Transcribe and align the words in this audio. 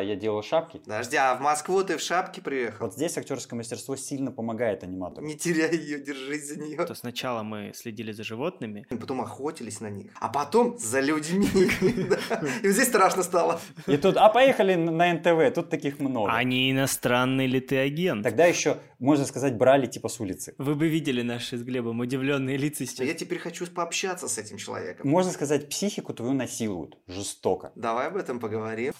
Я 0.00 0.14
делал 0.14 0.44
шапки. 0.44 0.78
Подожди, 0.78 1.16
а 1.16 1.34
в 1.34 1.40
Москву 1.40 1.82
ты 1.82 1.96
в 1.96 2.00
шапке 2.00 2.40
приехал? 2.40 2.86
Вот 2.86 2.94
здесь 2.94 3.18
актерское 3.18 3.56
мастерство 3.56 3.96
сильно 3.96 4.30
помогает 4.30 4.84
аниматору. 4.84 5.26
Не 5.26 5.36
теряй 5.36 5.76
ее, 5.76 5.98
держись 5.98 6.46
за 6.46 6.56
нее. 6.56 6.84
То 6.86 6.94
сначала 6.94 7.42
мы 7.42 7.72
следили 7.74 8.12
за 8.12 8.22
животными. 8.22 8.86
Потом 8.90 9.22
охотились 9.22 9.80
на 9.80 9.90
них, 9.90 10.12
а 10.20 10.28
потом 10.28 10.78
за 10.78 11.00
людьми. 11.00 11.48
И 11.80 12.66
вот 12.66 12.74
здесь 12.74 12.86
страшно 12.86 13.24
стало. 13.24 13.60
И 13.88 13.96
тут, 13.96 14.16
а 14.16 14.28
поехали 14.28 14.76
на 14.76 15.12
НТВ, 15.14 15.52
тут 15.52 15.68
таких 15.68 15.98
много. 15.98 16.30
А 16.30 16.44
не 16.44 16.70
иностранный 16.70 17.48
ли 17.48 17.58
ты 17.58 17.78
агент? 17.78 18.22
Тогда 18.22 18.46
еще, 18.46 18.76
можно 19.00 19.24
сказать, 19.24 19.56
брали 19.56 19.86
типа 19.86 20.08
с 20.08 20.20
улицы. 20.20 20.54
Вы 20.58 20.76
бы 20.76 20.86
видели 20.86 21.22
наши 21.22 21.58
с 21.58 21.62
Глебом 21.64 21.98
удивленные 21.98 22.56
лица 22.56 22.86
сейчас. 22.86 23.04
Я 23.04 23.14
теперь 23.14 23.40
хочу 23.40 23.66
пообщаться 23.66 24.28
с 24.28 24.38
этим 24.38 24.58
человеком. 24.58 25.10
Можно 25.10 25.32
сказать, 25.32 25.68
психику 25.68 26.14
твою 26.14 26.34
насилуют 26.34 26.98
жестоко. 27.08 27.72
Давай 27.74 28.06
об 28.06 28.16
этом 28.16 28.38
поговорим. 28.38 28.92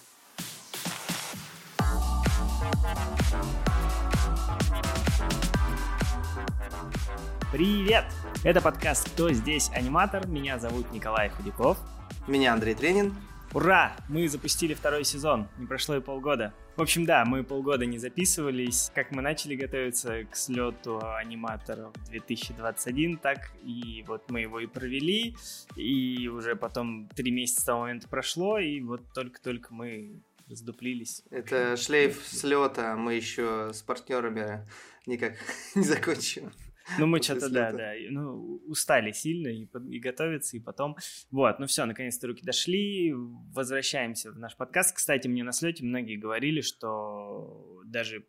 Привет! 7.51 8.05
Это 8.45 8.61
подкаст 8.61 9.09
«Кто 9.09 9.33
здесь 9.33 9.71
аниматор?». 9.71 10.27
Меня 10.27 10.59
зовут 10.59 10.93
Николай 10.93 11.31
Худяков. 11.31 11.79
Меня 12.27 12.53
Андрей 12.53 12.75
Тренин. 12.75 13.15
Ура! 13.55 13.97
Мы 14.11 14.29
запустили 14.29 14.75
второй 14.75 15.03
сезон. 15.03 15.49
Не 15.57 15.67
прошло 15.67 15.97
и 15.97 16.01
полгода. 16.03 16.53
В 16.77 16.83
общем, 16.83 17.07
да, 17.07 17.25
мы 17.25 17.45
полгода 17.45 17.87
не 17.87 17.97
записывались. 17.97 18.93
Как 18.95 19.13
мы 19.13 19.23
начали 19.23 19.57
готовиться 19.57 20.25
к 20.25 20.37
слету 20.37 21.01
аниматоров 21.03 21.95
2021, 22.11 23.17
так 23.17 23.51
и 23.65 24.05
вот 24.07 24.31
мы 24.31 24.43
его 24.43 24.61
и 24.61 24.67
провели. 24.67 25.35
И 25.75 26.29
уже 26.29 26.55
потом 26.55 27.09
три 27.17 27.31
месяца 27.31 27.63
с 27.63 27.65
того 27.65 27.81
момента 27.81 28.09
прошло, 28.09 28.59
и 28.59 28.83
вот 28.83 29.01
только-только 29.15 29.73
мы 29.73 30.21
раздуплились. 30.51 31.23
Это 31.31 31.79
шлейф 31.79 32.23
слета. 32.27 32.95
Мы 32.95 33.15
еще 33.15 33.71
с 33.73 33.81
партнерами 33.81 34.69
никак 35.07 35.37
не 35.75 35.85
закончим. 35.85 36.53
Ну, 36.99 37.07
мы 37.07 37.21
что-то, 37.23 37.51
да, 37.51 37.73
да, 37.73 37.93
ну, 38.11 38.63
устали 38.67 39.13
сильно 39.13 39.49
и, 39.49 39.69
и 39.91 39.99
готовиться, 39.99 40.57
и 40.57 40.61
потом... 40.61 40.97
Вот, 41.31 41.59
ну 41.59 41.67
все, 41.67 41.85
наконец-то 41.85 42.27
руки 42.27 42.43
дошли, 42.45 43.13
возвращаемся 43.53 44.33
в 44.33 44.39
наш 44.39 44.57
подкаст. 44.57 44.97
Кстати, 44.97 45.29
мне 45.29 45.45
на 45.45 45.53
слете 45.53 45.85
многие 45.85 46.17
говорили, 46.17 46.61
что 46.61 47.83
даже 47.85 48.25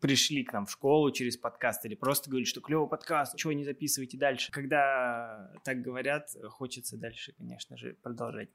пришли 0.00 0.44
к 0.44 0.52
нам 0.52 0.66
в 0.66 0.70
школу 0.70 1.10
через 1.10 1.36
подкаст 1.36 1.84
или 1.84 1.94
просто 1.94 2.30
говорили, 2.30 2.48
что 2.48 2.60
клевый 2.60 2.88
подкаст, 2.88 3.36
чего 3.36 3.52
не 3.52 3.64
записывайте 3.64 4.16
дальше. 4.16 4.50
Когда 4.50 5.52
так 5.64 5.82
говорят, 5.82 6.30
хочется 6.48 6.96
дальше, 6.96 7.32
конечно 7.36 7.76
же, 7.76 7.94
продолжать. 8.02 8.48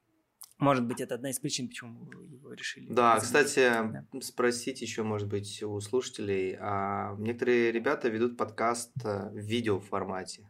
Может 0.58 0.86
быть, 0.86 1.02
это 1.02 1.16
одна 1.16 1.30
из 1.30 1.39
причин, 1.39 1.67
почему 1.67 2.06
вы 2.06 2.25
его 2.28 2.53
решили. 2.53 2.88
Да, 2.92 3.20
кстати, 3.20 3.70
да. 3.70 4.06
спросить 4.22 4.81
еще, 4.81 5.03
может 5.03 5.28
быть, 5.28 5.61
у 5.64 5.80
слушателей. 5.81 6.56
А 6.59 7.16
некоторые 7.17 7.72
ребята 7.72 8.08
ведут 8.08 8.38
подкаст 8.38 8.94
э, 9.03 9.30
в 9.31 9.38
видео 9.38 9.80
формате. 9.80 10.50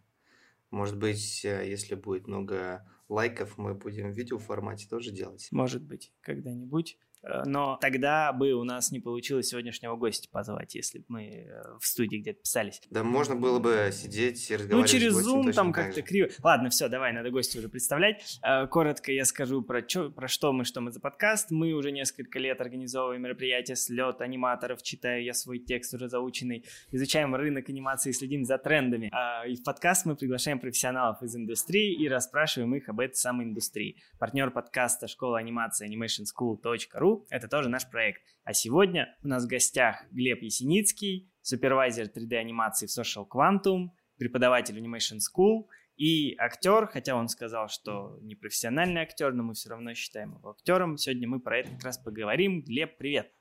Может 0.69 0.97
быть, 0.97 1.43
э, 1.43 1.67
если 1.67 1.95
будет 1.95 2.27
много 2.27 2.85
лайков, 3.09 3.57
мы 3.57 3.73
будем 3.73 4.11
в 4.11 4.15
видео 4.15 4.37
формате 4.37 4.87
тоже 4.87 5.11
делать. 5.11 5.47
Может 5.51 5.83
быть, 5.83 6.13
когда-нибудь. 6.21 6.99
Э, 7.25 7.43
но 7.45 7.77
тогда 7.81 8.31
бы 8.33 8.53
у 8.53 8.63
нас 8.63 8.91
не 8.91 8.99
получилось 8.99 9.47
сегодняшнего 9.47 9.95
гостя 9.95 10.29
позвать, 10.31 10.75
если 10.75 10.99
бы 10.99 11.05
мы 11.07 11.23
э, 11.23 11.61
в 11.79 11.85
студии 11.85 12.17
где-то 12.17 12.41
писались. 12.41 12.81
Да 12.89 13.03
можно 13.03 13.35
было 13.35 13.59
бы 13.59 13.89
сидеть 13.91 14.49
и 14.49 14.53
ну, 14.53 14.59
разговаривать 14.59 14.93
Ну, 14.93 14.99
через 14.99 15.27
Zoom 15.27 15.53
там 15.53 15.73
как-то 15.73 16.01
криво. 16.01 16.29
Ладно, 16.43 16.69
все, 16.69 16.87
давай, 16.87 17.13
надо 17.13 17.31
гостя 17.31 17.59
уже 17.59 17.69
представлять. 17.69 18.39
Э, 18.43 18.67
коротко 18.67 19.11
я 19.11 19.25
скажу 19.25 19.61
про, 19.61 19.81
чё, 19.81 20.11
про 20.11 20.27
что 20.27 20.53
мы, 20.53 20.65
что 20.65 20.81
мы 20.81 20.91
за 20.91 20.99
подкаст. 20.99 21.51
Мы 21.51 21.73
уже 21.73 21.91
несколько 21.91 22.39
лет 22.39 22.61
организовываем 22.61 23.21
мероприятия, 23.21 23.75
слет 23.75 24.21
аниматоров, 24.21 24.83
читаю 24.83 25.23
я 25.23 25.33
свой 25.33 25.59
текст 25.59 25.93
уже 25.93 26.09
заученный, 26.09 26.65
изучаем 26.91 27.35
рынок 27.35 27.69
анимации, 27.69 28.11
следим 28.11 28.45
за 28.45 28.57
трендами. 28.57 29.09
А, 29.11 29.45
и 29.47 29.55
в 29.55 29.63
подкаст 29.63 30.05
мы 30.05 30.15
приглашаем 30.15 30.59
профессионалов 30.59 31.21
из 31.23 31.35
индустрии 31.35 31.93
и 31.93 32.07
расспрашиваем 32.07 32.75
их 32.75 32.89
об 32.89 32.99
этой 32.99 33.15
самой 33.15 33.45
индустрии. 33.45 33.97
Партнер 34.19 34.51
подкаста 34.51 35.07
школа 35.07 35.39
анимации 35.39 35.87
animationschool.ru 35.89 37.14
это 37.29 37.47
тоже 37.47 37.69
наш 37.69 37.89
проект. 37.89 38.21
А 38.43 38.53
сегодня 38.53 39.15
у 39.23 39.27
нас 39.27 39.45
в 39.45 39.47
гостях 39.47 40.03
Глеб 40.11 40.41
Есеницкий, 40.41 41.31
супервайзер 41.41 42.07
3D-анимации 42.07 42.87
в 42.87 42.97
Social 42.97 43.25
Quantum, 43.27 43.89
преподаватель 44.17 44.77
Animation 44.77 45.17
School 45.17 45.67
и 45.97 46.35
актер, 46.37 46.87
хотя 46.87 47.15
он 47.15 47.27
сказал, 47.27 47.69
что 47.69 48.17
не 48.21 48.35
профессиональный 48.35 49.01
актер, 49.01 49.33
но 49.33 49.43
мы 49.43 49.53
все 49.53 49.69
равно 49.69 49.93
считаем 49.93 50.35
его 50.35 50.51
актером. 50.51 50.97
Сегодня 50.97 51.27
мы 51.27 51.39
про 51.39 51.59
это 51.59 51.71
как 51.71 51.83
раз 51.83 51.97
поговорим. 51.97 52.61
Глеб, 52.61 52.97
привет! 52.97 53.31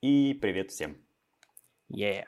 И 0.00 0.34
привет 0.34 0.70
всем! 0.70 0.96
Yeah. 1.90 2.24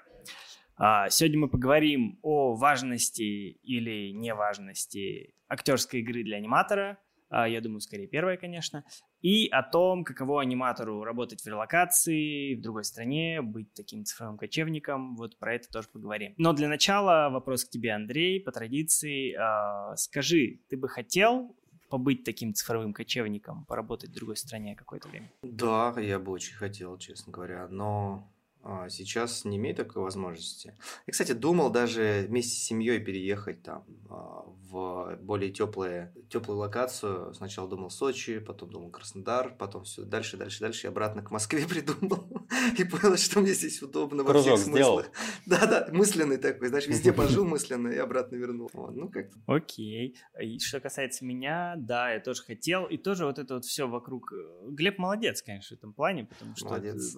А, 0.76 1.10
сегодня 1.10 1.38
мы 1.38 1.48
поговорим 1.48 2.18
о 2.22 2.54
важности 2.54 3.22
или 3.22 4.12
неважности 4.12 5.34
актерской 5.48 6.00
игры 6.00 6.24
для 6.24 6.38
аниматора– 6.38 6.98
а, 7.30 7.48
я 7.48 7.60
думаю, 7.60 7.80
скорее 7.80 8.08
первое, 8.08 8.36
конечно, 8.36 8.84
и 9.20 9.48
о 9.48 9.62
том, 9.62 10.04
каково 10.04 10.40
аниматору 10.40 11.04
работать 11.04 11.42
в 11.42 11.46
релокации, 11.46 12.54
в 12.54 12.60
другой 12.60 12.84
стране, 12.84 13.42
быть 13.42 13.72
таким 13.74 14.04
цифровым 14.04 14.38
кочевником, 14.38 15.16
вот 15.16 15.38
про 15.38 15.54
это 15.54 15.68
тоже 15.68 15.88
поговорим. 15.92 16.34
Но 16.38 16.52
для 16.52 16.68
начала 16.68 17.28
вопрос 17.30 17.64
к 17.64 17.70
тебе, 17.70 17.92
Андрей, 17.92 18.40
по 18.40 18.52
традиции, 18.52 19.34
а, 19.34 19.96
скажи, 19.96 20.60
ты 20.68 20.76
бы 20.76 20.88
хотел 20.88 21.54
побыть 21.90 22.24
таким 22.24 22.54
цифровым 22.54 22.92
кочевником, 22.92 23.64
поработать 23.66 24.10
в 24.10 24.14
другой 24.14 24.36
стране 24.36 24.76
какое-то 24.76 25.08
время? 25.08 25.30
Да, 25.42 25.94
я 25.98 26.18
бы 26.18 26.32
очень 26.32 26.54
хотел, 26.54 26.96
честно 26.98 27.32
говоря, 27.32 27.66
но 27.68 28.30
а, 28.62 28.88
сейчас 28.88 29.44
не 29.44 29.56
имею 29.56 29.74
такой 29.74 30.02
возможности. 30.02 30.74
Я, 31.06 31.12
кстати, 31.12 31.32
думал 31.32 31.70
даже 31.70 32.26
вместе 32.28 32.54
с 32.54 32.64
семьей 32.64 33.00
переехать 33.00 33.62
там 33.62 33.84
а, 34.08 34.44
в 34.70 35.16
более 35.20 35.50
теплые, 35.50 36.14
теплую 36.28 36.58
локацию. 36.58 37.34
Сначала 37.34 37.68
думал 37.68 37.90
Сочи, 37.90 38.38
потом 38.38 38.70
думал 38.70 38.90
Краснодар, 38.90 39.54
потом 39.56 39.84
все 39.84 40.02
дальше, 40.02 40.36
дальше, 40.36 40.60
дальше. 40.60 40.86
И 40.86 40.90
обратно 40.90 41.22
к 41.22 41.30
Москве 41.30 41.66
придумал. 41.68 42.48
И 42.78 42.84
понял, 42.84 43.16
что 43.16 43.40
мне 43.40 43.52
здесь 43.52 43.82
удобно 43.82 44.22
во 44.22 44.40
всех 44.40 44.58
смыслах. 44.58 45.10
Да-да, 45.46 45.88
мысленный 45.92 46.36
такой, 46.36 46.68
знаешь, 46.68 46.86
везде 46.86 47.12
пожил 47.12 47.44
мысленно 47.44 47.88
и 47.88 47.98
обратно 47.98 48.36
вернул. 48.36 48.70
Ну, 48.72 49.08
как 49.08 49.30
Окей. 49.46 50.16
И 50.40 50.58
что 50.58 50.80
касается 50.80 51.24
меня, 51.24 51.74
да, 51.76 52.12
я 52.12 52.20
тоже 52.20 52.42
хотел. 52.42 52.86
И 52.86 52.96
тоже 52.96 53.26
вот 53.26 53.38
это 53.38 53.54
вот 53.54 53.64
все 53.64 53.88
вокруг... 53.88 54.32
Э, 54.32 54.70
Глеб 54.70 54.98
молодец, 54.98 55.42
конечно, 55.42 55.76
в 55.76 55.78
этом 55.78 55.92
плане, 55.92 56.24
потому 56.24 56.56
что 56.56 56.66
молодец, 56.66 57.16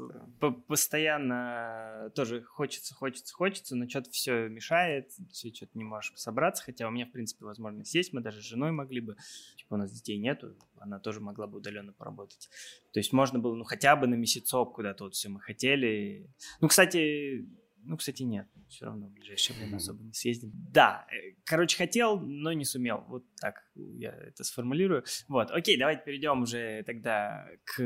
постоянно 0.67 1.03
постоянно 1.03 2.11
тоже 2.15 2.43
хочется, 2.43 2.95
хочется, 2.95 3.35
хочется, 3.35 3.77
но 3.77 3.89
что-то 3.89 4.11
все 4.11 4.49
мешает, 4.49 5.11
все 5.31 5.53
что-то 5.53 5.77
не 5.77 5.85
можешь 5.85 6.13
собраться, 6.17 6.63
хотя 6.63 6.87
у 6.87 6.91
меня, 6.91 7.07
в 7.07 7.11
принципе, 7.11 7.42
возможность 7.45 7.95
есть, 7.95 8.13
мы 8.13 8.21
даже 8.21 8.41
с 8.41 8.45
женой 8.45 8.73
могли 8.73 9.01
бы, 9.01 9.17
типа 9.57 9.75
у 9.75 9.77
нас 9.77 9.93
детей 9.93 10.19
нету, 10.19 10.57
она 10.77 10.99
тоже 10.99 11.21
могла 11.21 11.47
бы 11.47 11.59
удаленно 11.59 11.93
поработать. 11.93 12.49
То 12.93 13.01
есть 13.01 13.13
можно 13.13 13.39
было, 13.39 13.55
ну, 13.55 13.65
хотя 13.65 13.97
бы 13.97 14.07
на 14.07 14.15
месяцок 14.15 14.75
куда-то 14.75 15.05
вот 15.05 15.15
все 15.15 15.29
мы 15.29 15.41
хотели. 15.41 16.31
Ну, 16.61 16.69
кстати, 16.69 17.47
ну, 17.85 17.97
кстати, 17.97 18.23
нет. 18.23 18.47
Все 18.69 18.87
равно 18.87 19.09
в 19.09 19.13
ближайшее 19.13 19.59
время 19.59 19.77
особо 19.77 20.03
не 20.05 20.13
съездим. 20.13 20.53
Да, 20.55 21.07
э, 21.11 21.35
короче, 21.45 21.77
хотел, 21.77 22.21
но 22.21 22.53
не 22.53 22.65
сумел. 22.65 23.05
Вот 23.09 23.25
так 23.41 23.57
я 23.75 24.11
это 24.13 24.45
сформулирую. 24.45 25.05
Вот, 25.29 25.51
окей, 25.51 25.77
давайте 25.77 26.03
перейдем 26.05 26.43
уже 26.43 26.83
тогда 26.85 27.47
к 27.65 27.83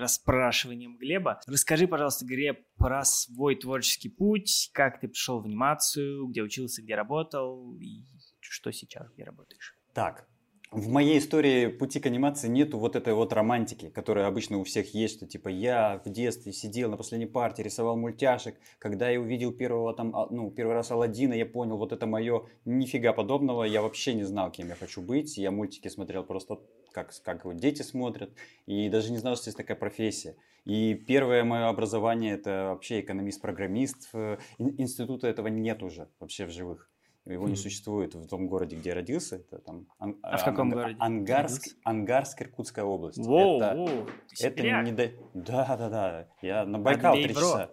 расспрашиваниям 0.00 0.96
Глеба. 0.96 1.40
Расскажи, 1.46 1.86
пожалуйста, 1.86 2.24
Глеб, 2.24 2.60
про 2.76 3.04
свой 3.04 3.56
творческий 3.56 4.08
путь, 4.08 4.70
как 4.72 5.00
ты 5.00 5.08
пришел 5.08 5.40
в 5.40 5.46
анимацию, 5.46 6.26
где 6.28 6.42
учился, 6.42 6.82
где 6.82 6.94
работал, 6.94 7.76
и 7.76 8.06
что 8.50 8.72
сейчас, 8.72 9.10
где 9.12 9.24
работаешь. 9.24 9.76
Так, 9.94 10.28
в 10.72 10.88
моей 10.88 11.18
истории 11.18 11.68
пути 11.68 12.00
к 12.00 12.06
анимации 12.06 12.48
нету 12.48 12.78
вот 12.78 12.96
этой 12.96 13.14
вот 13.14 13.32
романтики, 13.32 13.88
которая 13.88 14.26
обычно 14.26 14.58
у 14.58 14.64
всех 14.64 14.94
есть, 14.94 15.16
что 15.16 15.26
типа 15.26 15.48
я 15.48 16.02
в 16.04 16.10
детстве 16.10 16.52
сидел 16.52 16.90
на 16.90 16.96
последней 16.96 17.26
партии, 17.26 17.62
рисовал 17.62 17.96
мультяшек, 17.96 18.56
когда 18.80 19.08
я 19.08 19.20
увидел 19.20 19.52
первого 19.52 19.94
там, 19.94 20.14
а, 20.16 20.26
ну, 20.28 20.50
первый 20.50 20.74
раз 20.74 20.90
Алладина, 20.90 21.34
я 21.34 21.46
понял, 21.46 21.76
вот 21.76 21.92
это 21.92 22.06
мое, 22.06 22.46
нифига 22.64 23.12
подобного, 23.12 23.62
я 23.62 23.80
вообще 23.80 24.14
не 24.14 24.24
знал, 24.24 24.50
кем 24.50 24.68
я 24.68 24.74
хочу 24.74 25.00
быть, 25.00 25.38
я 25.38 25.52
мультики 25.52 25.86
смотрел 25.86 26.24
просто 26.24 26.58
как, 26.92 27.12
как 27.22 27.44
вот 27.44 27.56
дети 27.58 27.82
смотрят, 27.82 28.32
и 28.66 28.88
даже 28.88 29.12
не 29.12 29.18
знал, 29.18 29.36
что 29.36 29.48
есть 29.48 29.56
такая 29.56 29.76
профессия. 29.76 30.36
И 30.64 30.94
первое 30.94 31.44
мое 31.44 31.68
образование 31.68 32.34
это 32.34 32.70
вообще 32.70 33.00
экономист-программист, 33.00 34.10
института 34.58 35.28
этого 35.28 35.46
нет 35.46 35.82
уже 35.84 36.08
вообще 36.18 36.44
в 36.44 36.50
живых. 36.50 36.90
Его 37.26 37.48
не 37.48 37.56
существует 37.56 38.14
в 38.14 38.28
том 38.28 38.46
городе, 38.46 38.76
где 38.76 38.90
я 38.90 38.94
родился. 38.94 39.36
Это 39.36 39.58
там 39.58 39.86
ан- 39.98 40.18
а 40.22 40.36
в 40.36 40.44
каком 40.44 40.68
Анг- 40.70 40.74
городе? 40.74 40.96
Ангарск, 41.00 41.76
Ангарск, 41.84 42.42
Иркутская 42.42 42.84
область. 42.84 43.18
Воу, 43.18 43.56
это, 43.60 43.74
воу, 43.74 44.06
это 44.40 44.62
не 44.82 44.92
до... 44.92 45.10
Да, 45.34 45.76
да, 45.76 45.88
да. 45.88 46.28
Я 46.40 46.64
на 46.64 46.78
Байкал 46.78 47.14
три 47.14 47.34
часа. 47.34 47.70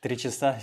Три 0.00 0.16
часа. 0.16 0.58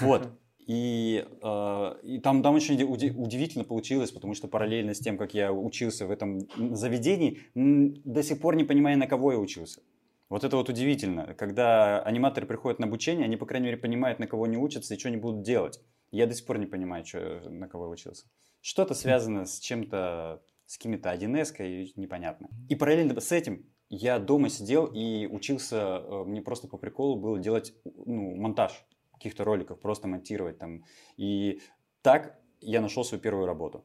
Вот. 0.00 0.28
И, 0.66 1.26
э, 1.42 1.94
и 2.04 2.18
там, 2.20 2.42
там 2.42 2.54
очень 2.54 2.80
удивительно 2.82 3.64
получилось, 3.64 4.12
потому 4.12 4.34
что 4.34 4.48
параллельно 4.48 4.94
с 4.94 4.98
тем, 5.00 5.18
как 5.18 5.34
я 5.34 5.52
учился 5.52 6.06
в 6.06 6.10
этом 6.10 6.40
заведении, 6.74 7.40
до 7.54 8.22
сих 8.22 8.40
пор 8.40 8.56
не 8.56 8.64
понимаю, 8.64 8.98
на 8.98 9.06
кого 9.06 9.32
я 9.32 9.38
учился. 9.38 9.82
Вот 10.28 10.44
это 10.44 10.56
вот 10.56 10.68
удивительно. 10.68 11.34
Когда 11.34 12.00
аниматоры 12.00 12.46
приходят 12.46 12.78
на 12.78 12.86
обучение, 12.86 13.24
они, 13.24 13.36
по 13.36 13.44
крайней 13.44 13.66
мере, 13.66 13.76
понимают, 13.76 14.18
на 14.18 14.26
кого 14.26 14.44
они 14.44 14.56
учатся 14.56 14.94
и 14.94 14.98
что 14.98 15.08
они 15.08 15.16
будут 15.16 15.42
делать. 15.42 15.80
Я 16.12 16.26
до 16.26 16.34
сих 16.34 16.46
пор 16.46 16.58
не 16.58 16.66
понимаю, 16.66 17.04
что, 17.04 17.40
на 17.50 17.66
кого 17.68 17.86
я 17.86 17.90
учился. 17.90 18.26
Что-то 18.60 18.94
связано 18.94 19.46
с 19.46 19.58
чем-то, 19.58 20.42
с 20.66 20.76
какими-то 20.76 21.10
1 21.10 21.36
и 21.36 21.92
непонятно. 21.96 22.48
И 22.68 22.76
параллельно 22.76 23.18
с 23.20 23.32
этим 23.32 23.66
я 23.88 24.18
дома 24.18 24.50
сидел 24.50 24.86
и 24.86 25.26
учился, 25.26 25.76
э, 25.76 26.24
мне 26.24 26.42
просто 26.42 26.68
по 26.68 26.78
приколу 26.78 27.16
было 27.16 27.38
делать 27.38 27.74
ну, 27.84 28.36
монтаж 28.36 28.84
каких-то 29.14 29.44
роликов, 29.44 29.80
просто 29.80 30.06
монтировать 30.06 30.58
там. 30.58 30.84
И 31.16 31.60
так 32.02 32.38
я 32.60 32.80
нашел 32.80 33.04
свою 33.04 33.20
первую 33.20 33.46
работу. 33.46 33.84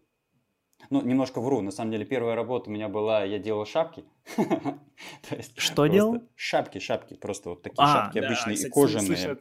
Ну, 0.90 1.02
немножко 1.02 1.42
вру. 1.42 1.62
На 1.62 1.72
самом 1.72 1.92
деле, 1.92 2.06
первая 2.06 2.36
работа 2.36 2.70
у 2.70 2.74
меня 2.74 2.88
была, 2.88 3.24
я 3.24 3.40
делал 3.40 3.66
шапки. 3.66 4.06
Что 5.58 5.88
делал? 5.88 6.22
Шапки, 6.36 6.80
шапки. 6.80 7.16
Просто 7.16 7.50
вот 7.50 7.64
такие 7.64 7.84
а, 7.84 8.04
шапки 8.06 8.20
обычные, 8.20 8.70
кожаные. 8.70 9.38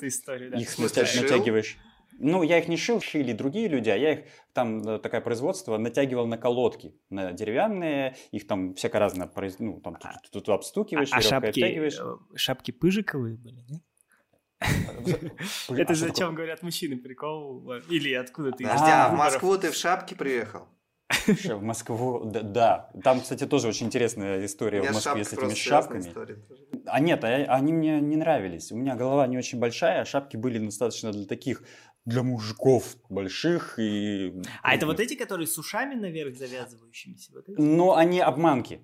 Их 0.60 0.78
натягиваешь. 0.78 1.78
Ну, 2.18 2.42
я 2.42 2.58
их 2.58 2.68
не 2.68 2.76
шил, 2.76 3.00
шили 3.00 3.32
другие 3.32 3.68
люди, 3.68 3.90
а 3.90 3.96
я 3.96 4.12
их, 4.12 4.20
там 4.52 4.80
э, 4.80 4.98
такое 4.98 5.20
производство, 5.20 5.76
натягивал 5.76 6.26
на 6.26 6.38
колодки, 6.38 6.94
на 7.10 7.32
деревянные, 7.32 8.16
их 8.30 8.46
там 8.46 8.74
всяко 8.74 8.98
разно, 8.98 9.30
ну, 9.58 9.80
там 9.80 9.96
тут, 9.96 10.10
тут, 10.22 10.32
тут 10.32 10.48
обстукиваешь, 10.48 11.12
а, 11.12 11.16
а 11.16 11.20
шапки, 11.20 11.48
оттягиваешь. 11.48 11.98
Э, 12.00 12.16
шапки 12.34 12.70
пыжиковые 12.70 13.36
были, 13.36 13.60
нет? 13.68 13.82
Это 15.68 15.94
же 15.94 16.06
о 16.06 16.10
чем 16.10 16.34
говорят 16.34 16.62
мужчины, 16.62 16.96
прикол? 16.96 17.70
Или 17.90 18.14
откуда 18.14 18.52
ты? 18.52 18.64
Подожди, 18.64 18.86
а 18.90 19.10
в 19.10 19.16
Москву 19.16 19.58
ты 19.58 19.70
в 19.70 19.74
шапке 19.74 20.14
приехал? 20.14 20.68
В 21.26 21.62
Москву, 21.62 22.24
да, 22.24 22.42
да. 22.42 22.90
Там, 23.04 23.20
кстати, 23.20 23.46
тоже 23.46 23.68
очень 23.68 23.86
интересная 23.86 24.44
история 24.44 24.82
в 24.82 24.92
Москве 24.92 25.24
с 25.24 25.32
этими 25.32 25.54
шапками. 25.54 26.12
А 26.86 26.98
нет, 27.00 27.22
а, 27.24 27.28
они 27.28 27.72
мне 27.72 28.00
не 28.00 28.16
нравились. 28.16 28.72
У 28.72 28.76
меня 28.76 28.96
голова 28.96 29.26
не 29.26 29.38
очень 29.38 29.58
большая, 29.58 30.02
а 30.02 30.04
шапки 30.04 30.36
были 30.36 30.58
достаточно 30.58 31.12
для 31.12 31.26
таких 31.26 31.62
для 32.06 32.22
мужиков 32.22 32.96
больших 33.10 33.78
и... 33.78 34.40
А 34.62 34.74
это 34.74 34.86
вот 34.86 35.00
эти, 35.00 35.14
которые 35.14 35.46
с 35.46 35.58
ушами 35.58 35.94
наверх 35.94 36.36
завязывающимися? 36.36 37.32
Вот 37.34 37.44
Ну, 37.48 37.94
они 37.94 38.20
обманки. 38.20 38.80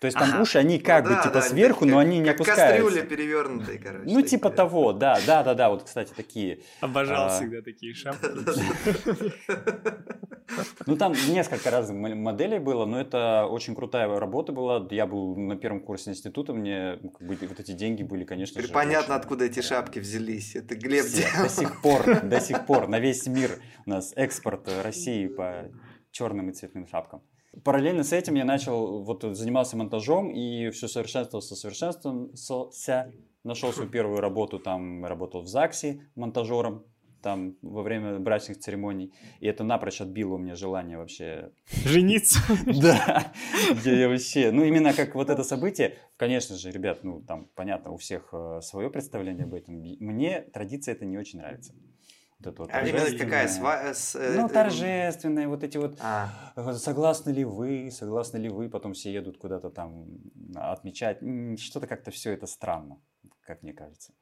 То 0.00 0.06
есть 0.06 0.18
там 0.18 0.28
ага. 0.28 0.42
уши, 0.42 0.58
они 0.58 0.78
как 0.78 1.04
ну, 1.04 1.10
бы 1.10 1.16
да, 1.16 1.22
типа 1.22 1.34
да, 1.34 1.42
сверху, 1.42 1.80
как, 1.80 1.88
но 1.88 1.98
они 1.98 2.18
не 2.18 2.26
как 2.26 2.36
опускаются. 2.36 2.82
Кастрюля 2.82 3.06
перевернутые, 3.06 3.78
короче. 3.78 4.04
Ну, 4.04 4.22
типа 4.22 4.50
говорят. 4.50 4.56
того, 4.56 4.92
да, 4.92 5.18
да, 5.26 5.42
да, 5.42 5.54
да, 5.54 5.70
вот, 5.70 5.84
кстати, 5.84 6.12
такие. 6.14 6.60
Обожал 6.80 7.26
а... 7.26 7.28
всегда 7.30 7.62
такие 7.62 7.94
шапки. 7.94 8.26
Ну, 10.86 10.96
там 10.96 11.12
несколько 11.28 11.70
разных 11.70 12.14
моделей 12.14 12.58
было, 12.58 12.86
но 12.86 13.00
это 13.00 13.46
очень 13.46 13.74
крутая 13.74 14.08
работа 14.18 14.52
была. 14.52 14.86
Я 14.90 15.06
был 15.06 15.36
на 15.36 15.56
первом 15.56 15.80
курсе 15.80 16.10
института, 16.10 16.52
мне 16.52 16.98
вот 17.02 17.60
эти 17.60 17.72
деньги 17.72 18.02
были, 18.02 18.24
конечно 18.24 18.60
же. 18.60 18.68
Понятно, 18.68 19.14
откуда 19.14 19.44
эти 19.44 19.60
шапки 19.60 19.98
взялись. 19.98 20.56
Это 20.56 20.74
Глеб 20.74 21.04
До 21.42 21.48
сих 21.48 21.82
пор, 21.82 22.22
до 22.22 22.40
сих 22.40 22.66
пор 22.66 22.88
на 22.88 22.98
весь 22.98 23.26
мир 23.26 23.58
у 23.84 23.90
нас 23.90 24.12
экспорт 24.16 24.68
России 24.82 25.26
по 25.26 25.70
черным 26.10 26.50
и 26.50 26.52
цветным 26.52 26.86
шапкам 26.86 27.22
параллельно 27.64 28.02
с 28.04 28.12
этим 28.12 28.34
я 28.34 28.44
начал, 28.44 29.02
вот 29.02 29.22
занимался 29.22 29.76
монтажом 29.76 30.30
и 30.30 30.70
все 30.70 30.88
совершенствовался, 30.88 31.56
совершенствовался. 31.56 33.12
Нашел 33.44 33.72
свою 33.72 33.88
первую 33.88 34.20
работу, 34.20 34.58
там 34.58 35.04
работал 35.04 35.42
в 35.42 35.46
ЗАГСе 35.46 36.00
монтажером, 36.16 36.84
там 37.22 37.56
во 37.62 37.82
время 37.82 38.18
брачных 38.18 38.58
церемоний. 38.58 39.12
И 39.40 39.46
это 39.46 39.64
напрочь 39.64 40.00
отбило 40.00 40.34
у 40.34 40.38
меня 40.38 40.54
желание 40.54 40.98
вообще... 40.98 41.50
Жениться? 41.84 42.40
Да. 42.80 43.32
Я 43.84 44.08
вообще... 44.08 44.50
Ну, 44.50 44.64
именно 44.64 44.92
как 44.92 45.14
вот 45.14 45.30
это 45.30 45.42
событие. 45.42 45.96
Конечно 46.16 46.56
же, 46.56 46.70
ребят, 46.70 47.04
ну, 47.04 47.20
там, 47.20 47.48
понятно, 47.54 47.90
у 47.92 47.96
всех 47.96 48.28
э, 48.32 48.60
свое 48.62 48.90
представление 48.90 49.44
об 49.44 49.54
этом. 49.54 49.76
Мне 49.76 50.42
традиция 50.42 50.92
это 50.92 51.04
не 51.04 51.18
очень 51.18 51.38
нравится. 51.38 51.74
Вот 52.38 52.52
это 52.52 52.62
вот 52.62 52.70
а 52.72 52.86
именно 52.86 53.18
какая? 53.18 53.48
Сва... 53.48 53.94
С, 53.94 54.14
э, 54.14 54.34
ну, 54.36 54.48
торжественная, 54.48 55.48
вот 55.48 55.64
эти 55.64 55.78
вот, 55.78 55.98
а. 56.00 56.30
согласны 56.74 57.30
ли 57.30 57.44
вы, 57.44 57.90
согласны 57.90 58.36
ли 58.36 58.48
вы, 58.48 58.68
потом 58.68 58.92
все 58.92 59.12
едут 59.12 59.38
куда-то 59.38 59.70
там 59.70 60.06
отмечать. 60.54 61.18
Что-то 61.58 61.86
как-то 61.86 62.10
все 62.10 62.32
это 62.32 62.46
странно, 62.46 63.00
как 63.40 63.62
мне 63.62 63.72
кажется. 63.72 64.12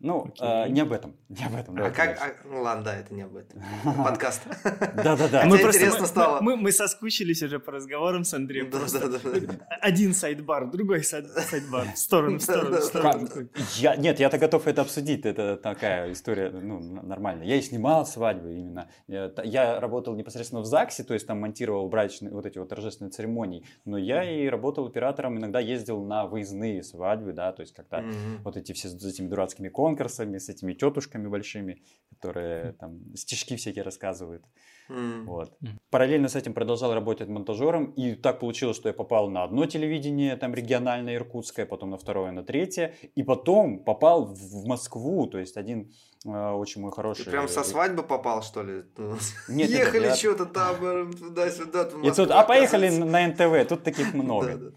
Ну, 0.00 0.32
э, 0.40 0.68
не 0.68 0.82
об 0.82 0.92
этом, 0.92 1.16
не 1.28 1.44
об 1.44 1.56
этом. 1.56 1.76
А 1.76 1.90
как, 1.90 2.22
а, 2.22 2.32
ну 2.44 2.62
ладно, 2.62 2.84
да, 2.84 2.96
это 2.96 3.12
не 3.12 3.22
об 3.22 3.34
этом. 3.34 3.60
Подкаст. 4.04 4.42
Да-да-да. 4.62 5.44
Мы 5.44 5.58
просто, 5.58 5.82
интересно 5.82 6.06
стало. 6.06 6.40
Мы, 6.40 6.56
мы 6.56 6.70
соскучились 6.70 7.42
уже 7.42 7.58
по 7.58 7.72
разговорам 7.72 8.22
с 8.22 8.32
Андреем. 8.32 8.70
Да, 8.70 8.78
да, 8.92 9.18
да, 9.18 9.66
Один 9.80 10.14
сайдбар, 10.14 10.70
другой 10.70 11.02
сайдбар, 11.02 11.94
в 11.94 11.98
сторону, 11.98 12.38
в 12.38 12.42
сторону, 12.42 12.76
в 12.76 12.82
сторону. 12.82 13.28
Я, 13.74 13.96
нет, 13.96 14.20
я-то 14.20 14.38
готов 14.38 14.68
это 14.68 14.82
обсудить, 14.82 15.26
это 15.26 15.56
такая 15.56 16.12
история, 16.12 16.50
ну, 16.50 16.78
нормальная. 16.78 17.46
Я 17.46 17.56
и 17.56 17.60
снимал 17.60 18.06
свадьбы 18.06 18.54
именно. 18.54 18.88
Я, 19.08 19.80
работал 19.80 20.14
непосредственно 20.14 20.60
в 20.60 20.66
ЗАГСе, 20.66 21.02
то 21.02 21.14
есть 21.14 21.26
там 21.26 21.40
монтировал 21.40 21.88
брачные, 21.88 22.32
вот 22.32 22.46
эти 22.46 22.58
вот 22.58 22.68
торжественные 22.68 23.10
церемонии, 23.10 23.64
но 23.84 23.98
я 23.98 24.22
и 24.22 24.46
работал 24.46 24.86
оператором, 24.86 25.38
иногда 25.38 25.58
ездил 25.58 26.04
на 26.04 26.26
выездные 26.26 26.84
свадьбы, 26.84 27.32
да, 27.32 27.50
то 27.50 27.62
есть 27.62 27.74
когда 27.74 28.04
вот 28.44 28.56
эти 28.56 28.72
все 28.72 28.88
с 28.88 29.04
этими 29.04 29.26
дурацкими 29.26 29.68
конкурсами, 29.68 29.87
конкурсами, 29.88 30.38
с 30.38 30.48
этими 30.48 30.74
тетушками 30.74 31.28
большими, 31.28 31.82
которые 32.10 32.72
там 32.72 33.16
стишки 33.16 33.56
всякие 33.56 33.84
рассказывают. 33.84 34.44
Mm. 34.90 35.24
Вот. 35.24 35.50
Mm. 35.62 35.68
Параллельно 35.90 36.28
с 36.28 36.36
этим 36.36 36.54
продолжал 36.54 36.94
работать 36.94 37.28
монтажером, 37.28 37.92
и 37.98 38.14
так 38.14 38.40
получилось, 38.40 38.76
что 38.76 38.88
я 38.88 38.94
попал 38.94 39.30
на 39.30 39.44
одно 39.44 39.66
телевидение, 39.66 40.36
там 40.36 40.54
региональное 40.54 41.16
иркутское, 41.16 41.66
потом 41.66 41.90
на 41.90 41.96
второе, 41.96 42.32
на 42.32 42.42
третье, 42.42 42.94
и 43.16 43.22
потом 43.22 43.84
попал 43.84 44.24
в 44.24 44.66
Москву, 44.66 45.26
то 45.26 45.38
есть 45.38 45.56
один 45.56 45.90
э, 46.24 46.30
очень 46.30 46.80
мой 46.82 46.90
хороший... 46.92 47.24
Ты 47.24 47.30
прям 47.30 47.48
со 47.48 47.64
свадьбы 47.64 48.02
попал, 48.02 48.42
что 48.42 48.62
ли? 48.62 48.82
Нет, 49.48 49.70
Ехали 49.70 50.14
что-то 50.14 50.46
там 50.46 50.76
э, 50.80 51.12
туда-сюда. 51.12 51.88
И 52.04 52.10
тут, 52.10 52.30
а 52.30 52.44
поехали 52.44 52.88
на 52.88 53.28
НТВ, 53.28 53.68
тут 53.68 53.82
таких 53.82 54.14
много. 54.14 54.72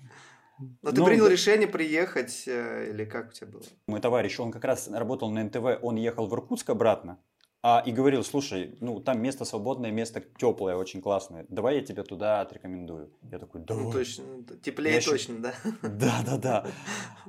Но 0.81 0.91
ты 0.91 0.99
ну, 0.99 1.05
принял 1.05 1.27
решение 1.27 1.67
приехать, 1.67 2.43
э, 2.47 2.89
или 2.89 3.05
как 3.05 3.29
у 3.29 3.31
тебя 3.33 3.47
было? 3.47 3.63
Мой 3.87 3.99
товарищ, 3.99 4.39
он 4.39 4.51
как 4.51 4.63
раз 4.63 4.87
работал 4.87 5.31
на 5.31 5.43
НТВ, 5.43 5.79
он 5.81 5.95
ехал 5.95 6.27
в 6.27 6.33
Иркутск 6.33 6.69
обратно, 6.69 7.19
а, 7.63 7.83
и 7.85 7.91
говорил, 7.91 8.23
слушай, 8.23 8.75
ну 8.79 8.99
там 8.99 9.21
место 9.21 9.45
свободное, 9.45 9.91
место 9.91 10.23
теплое, 10.37 10.75
очень 10.75 11.01
классное, 11.01 11.45
давай 11.49 11.75
я 11.75 11.81
тебя 11.81 12.03
туда 12.03 12.41
отрекомендую. 12.41 13.13
Я 13.21 13.37
такой, 13.39 13.61
да. 13.61 13.75
Ну, 13.75 13.91
точно, 13.91 14.23
теплее 14.63 14.95
я 14.95 15.01
точно, 15.01 15.33
еще... 15.33 15.41
да? 15.41 15.53
Да, 15.89 16.23
да, 16.25 16.37
да. 16.37 16.67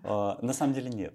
А, 0.02 0.38
на 0.40 0.52
самом 0.52 0.74
деле 0.74 0.88
нет. 0.88 1.14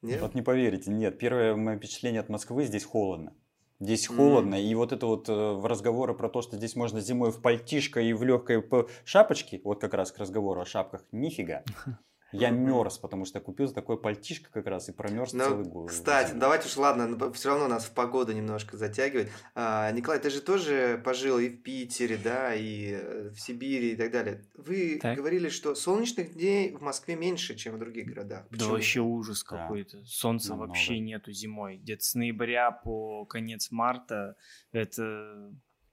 Нет? 0.00 0.20
Вот 0.20 0.34
не 0.34 0.42
поверите, 0.42 0.90
нет. 0.90 1.18
Первое 1.18 1.56
мое 1.56 1.76
впечатление 1.76 2.20
от 2.20 2.28
Москвы, 2.28 2.64
здесь 2.64 2.84
холодно. 2.84 3.34
Здесь 3.80 4.06
холодно, 4.06 4.54
mm. 4.54 4.62
и 4.62 4.74
вот 4.74 4.92
это 4.92 5.06
вот 5.06 5.28
э, 5.28 5.60
разговоры 5.62 6.14
про 6.14 6.28
то, 6.28 6.42
что 6.42 6.56
здесь 6.56 6.76
можно 6.76 7.00
зимой 7.00 7.32
в 7.32 7.42
пальтишко 7.42 8.00
и 8.00 8.12
в 8.12 8.22
легкой 8.22 8.64
шапочке, 9.04 9.60
вот 9.64 9.80
как 9.80 9.94
раз 9.94 10.12
к 10.12 10.18
разговору 10.18 10.60
о 10.60 10.64
шапках, 10.64 11.04
нифига. 11.10 11.64
Я 12.34 12.50
мерз, 12.50 12.98
потому 12.98 13.24
что 13.24 13.40
купил 13.40 13.72
такое 13.72 13.96
пальтишко 13.96 14.50
как 14.50 14.66
раз 14.66 14.88
и 14.88 14.92
промерз 14.92 15.32
ну, 15.32 15.44
целый 15.44 15.64
год. 15.64 15.90
Кстати, 15.90 16.32
давайте 16.32 16.66
уж 16.66 16.76
ладно, 16.76 17.32
все 17.32 17.50
равно 17.50 17.68
нас 17.68 17.84
в 17.84 17.92
погоду 17.92 18.32
немножко 18.32 18.76
затягивает. 18.76 19.30
А, 19.54 19.90
Николай, 19.92 20.18
ты 20.18 20.30
же 20.30 20.40
тоже 20.40 21.00
пожил 21.04 21.38
и 21.38 21.48
в 21.48 21.62
Питере, 21.62 22.16
да, 22.16 22.54
и 22.54 22.92
э, 22.92 23.30
в 23.30 23.40
Сибири 23.40 23.92
и 23.92 23.96
так 23.96 24.10
далее. 24.10 24.44
Вы 24.54 24.98
так. 25.00 25.16
говорили, 25.16 25.48
что 25.48 25.74
солнечных 25.74 26.34
дней 26.34 26.74
в 26.74 26.82
Москве 26.82 27.16
меньше, 27.16 27.54
чем 27.54 27.76
в 27.76 27.78
других 27.78 28.06
городах. 28.06 28.48
Почему? 28.48 28.68
Да 28.68 28.72
вообще 28.72 29.00
ужас 29.00 29.42
какой-то. 29.42 30.04
Солнца 30.04 30.50
Намного. 30.50 30.68
вообще 30.68 30.98
нету 30.98 31.32
зимой. 31.32 31.76
Где-то 31.76 32.02
с 32.02 32.14
ноября 32.14 32.70
по 32.70 33.24
конец 33.26 33.70
марта 33.70 34.36
это 34.72 35.52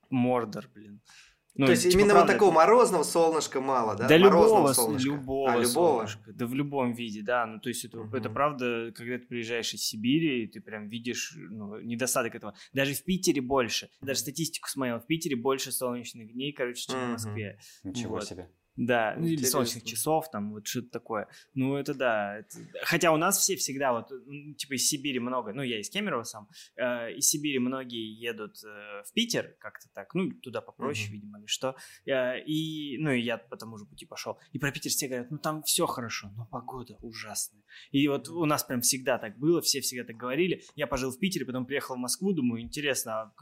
Мордор, 0.10 0.68
блин. 0.74 1.02
Ну, 1.56 1.66
То 1.66 1.72
есть 1.72 1.84
типа, 1.84 1.94
именно 1.94 2.14
правда, 2.14 2.32
вот 2.32 2.34
такого 2.34 2.52
морозного 2.52 3.04
солнышка 3.04 3.60
мало, 3.60 3.96
да? 3.96 4.08
Да 4.08 4.16
любого, 4.16 4.72
солнышка. 4.72 5.10
любого, 5.10 5.52
а, 5.52 5.58
любого 5.58 6.08
солнышка, 6.08 6.34
да 6.34 6.46
в 6.46 6.54
любом 6.54 6.94
виде, 6.94 7.22
да. 7.22 7.46
Ну 7.46 7.60
то 7.60 7.68
есть 7.68 7.84
это, 7.84 8.00
угу. 8.00 8.16
это 8.16 8.30
правда, 8.30 8.92
когда 8.96 9.18
ты 9.18 9.26
приезжаешь 9.28 9.74
из 9.74 9.84
Сибири, 9.84 10.48
ты 10.48 10.62
прям 10.62 10.88
видишь 10.88 11.34
ну, 11.36 11.80
недостаток 11.82 12.36
этого. 12.36 12.56
Даже 12.72 12.94
в 12.94 13.04
Питере 13.04 13.42
больше. 13.42 13.90
Даже 14.02 14.22
статистику 14.22 14.70
смотрел, 14.70 15.00
в 15.00 15.08
Питере 15.08 15.36
больше 15.36 15.74
солнечных 15.74 16.32
дней, 16.32 16.54
короче, 16.54 16.88
чем 16.88 17.00
угу. 17.00 17.06
в 17.08 17.12
Москве. 17.12 17.60
Ничего 17.84 18.16
вот. 18.16 18.26
себе. 18.26 18.50
Да, 18.78 19.16
ну, 19.18 19.28
или 19.28 19.44
солнечных 19.44 19.84
часов, 19.84 20.32
там, 20.32 20.54
вот 20.54 20.66
что-то 20.66 20.90
такое. 20.90 21.28
Ну, 21.54 21.76
это 21.76 21.94
да. 21.94 22.38
Это... 22.38 22.58
Хотя 22.84 23.12
у 23.12 23.18
нас 23.18 23.38
все 23.38 23.56
всегда, 23.56 23.92
вот, 23.92 24.08
типа, 24.58 24.76
из 24.76 24.88
Сибири 24.88 25.20
много, 25.20 25.54
ну, 25.54 25.62
я 25.62 25.80
из 25.80 25.90
Кемерово 25.90 26.24
сам, 26.24 26.48
э, 26.78 27.14
из 27.14 27.30
Сибири 27.30 27.60
многие 27.60 28.14
едут 28.20 28.64
э, 28.64 29.04
в 29.06 29.14
Питер, 29.14 29.56
как-то 29.60 29.90
так, 29.94 30.14
ну, 30.16 30.32
туда 30.32 30.62
попроще, 30.62 31.10
uh-huh. 31.10 31.14
видимо, 31.14 31.40
или 31.40 31.48
что. 31.48 31.76
Э, 32.06 32.40
и, 32.40 32.98
ну, 33.00 33.12
и 33.12 33.22
я 33.22 33.38
по 33.38 33.58
тому 33.58 33.78
же 33.78 33.86
пути 33.86 34.06
пошел. 34.06 34.40
И 34.54 34.60
про 34.60 34.72
Питер 34.72 34.90
все 34.92 35.08
говорят, 35.08 35.32
ну, 35.32 35.38
там 35.38 35.64
все 35.64 35.86
хорошо, 35.86 36.32
но 36.38 36.46
погода 36.46 36.98
ужасная. 37.02 37.62
И 37.92 38.08
вот 38.08 38.30
у 38.30 38.46
нас 38.46 38.64
прям 38.64 38.82
всегда 38.82 39.18
так 39.18 39.38
было, 39.38 39.62
все 39.62 39.82
всегда 39.82 40.06
так 40.06 40.16
говорили. 40.16 40.64
Я 40.76 40.88
пожил 40.88 41.12
в 41.12 41.20
Питере, 41.20 41.46
потом 41.46 41.66
приехал 41.66 41.96
в 41.96 42.00
Москву, 42.00 42.32
думаю, 42.32 42.62
интересно, 42.62 43.22
а 43.22 43.34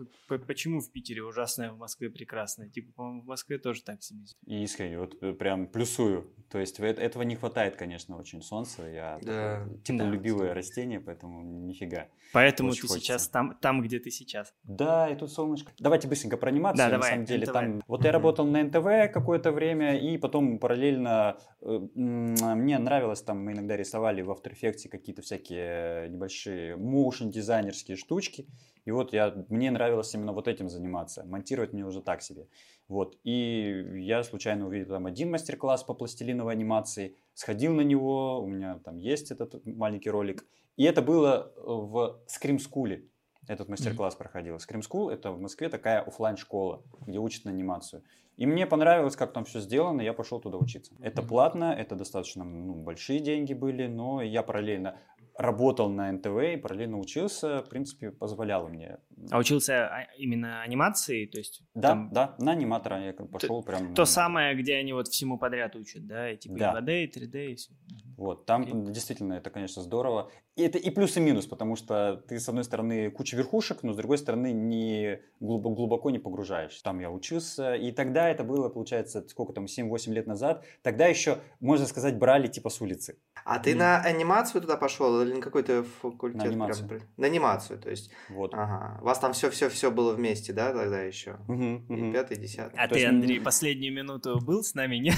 почему 0.48 0.82
в 0.82 0.92
Питере 0.92 1.24
ужасное, 1.24 1.72
в 1.72 1.78
Москве 1.78 2.10
прекрасное? 2.10 2.70
Типа, 2.70 2.92
по-моему, 2.94 3.22
в 3.22 3.26
Москве 3.26 3.60
тоже 3.60 3.84
так 3.84 4.02
себе. 4.02 4.26
И 4.46 4.64
искренне, 4.64 5.00
вот 5.00 5.19
прям 5.20 5.68
плюсую. 5.68 6.32
То 6.50 6.58
есть 6.58 6.80
этого 6.80 7.22
не 7.22 7.36
хватает, 7.36 7.76
конечно, 7.76 8.18
очень 8.18 8.42
солнца. 8.42 8.82
Я 8.90 9.20
Да. 9.22 9.68
теплолюбивое 9.84 10.48
Да. 10.48 10.54
растение, 10.56 11.00
поэтому 11.00 11.44
нифига. 11.44 12.08
Поэтому 12.34 12.70
Очень 12.72 12.82
ты 12.82 12.88
хочется. 12.88 13.06
сейчас 13.08 13.28
там, 13.30 13.56
там, 13.62 13.82
где 13.84 14.00
ты 14.00 14.10
сейчас. 14.10 14.52
Да, 14.64 15.08
и 15.10 15.16
тут 15.16 15.32
солнышко. 15.32 15.72
Давайте 15.78 16.08
быстренько 16.08 16.38
про 16.38 16.50
анимацию. 16.50 16.78
Да, 16.80 16.86
на 16.86 16.92
давай, 16.94 17.12
самом 17.12 17.26
деле, 17.26 17.44
НТВ. 17.44 17.54
там. 17.54 17.84
Вот 17.88 18.04
я 18.04 18.12
работал 18.12 18.48
на 18.48 18.64
НТВ 18.64 19.14
какое-то 19.14 19.52
время, 19.52 20.00
и 20.00 20.18
потом 20.18 20.58
параллельно 20.58 21.38
э, 21.62 21.80
мне 21.96 22.80
нравилось, 22.80 23.22
там 23.22 23.44
мы 23.46 23.52
иногда 23.52 23.78
рисовали 23.78 24.22
в 24.24 24.32
After 24.32 24.52
Effects 24.52 24.90
какие-то 24.90 25.22
всякие 25.22 26.10
небольшие 26.10 26.76
моушен 26.78 27.30
дизайнерские 27.30 27.96
штучки. 27.96 28.48
И 28.86 28.92
вот 28.92 29.14
я, 29.14 29.36
мне 29.50 29.70
нравилось 29.70 30.14
именно 30.16 30.34
вот 30.34 30.48
этим 30.48 30.68
заниматься. 30.70 31.24
Монтировать 31.26 31.74
мне 31.74 31.86
уже 31.86 32.02
так 32.02 32.24
себе. 32.24 32.48
Вот. 32.90 33.18
И 33.24 33.86
я 33.98 34.24
случайно 34.24 34.68
увидел 34.68 34.88
там 34.96 35.06
один 35.06 35.32
мастер-класс 35.32 35.84
по 35.84 35.94
пластилиновой 35.94 36.54
анимации, 36.54 37.16
сходил 37.36 37.74
на 37.74 37.82
него, 37.82 38.42
у 38.42 38.48
меня 38.48 38.80
там 38.84 38.98
есть 38.98 39.32
этот 39.32 39.64
маленький 39.66 40.10
ролик. 40.10 40.46
И 40.76 40.84
это 40.84 41.02
было 41.02 41.54
э, 41.56 41.62
в 41.62 42.20
School. 42.38 43.08
Этот 43.48 43.70
мастер-класс 43.70 44.16
проходил. 44.16 44.56
Scream 44.56 44.82
School 44.82 45.12
это 45.12 45.32
в 45.32 45.40
Москве 45.40 45.70
такая 45.70 46.02
оффлайн 46.02 46.36
школа 46.36 46.84
где 47.06 47.20
учат 47.20 47.46
анимацию. 47.46 48.04
И 48.38 48.46
мне 48.46 48.66
понравилось, 48.66 49.16
как 49.16 49.34
там 49.34 49.44
все 49.44 49.60
сделано, 49.60 50.02
я 50.02 50.14
пошел 50.14 50.40
туда 50.40 50.58
учиться. 50.58 50.94
Это 51.02 51.22
платно, 51.22 51.76
это 51.78 51.96
достаточно 51.96 52.44
ну, 52.44 52.74
большие 52.74 53.20
деньги 53.20 53.54
были, 53.54 53.88
но 53.88 54.22
я 54.22 54.44
параллельно 54.44 54.98
работал 55.38 55.90
на 55.90 56.12
НТВ 56.12 56.54
и 56.54 56.58
параллельно 56.58 57.00
учился, 57.00 57.64
в 57.64 57.70
принципе, 57.70 58.12
позволяло 58.12 58.68
мне. 58.68 59.00
А 59.32 59.38
учился 59.38 59.88
а, 59.88 60.08
именно 60.18 60.62
анимации, 60.62 61.26
то 61.26 61.38
есть 61.38 61.62
Да, 61.74 61.90
там 61.90 62.10
да, 62.12 62.36
на 62.40 62.52
аниматора 62.54 63.00
я 63.02 63.14
пошел 63.14 63.64
прям. 63.64 63.90
на 63.90 63.96
то 63.96 64.06
самое, 64.06 64.56
где 64.56 64.76
они 64.76 64.94
вот 64.94 65.08
всему 65.08 65.38
подряд 65.38 65.76
учат, 65.76 66.06
да, 66.08 66.32
и 66.32 66.38
типа 66.38 66.58
Да. 66.58 66.72
и 66.80 66.82
2D, 66.82 67.04
и 67.04 67.08
3D, 67.08 67.52
и 67.52 67.56
все. 67.56 67.72
Вот, 68.18 68.46
там 68.46 68.64
Окей. 68.64 68.74
действительно 68.92 69.34
это, 69.34 69.50
конечно, 69.50 69.82
здорово. 69.82 70.30
И 70.56 70.62
это 70.62 70.78
и 70.78 70.90
плюс, 70.90 71.16
и 71.16 71.22
минус, 71.22 71.48
потому 71.48 71.78
что 71.78 72.18
ты, 72.28 72.38
с 72.40 72.50
одной 72.50 72.66
стороны, 72.66 73.10
куча 73.12 73.38
верхушек, 73.38 73.82
но 73.84 73.94
с 73.94 73.96
другой 73.96 74.18
стороны, 74.18 74.52
не 74.52 75.22
глубоко, 75.40 75.74
глубоко 75.76 76.10
не 76.10 76.20
погружаешься. 76.20 76.84
Там 76.84 77.00
я 77.00 77.10
учился, 77.10 77.76
и 77.76 77.92
тогда 77.94 78.28
это 78.30 78.44
было, 78.44 78.68
получается, 78.68 79.26
сколько 79.30 79.54
там, 79.54 79.66
7-8 79.68 80.12
лет 80.14 80.28
назад. 80.28 80.66
Тогда 80.82 81.06
еще, 81.08 81.38
можно 81.62 81.86
сказать, 81.86 82.18
брали 82.18 82.48
типа 82.48 82.70
с 82.70 82.82
улицы. 82.82 83.18
А 83.46 83.58
ты 83.60 83.70
Мгм. 83.72 83.80
на 83.80 84.02
анимацию 84.02 84.62
туда 84.62 84.76
пошел 84.76 85.22
или 85.22 85.34
на 85.34 85.42
какой-то 85.42 85.84
факультет? 85.84 86.38
На 86.38 86.44
анимацию. 86.44 86.88
прям? 86.90 87.02
На 87.16 87.28
анимацию, 87.28 87.80
то 87.80 87.90
есть. 87.90 88.12
Вот. 88.30 88.54
Ага. 88.54 89.00
У 89.10 89.12
вас 89.12 89.18
там 89.18 89.34
все-все-все 89.34 89.90
было 89.90 90.14
вместе, 90.14 90.54
да, 90.54 90.72
тогда 90.72 91.02
еще? 91.02 91.38
Мгм, 91.48 91.84
И 91.90 91.94
мгм. 91.94 92.14
пятый, 92.14 92.38
десятый. 92.38 92.80
А 92.80 92.88
То 92.88 92.94
ты, 92.94 93.00
есть, 93.00 93.10
Андрей, 93.12 93.40
последнюю 93.42 93.92
минуту 93.92 94.40
был 94.40 94.64
с 94.64 94.76
нами, 94.76 94.98
нет? 94.98 95.16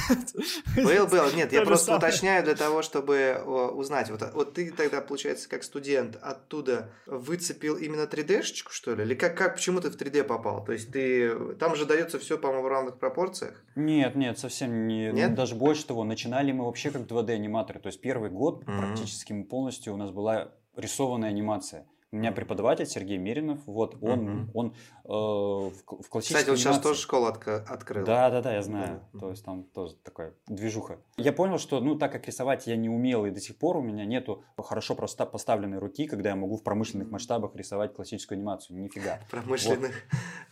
Был, 0.78 1.08
был. 1.12 1.30
Нет, 1.36 1.52
я 1.52 1.64
просто 1.64 1.88
самое. 1.88 2.00
уточняю 2.00 2.46
для 2.46 2.56
того, 2.56 2.84
чтобы 2.84 3.44
узнать. 3.46 4.10
Вот, 4.10 4.22
вот 4.34 4.54
ты 4.54 4.72
тогда, 4.72 5.02
получается, 5.02 5.50
как 5.50 5.64
студент 5.66 6.18
оттуда 6.22 6.90
выцепил 7.06 7.76
именно 7.76 8.04
3D-шечку, 8.04 8.72
что 8.72 8.96
ли? 8.96 9.04
Или 9.04 9.14
как, 9.14 9.38
как, 9.38 9.56
почему 9.56 9.82
ты 9.82 9.90
в 9.90 9.98
3D 9.98 10.24
попал? 10.24 10.64
То 10.64 10.72
есть 10.72 10.90
ты... 10.94 11.36
Там 11.56 11.76
же 11.76 11.86
дается 11.86 12.18
все, 12.18 12.38
по-моему, 12.38 12.64
в 12.64 12.68
равных 12.70 12.98
пропорциях. 12.98 13.62
Нет, 13.76 14.16
нет, 14.16 14.40
совсем 14.40 14.88
не. 14.88 15.12
Нет? 15.12 15.36
Даже 15.36 15.56
больше 15.56 15.86
того, 15.86 16.06
начинали 16.06 16.54
мы 16.54 16.64
вообще 16.64 16.92
как 16.92 17.02
2D-аниматоры. 17.02 17.80
То 17.82 17.88
есть 17.88 18.00
первый 18.00 18.30
год 18.30 18.66
Мгм. 18.66 18.78
практически 18.78 19.34
мы 19.34 19.44
полностью 19.44 19.94
у 19.94 19.98
нас 19.98 20.12
была 20.12 20.54
рисованная 20.78 21.28
анимация. 21.28 21.86
У 22.14 22.18
меня 22.18 22.34
преподаватель 22.34 22.86
Сергей 22.88 23.18
Меринов, 23.18 23.60
вот 23.66 23.96
он, 24.02 24.20
Мгм. 24.20 24.52
он 24.54 24.68
э, 25.06 25.08
в, 25.08 25.72
в 25.72 26.10
классической 26.10 26.40
Кстати, 26.42 26.50
вот 26.50 26.60
сейчас 26.60 26.80
тоже 26.82 27.00
школу 27.00 27.28
отка- 27.28 27.64
открыл. 27.66 28.06
Да, 28.06 28.30
да, 28.30 28.42
да, 28.42 28.54
я 28.56 28.62
знаю. 28.64 29.02
Да. 29.14 29.20
То 29.20 29.30
есть 29.30 29.46
там 29.46 29.64
тоже 29.64 29.96
такая 30.04 30.34
движуха. 30.48 30.98
Я 31.16 31.32
понял, 31.32 31.58
что, 31.58 31.80
ну, 31.80 31.96
так 31.98 32.12
как 32.12 32.28
рисовать 32.28 32.68
я 32.68 32.76
не 32.76 32.90
умел, 32.90 33.26
и 33.26 33.30
до 33.32 33.40
сих 33.40 33.58
пор 33.58 33.78
у 33.78 33.82
меня 33.82 34.04
нету 34.04 34.44
хорошо 34.58 34.94
просто 34.94 35.26
поставленной 35.26 35.78
руки, 35.78 36.06
когда 36.06 36.32
я 36.32 36.36
могу 36.36 36.58
в 36.58 36.64
промышленных 36.64 37.10
масштабах 37.12 37.56
рисовать 37.56 37.94
классическую 37.94 38.36
анимацию. 38.38 38.78
Нифига. 38.82 39.22
Промышленных. 39.32 39.96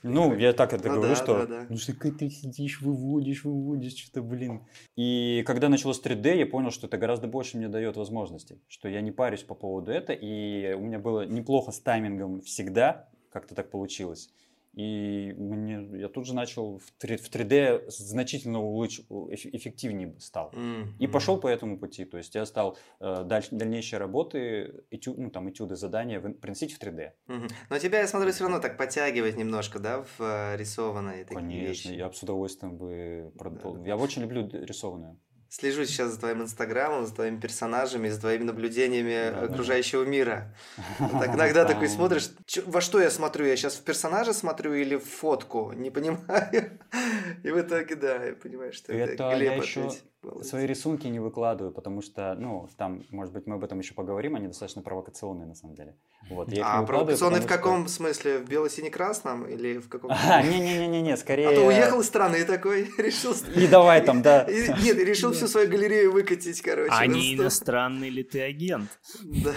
Ну, 0.02 0.34
я 0.38 0.54
так 0.54 0.72
это 0.72 0.88
Ну 0.88 0.94
говорю, 0.96 1.10
да, 1.10 1.16
что 1.22 1.34
да, 1.40 1.46
да. 1.46 1.66
ну 1.68 1.76
что 1.76 1.92
ты 1.94 2.30
сидишь, 2.30 2.82
выводишь, 2.82 3.44
выводишь, 3.44 3.98
что-то, 3.98 4.22
блин. 4.22 4.66
И 4.96 5.44
когда 5.46 5.68
началось 5.68 6.02
3D, 6.02 6.38
я 6.38 6.46
понял, 6.46 6.72
что 6.72 6.88
это 6.88 6.98
гораздо 6.98 7.28
больше 7.28 7.58
мне 7.58 7.68
дает 7.68 7.98
возможностей, 7.98 8.62
что 8.70 8.88
я 8.88 9.02
не 9.02 9.12
парюсь 9.12 9.44
по 9.44 9.56
поводу 9.56 9.92
этого, 9.92 10.16
и 10.16 10.72
у 10.74 10.80
меня 10.80 11.00
было 11.00 11.26
неплохо 11.26 11.49
с 11.72 11.80
таймингом 11.80 12.42
всегда, 12.42 13.10
как-то 13.32 13.56
так 13.56 13.70
получилось. 13.72 14.30
И 14.76 15.34
мне, 15.36 16.00
я 16.00 16.08
тут 16.10 16.28
же 16.28 16.36
начал 16.36 16.78
в 16.78 16.92
3, 17.00 17.18
в 17.18 17.30
3D 17.30 17.86
значительно 17.90 18.58
улыч- 18.60 19.02
эф- 19.10 19.50
эффективнее 19.52 20.14
стал. 20.20 20.52
М, 20.54 20.94
И 21.00 21.08
пошел 21.08 21.40
по 21.40 21.48
этому 21.48 21.80
пути. 21.80 22.06
То 22.06 22.18
есть 22.18 22.36
я 22.36 22.46
стал 22.46 22.78
э, 23.00 23.24
даль- 23.26 23.48
дальнейшие 23.52 24.00
работы, 24.00 24.84
этю- 24.92 25.16
ну, 25.18 25.32
там, 25.32 25.50
этюды, 25.50 25.76
задания 25.76 26.20
в- 26.20 26.34
приносить 26.34 26.72
в 26.74 26.80
3D. 26.80 27.14
Мгм. 27.28 27.48
Но 27.72 27.80
тебя, 27.80 28.00
я 28.02 28.08
смотрю, 28.08 28.32
все 28.32 28.44
равно 28.44 28.60
так 28.60 28.78
подтягивает 28.78 29.38
немножко, 29.38 29.80
да, 29.80 30.04
в 30.04 30.22
э, 30.22 30.56
рисованные 30.56 31.24
такие 31.26 31.36
Конечно, 31.40 31.90
вещи. 31.90 31.98
я 32.00 32.08
бы 32.08 32.14
с 32.14 32.22
удовольствием 32.24 32.78
бы 32.78 33.34
продол- 33.40 33.74
Да, 33.74 33.80
да. 33.82 33.88
Я 33.88 33.98
очень 33.98 34.22
люблю 34.22 34.48
рисованное. 34.52 35.18
Слежу 35.50 35.84
сейчас 35.86 36.12
за 36.12 36.20
твоим 36.20 36.44
инстаграмом, 36.44 37.08
за 37.08 37.14
твоими 37.16 37.40
персонажами, 37.40 38.08
за 38.10 38.20
твоими 38.20 38.44
наблюдениями 38.44 39.32
Да, 39.32 39.42
да, 39.42 39.48
да. 39.48 39.54
окружающего 39.54 40.04
мира. 40.04 40.54
Так 41.00 41.34
иногда 41.36 41.66
такой 41.66 41.88
смотришь, 41.90 42.30
«Чё- 42.46 42.62
во 42.68 42.82
что 42.82 43.02
я 43.02 43.10
смотрю? 43.10 43.46
Я 43.48 43.56
сейчас 43.58 43.76
в 43.76 43.82
персонажа 43.84 44.34
смотрю 44.34 44.74
или 44.76 44.96
в 44.96 45.06
фотку? 45.06 45.72
Не 45.72 45.90
понимаю. 45.90 46.78
И 47.44 47.50
в 47.50 47.60
итоге, 47.62 47.96
да, 47.96 48.24
я 48.26 48.34
понимаю, 48.34 48.74
что 48.74 48.94
это, 48.94 49.14
Это 49.14 49.36
Глеб 49.38 49.64
еще 49.64 49.82
опять. 49.82 50.04
Свои 50.42 50.66
рисунки 50.66 51.08
не 51.08 51.20
выкладываю, 51.20 51.74
потому 51.74 52.02
что, 52.02 52.36
ну, 52.38 52.68
там, 52.78 53.04
может 53.10 53.34
быть, 53.34 53.48
мы 53.48 53.56
об 53.56 53.64
этом 53.64 53.80
еще 53.80 53.94
поговорим, 53.94 54.36
они 54.36 54.48
достаточно 54.48 54.82
провокационные 54.82 55.48
на 55.48 55.56
самом 55.56 55.76
деле. 55.76 55.96
Вот, 56.30 56.52
я 56.52 56.66
А 56.66 56.82
выкладываю, 56.82 56.88
провокационный 56.88 57.40
в 57.40 57.44
потому 57.44 57.58
что- 57.58 57.70
каком 57.70 57.88
смысле? 57.88 58.38
В 58.40 58.50
бело-сине-красном 58.50 59.48
или 59.48 59.78
в 59.78 59.88
каком? 59.88 60.12
А, 60.12 60.42
не-не-не-не, 60.44 61.16
скорее... 61.16 61.48
А 61.48 61.56
то 61.56 61.66
уехал 61.66 62.02
из 62.02 62.08
страны 62.08 62.44
такой, 62.44 62.90
решил... 62.98 63.34
И 63.56 63.66
давай 63.68 64.04
там, 64.04 64.22
да. 64.22 64.46
Нет, 64.50 64.98
решил 64.98 65.32
всю 65.32 65.48
свою 65.48 65.70
галерею 65.70 66.12
выкатить, 66.12 66.62
короче. 66.62 66.92
А 66.92 67.06
в 67.06 67.08
не 67.08 67.36
иностранный 67.36 68.10
ли 68.10 68.24
ты 68.24 68.42
агент? 68.42 68.90
Да. 69.24 69.54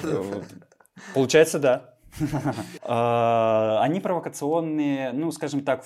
Получается, 1.14 1.58
да. 1.58 1.88
А, 2.82 3.80
Они 3.82 4.00
провокационные, 4.00 5.12
ну, 5.12 5.30
скажем 5.32 5.64
так, 5.64 5.84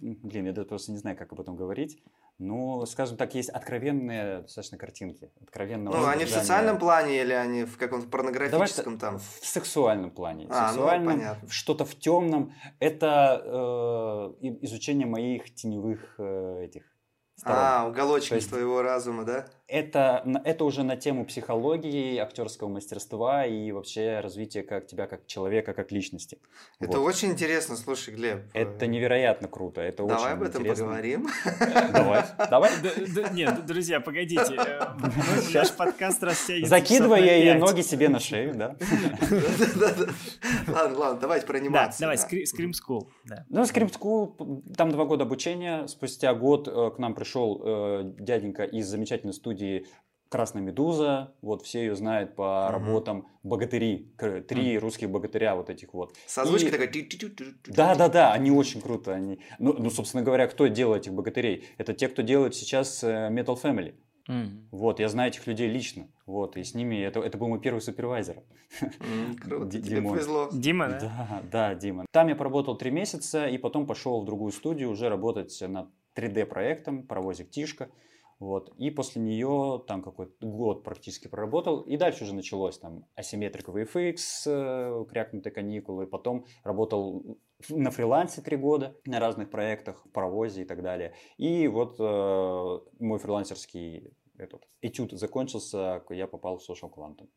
блин, 0.00 0.46
я 0.46 0.52
даже 0.52 0.68
просто 0.68 0.92
не 0.92 0.98
знаю, 0.98 1.16
как 1.16 1.32
об 1.32 1.40
этом 1.40 1.56
говорить. 1.56 1.98
Ну, 2.42 2.84
скажем 2.86 3.16
так, 3.16 3.34
есть 3.36 3.50
откровенные 3.50 4.40
достаточно 4.42 4.76
картинки. 4.76 5.30
Откровенного 5.40 5.96
Ну, 5.96 6.06
они 6.08 6.24
в 6.24 6.30
социальном 6.30 6.78
плане 6.78 7.20
или 7.20 7.32
они 7.32 7.64
в 7.64 7.76
каком-то 7.76 8.08
порнографическом 8.08 8.98
там? 8.98 9.18
В 9.18 9.46
сексуальном 9.46 10.10
плане. 10.10 10.48
В 10.48 10.50
А, 10.52 10.62
ну, 10.62 10.68
сексуальном, 10.68 11.14
понятно. 11.14 11.48
в 11.48 11.52
что-то 11.52 11.84
в 11.84 11.94
темном. 11.94 12.52
Это 12.80 13.40
э, 14.42 14.46
изучение 14.62 15.06
моих 15.06 15.54
теневых 15.54 16.16
э, 16.18 16.64
этих 16.64 16.82
сторон. 17.36 17.58
А, 17.60 17.88
уголочки 17.88 18.30
То 18.30 18.34
есть- 18.34 18.48
твоего 18.48 18.82
разума, 18.82 19.24
да? 19.24 19.46
Это, 19.68 20.22
это 20.44 20.64
уже 20.64 20.82
на 20.82 20.96
тему 20.96 21.24
психологии, 21.24 22.18
актерского 22.18 22.68
мастерства 22.68 23.46
и 23.46 23.72
вообще 23.72 24.20
развития 24.20 24.62
как 24.62 24.86
тебя 24.86 25.06
как 25.06 25.26
человека, 25.26 25.72
как 25.72 25.90
личности. 25.92 26.38
Это 26.78 26.98
Вот. 26.98 27.06
очень 27.08 27.30
интересно, 27.30 27.76
слушай, 27.76 28.12
Глеб. 28.12 28.42
Это 28.52 28.86
невероятно 28.86 29.48
круто. 29.48 29.80
Это 29.80 30.04
Давай 30.04 30.16
очень 30.16 30.32
об 30.34 30.42
этом 30.42 30.60
интересно. 30.62 30.84
поговорим. 30.84 31.28
Давай, 31.92 32.24
давай. 32.50 32.70
Нет, 33.32 33.64
друзья, 33.64 34.00
погодите. 34.00 34.42
э, 34.42 34.78
по-моему, 35.00 35.42
Наш 35.54 35.72
подкаст 35.72 36.22
растянется. 36.22 36.68
Закидывай 36.68 37.22
ее 37.22 37.52
пять. 37.52 37.60
ноги 37.60 37.80
себе 37.82 38.08
на 38.10 38.18
шею, 38.20 38.54
да. 38.54 38.76
Ладно, 40.68 40.98
ладно, 40.98 41.18
давайте 41.20 41.46
про 41.46 41.56
анимацию. 41.58 42.00
давай, 42.00 42.16
Scream 42.16 42.72
School. 42.72 43.06
Ну, 43.48 43.62
Script 43.62 43.98
School, 43.98 44.62
там 44.76 44.90
два 44.90 45.04
года 45.04 45.24
обучения. 45.24 45.86
Спустя 45.86 46.34
год 46.34 46.68
э, 46.68 46.90
к 46.94 46.98
нам 46.98 47.14
пришел 47.14 47.60
э, 47.64 48.02
дяденька 48.18 48.64
из 48.64 48.86
замечательной 48.86 49.32
студии 49.32 49.51
Красная 50.28 50.62
Медуза. 50.62 51.34
Вот 51.42 51.60
все 51.62 51.80
ее 51.80 51.94
знают 51.94 52.34
по 52.36 52.70
работам 52.70 53.26
Богатыри. 53.42 54.14
Три 54.48 54.78
русских 54.78 55.10
богатыря 55.10 55.54
вот 55.54 55.68
этих 55.68 55.92
вот. 55.92 56.14
С 56.26 56.38
озвучкой 56.38 56.68
И- 56.68 56.72
такой... 56.72 56.88
тю-тю-тю-тю-тю. 56.88 57.72
Да, 57.74 57.94
да, 57.94 58.08
да, 58.08 58.32
они 58.32 58.50
очень 58.50 58.80
круто. 58.80 59.12
Они... 59.12 59.40
Ну, 59.58 59.74
ну, 59.78 59.90
собственно 59.90 60.22
говоря, 60.22 60.46
кто 60.46 60.68
делает 60.68 61.02
этих 61.02 61.12
богатырей? 61.12 61.66
Это 61.76 61.92
те, 61.92 62.08
кто 62.08 62.22
делает 62.22 62.54
сейчас 62.54 63.04
э, 63.04 63.28
Metal 63.30 63.60
Family. 63.62 63.94
Мгм. 64.26 64.68
Вот, 64.70 65.00
я 65.00 65.08
знаю 65.10 65.30
этих 65.30 65.46
людей 65.46 65.68
лично. 65.68 66.08
Вот, 66.24 66.56
и 66.56 66.62
с 66.64 66.74
ними 66.74 66.94
это, 67.02 67.20
это 67.20 67.36
был 67.36 67.48
мой 67.48 67.60
первый 67.60 67.80
супервайзер. 67.80 68.36
Круто, 69.42 69.66
Ди- 69.66 69.82
тебе 69.82 69.96
Димон. 69.96 70.14
повезло. 70.14 70.48
Дима, 70.52 70.88
да? 70.88 70.98
Да, 71.00 71.42
да, 71.52 71.74
Дима. 71.74 72.06
Там 72.10 72.28
я 72.28 72.36
поработал 72.36 72.78
три 72.78 72.90
месяца 72.90 73.46
и 73.46 73.58
потом 73.58 73.86
пошел 73.86 74.22
в 74.22 74.24
другую 74.24 74.52
студию 74.52 74.90
уже 74.90 75.08
работать 75.10 75.60
над 75.60 75.88
3D 76.16 76.46
проектом 76.46 77.02
«Паровозик 77.02 77.50
Тишка». 77.50 77.90
Вот. 78.42 78.74
И 78.76 78.90
после 78.90 79.22
нее 79.22 79.84
там 79.86 80.02
какой-то 80.02 80.34
год 80.44 80.82
практически 80.82 81.28
проработал. 81.28 81.82
И 81.82 81.96
дальше 81.96 82.24
уже 82.24 82.34
началось 82.34 82.76
там 82.76 83.06
асимметрик 83.14 83.68
VFX, 83.68 84.16
э, 84.46 85.04
крякнутые 85.08 85.52
каникулы. 85.52 86.08
Потом 86.08 86.44
работал 86.64 87.38
на 87.68 87.92
фрилансе 87.92 88.42
три 88.42 88.56
года 88.56 88.96
на 89.06 89.20
разных 89.20 89.48
проектах, 89.48 90.04
в 90.04 90.10
паровозе 90.10 90.62
и 90.62 90.64
так 90.64 90.82
далее. 90.82 91.14
И 91.36 91.68
вот 91.68 92.00
э, 92.00 92.80
мой 92.98 93.20
фрилансерский 93.20 94.12
этот 94.36 94.66
этюд 94.80 95.12
закончился, 95.12 96.02
я 96.10 96.26
попал 96.26 96.58
в 96.58 96.68
Social 96.68 96.92
Quantum. 96.92 97.28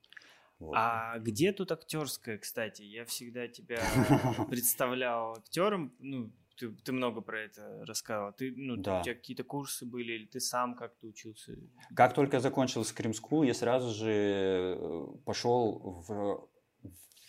Вот. 0.57 0.73
А 0.75 1.19
где 1.19 1.51
тут 1.51 1.71
актерская, 1.71 2.39
кстати? 2.39 2.81
Я 2.81 3.05
всегда 3.05 3.47
тебя 3.47 3.77
представлял 4.49 5.33
актером, 5.33 5.93
ну, 5.99 6.31
ты, 6.57 6.71
ты 6.71 6.91
много 6.91 7.21
про 7.21 7.41
это 7.41 7.85
рассказывал. 7.85 8.33
Ты, 8.33 8.53
ну, 8.55 8.77
да. 8.77 8.99
у 8.99 9.03
тебя 9.03 9.15
какие-то 9.15 9.43
курсы 9.43 9.85
были, 9.85 10.13
или 10.13 10.25
ты 10.25 10.39
сам 10.39 10.75
как-то 10.75 11.07
учился? 11.07 11.55
Как 11.95 12.13
только 12.13 12.39
закончил 12.39 12.81
Scream 12.81 13.13
School, 13.13 13.45
я 13.45 13.53
сразу 13.53 13.93
же 13.93 14.77
э, 14.77 15.07
пошел 15.25 16.03
в, 16.07 16.47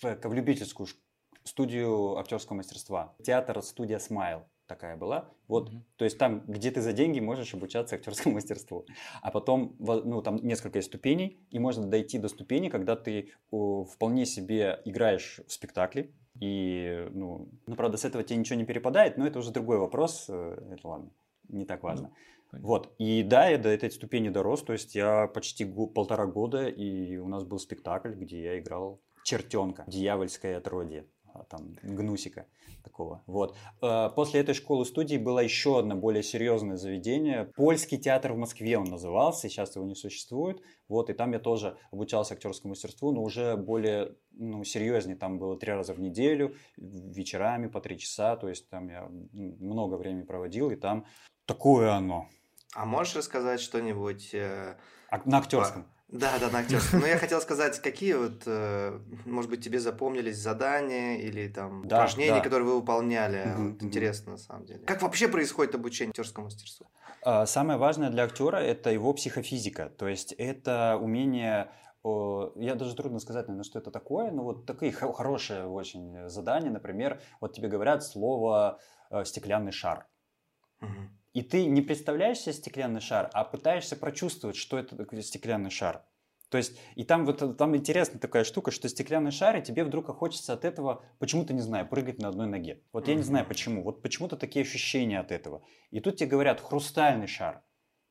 в, 0.02 0.28
в 0.28 0.33
любительскую 0.33 0.88
студию 1.45 2.16
актерского 2.18 2.56
мастерства. 2.56 3.14
Театр 3.23 3.62
студия 3.62 3.99
Smile 3.99 4.45
такая 4.66 4.97
была. 4.97 5.30
Вот, 5.49 5.71
mm-hmm. 5.71 5.83
то 5.97 6.04
есть 6.04 6.18
там, 6.18 6.40
где 6.47 6.71
ты 6.71 6.80
за 6.80 6.92
деньги 6.92 7.21
можешь 7.21 7.54
обучаться 7.54 7.95
актерскому 7.97 8.35
мастерству. 8.37 8.85
А 9.23 9.30
потом, 9.30 9.76
ну, 9.78 10.23
там 10.23 10.37
несколько 10.37 10.83
ступеней, 10.83 11.38
и 11.50 11.59
можно 11.59 11.87
дойти 11.87 12.18
до 12.18 12.28
ступени, 12.28 12.68
когда 12.68 12.97
ты 12.97 13.33
о, 13.50 13.85
вполне 13.85 14.26
себе 14.26 14.80
играешь 14.85 15.40
в 15.47 15.52
спектакле. 15.52 16.12
И, 16.40 17.09
ну, 17.12 17.49
ну, 17.66 17.76
правда, 17.76 17.97
с 17.97 18.05
этого 18.05 18.25
тебе 18.25 18.38
ничего 18.38 18.59
не 18.59 18.64
перепадает, 18.64 19.16
но 19.16 19.26
это 19.26 19.38
уже 19.38 19.50
другой 19.50 19.78
вопрос. 19.78 20.26
Э, 20.28 20.59
это 20.73 20.88
ладно, 20.88 21.11
не 21.49 21.64
так 21.64 21.83
важно. 21.83 22.07
Mm-hmm. 22.07 22.61
Вот. 22.61 22.95
И 22.99 23.23
да, 23.23 23.49
я 23.49 23.59
до 23.59 23.69
этой 23.69 23.90
ступени 23.90 24.28
дорос. 24.28 24.62
То 24.62 24.73
есть 24.73 24.95
я 24.95 25.26
почти 25.26 25.64
го- 25.64 25.87
полтора 25.87 26.26
года, 26.26 26.69
и 26.69 27.16
у 27.16 27.28
нас 27.28 27.45
был 27.45 27.59
спектакль, 27.59 28.12
где 28.12 28.43
я 28.43 28.59
играл 28.59 29.00
чертенка, 29.25 29.85
дьявольское 29.87 30.59
отродье. 30.59 31.07
А, 31.37 31.45
там, 31.45 31.76
гнусика 31.83 32.47
такого. 32.83 33.23
Вот. 33.26 33.57
Э, 33.83 34.11
после 34.14 34.40
этой 34.40 34.55
школы-студии 34.55 35.16
было 35.16 35.40
еще 35.40 35.78
одно 35.78 35.95
более 35.95 36.23
серьезное 36.23 36.76
заведение. 36.76 37.45
Польский 37.57 37.99
театр 37.99 38.33
в 38.33 38.37
Москве 38.37 38.78
он 38.78 38.85
назывался, 38.85 39.49
сейчас 39.49 39.76
его 39.76 39.87
не 39.87 39.95
существует. 39.95 40.62
Вот, 40.88 41.11
и 41.11 41.12
там 41.12 41.33
я 41.33 41.38
тоже 41.38 41.76
обучался 41.90 42.35
актерскому 42.35 42.71
мастерству, 42.71 43.12
но 43.12 43.23
уже 43.23 43.57
более 43.57 44.14
ну, 44.31 44.64
серьезнее. 44.64 45.16
Там 45.16 45.38
было 45.38 45.59
три 45.59 45.73
раза 45.73 45.93
в 45.95 46.00
неделю, 46.00 46.55
вечерами 46.76 47.66
по 47.66 47.81
три 47.81 47.99
часа. 47.99 48.37
То 48.37 48.49
есть 48.49 48.69
там 48.71 48.88
я 48.88 49.09
много 49.33 49.97
времени 49.97 50.23
проводил, 50.23 50.71
и 50.71 50.76
там 50.76 51.07
такое 51.45 51.93
оно. 51.93 52.28
А 52.75 52.85
можешь 52.85 53.16
рассказать 53.16 53.61
что-нибудь... 53.61 54.35
Э, 54.35 54.76
на 55.25 55.38
актерском? 55.38 55.87
Да, 56.08 56.38
да, 56.38 56.50
на 56.50 56.60
актерском. 56.60 57.00
Но 57.00 57.06
я 57.06 57.18
хотел 57.18 57.40
сказать, 57.40 57.80
какие 57.80 58.14
вот, 58.14 58.42
э, 58.46 59.00
может 59.25 59.50
быть, 59.50 59.64
тебе 59.64 59.80
запомнились 59.80 60.36
задания 60.38 61.16
или 61.16 61.48
там 61.48 61.86
да, 61.86 61.96
упражнения, 61.96 62.38
да. 62.38 62.40
которые 62.40 62.68
вы 62.68 62.80
выполняли. 62.80 63.50
Угу, 63.50 63.70
вот. 63.70 63.82
Интересно, 63.82 64.32
на 64.32 64.38
самом 64.38 64.66
деле. 64.66 64.84
Как 64.86 65.02
вообще 65.02 65.28
происходит 65.28 65.75
обучение 65.75 66.10
актерскому 66.10 66.46
мастерству? 66.46 66.86
А, 67.22 67.44
самое 67.46 67.78
важное 67.78 68.10
для 68.10 68.25
актера 68.25 68.58
это 68.58 68.90
его 68.90 69.12
психофизика. 69.14 69.88
То 69.88 70.06
есть 70.06 70.32
это 70.32 70.98
умение 71.00 71.70
я 72.54 72.76
даже 72.76 72.94
трудно 72.94 73.18
сказать, 73.18 73.48
наверное, 73.48 73.64
что 73.64 73.80
это 73.80 73.90
такое, 73.90 74.30
но 74.30 74.44
вот 74.44 74.64
такие 74.64 74.92
хорошие 74.92 75.66
очень 75.66 76.28
задания, 76.28 76.70
например, 76.70 77.20
вот 77.40 77.52
тебе 77.52 77.66
говорят 77.66 78.04
слово 78.04 78.78
э, 79.10 79.25
стеклянный 79.25 79.72
шар. 79.72 80.06
Угу. 80.80 80.90
И 81.37 81.43
ты 81.43 81.66
не 81.66 81.83
представляешь 81.83 82.38
себе 82.38 82.55
стеклянный 82.55 83.02
шар, 83.02 83.28
а 83.35 83.45
пытаешься 83.45 83.95
прочувствовать, 83.95 84.57
что 84.57 84.78
это 84.78 84.97
такой 84.97 85.23
стеклянный 85.23 85.69
шар. 85.69 86.02
То 86.49 86.57
есть, 86.57 86.78
и 86.95 87.05
там 87.05 87.26
вот 87.26 87.59
там 87.59 87.76
интересная 87.76 88.19
такая 88.19 88.43
штука, 88.43 88.71
что 88.71 88.88
стеклянный 88.88 89.33
шар, 89.33 89.59
и 89.59 89.62
тебе 89.62 89.85
вдруг 89.85 90.07
хочется 90.16 90.55
от 90.55 90.64
этого, 90.64 91.05
почему-то, 91.19 91.52
не 91.52 91.61
знаю, 91.61 91.87
прыгать 91.87 92.23
на 92.23 92.28
одной 92.28 92.47
ноге. 92.47 92.81
Вот 92.90 93.07
я 93.09 93.14
не 93.14 93.23
знаю 93.23 93.45
почему, 93.45 93.83
вот 93.83 94.00
почему-то 94.00 94.38
такие 94.38 94.62
ощущения 94.62 95.21
от 95.21 95.31
этого. 95.31 95.62
И 95.90 96.00
тут 96.00 96.16
тебе 96.16 96.31
говорят 96.31 96.59
хрустальный 96.59 97.26
шар. 97.26 97.62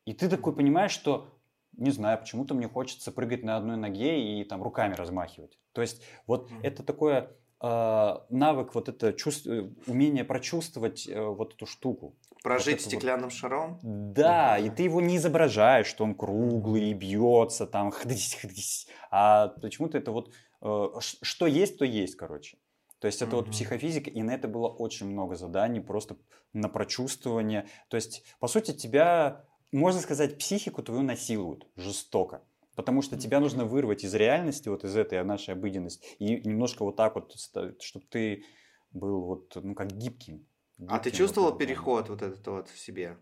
И 0.06 0.14
ты 0.14 0.30
такой 0.30 0.56
понимаешь, 0.56 0.92
что 0.92 1.28
не 1.72 1.90
знаю, 1.90 2.20
почему-то 2.20 2.54
мне 2.54 2.70
хочется 2.70 3.12
прыгать 3.12 3.42
на 3.42 3.58
одной 3.58 3.76
ноге 3.76 4.40
и 4.40 4.44
там 4.44 4.62
руками 4.62 4.94
размахивать. 4.94 5.58
То 5.72 5.82
есть 5.82 6.04
вот 6.28 6.52
mm-hmm. 6.52 6.62
это 6.62 6.84
такое 6.84 7.32
навык, 7.62 8.76
вот 8.76 8.90
это 8.90 9.14
чувств, 9.14 9.48
умение 9.88 10.24
прочувствовать 10.24 11.08
э, 11.08 11.20
вот 11.22 11.54
эту 11.54 11.66
штуку. 11.66 12.16
Прожить 12.44 12.84
вот 12.84 12.92
стеклянным 12.92 13.30
вот. 13.30 13.34
шаром? 13.34 13.80
Да, 13.82 14.58
и 14.58 14.70
ты 14.70 14.84
его 14.84 15.02
не 15.02 15.18
изображаешь, 15.18 15.88
что 15.88 16.04
он 16.04 16.16
круглый, 16.16 16.94
бьется 16.94 17.66
там, 17.66 17.92
хдись, 17.92 18.36
хдись. 18.36 18.88
А 19.10 19.48
почему-то 19.48 19.98
это 19.98 20.12
вот, 20.12 20.34
э, 20.62 20.86
что 21.00 21.48
есть, 21.48 21.80
то 21.80 21.86
есть, 21.86 22.16
короче. 22.16 22.58
То 23.00 23.08
есть 23.08 23.22
это 23.22 23.32
mm-hmm. 23.32 23.36
вот 23.36 23.52
психофизика, 23.52 24.10
и 24.10 24.24
на 24.24 24.32
это 24.32 24.48
было 24.48 24.68
очень 24.68 25.08
много 25.08 25.36
заданий, 25.36 25.80
просто 25.80 26.18
на 26.54 26.70
прочувствование. 26.70 27.68
То 27.90 27.98
есть, 27.98 28.24
по 28.40 28.48
сути, 28.48 28.72
тебя, 28.72 29.46
можно 29.72 30.02
сказать, 30.02 30.38
психику 30.38 30.82
твою 30.82 31.04
насилуют 31.04 31.68
жестоко. 31.76 32.44
Потому 32.76 33.02
что 33.02 33.18
тебя 33.18 33.40
нужно 33.40 33.66
вырвать 33.66 34.04
из 34.04 34.14
реальности, 34.14 34.70
вот 34.70 34.84
из 34.84 34.96
этой 34.96 35.24
нашей 35.24 35.54
обыденности, 35.54 36.06
и 36.20 36.48
немножко 36.48 36.84
вот 36.84 36.96
так 36.96 37.16
вот, 37.16 37.34
чтобы 37.82 38.06
ты 38.10 38.44
был 38.92 39.22
вот, 39.22 39.56
ну, 39.56 39.76
как 39.76 39.92
гибким. 39.92 40.48
А 40.88 41.00
ты 41.00 41.12
чувствовал 41.12 41.52
вот 41.52 41.60
переход 41.60 42.10
вот 42.10 42.22
этот 42.22 42.46
вот 42.48 42.70
в 42.70 42.78
себе? 42.78 43.18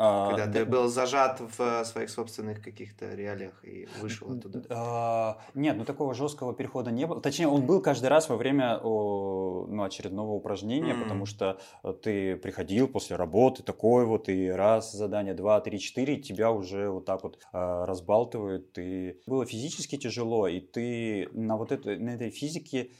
А, 0.00 0.28
Когда 0.28 0.46
да, 0.46 0.52
ты 0.52 0.64
был 0.64 0.86
зажат 0.86 1.40
в 1.40 1.84
своих 1.84 2.08
собственных 2.08 2.62
каких-то 2.62 3.12
реалиях 3.14 3.64
и 3.64 3.88
вышел 4.00 4.30
оттуда? 4.30 4.62
А, 4.70 5.38
нет, 5.54 5.76
ну 5.76 5.84
такого 5.84 6.14
жесткого 6.14 6.54
перехода 6.54 6.92
не 6.92 7.04
было. 7.04 7.20
Точнее, 7.20 7.48
он 7.48 7.66
был 7.66 7.82
каждый 7.82 8.06
раз 8.06 8.28
во 8.28 8.36
время 8.36 8.78
ну, 8.78 9.82
очередного 9.82 10.30
упражнения, 10.30 10.92
mm. 10.92 11.02
потому 11.02 11.26
что 11.26 11.58
ты 12.02 12.36
приходил 12.36 12.86
после 12.86 13.16
работы 13.16 13.64
такой 13.64 14.06
вот, 14.06 14.28
и 14.28 14.48
раз 14.48 14.92
задание, 14.92 15.34
два, 15.34 15.60
три, 15.60 15.80
четыре, 15.80 16.16
тебя 16.16 16.52
уже 16.52 16.88
вот 16.90 17.04
так 17.04 17.24
вот 17.24 17.40
а, 17.52 17.84
разбалтывают. 17.84 18.78
И 18.78 19.20
было 19.26 19.44
физически 19.46 19.96
тяжело, 19.96 20.46
и 20.46 20.60
ты 20.60 21.28
на 21.32 21.56
вот 21.56 21.72
этой, 21.72 21.98
на 21.98 22.10
этой 22.10 22.30
физике 22.30 22.92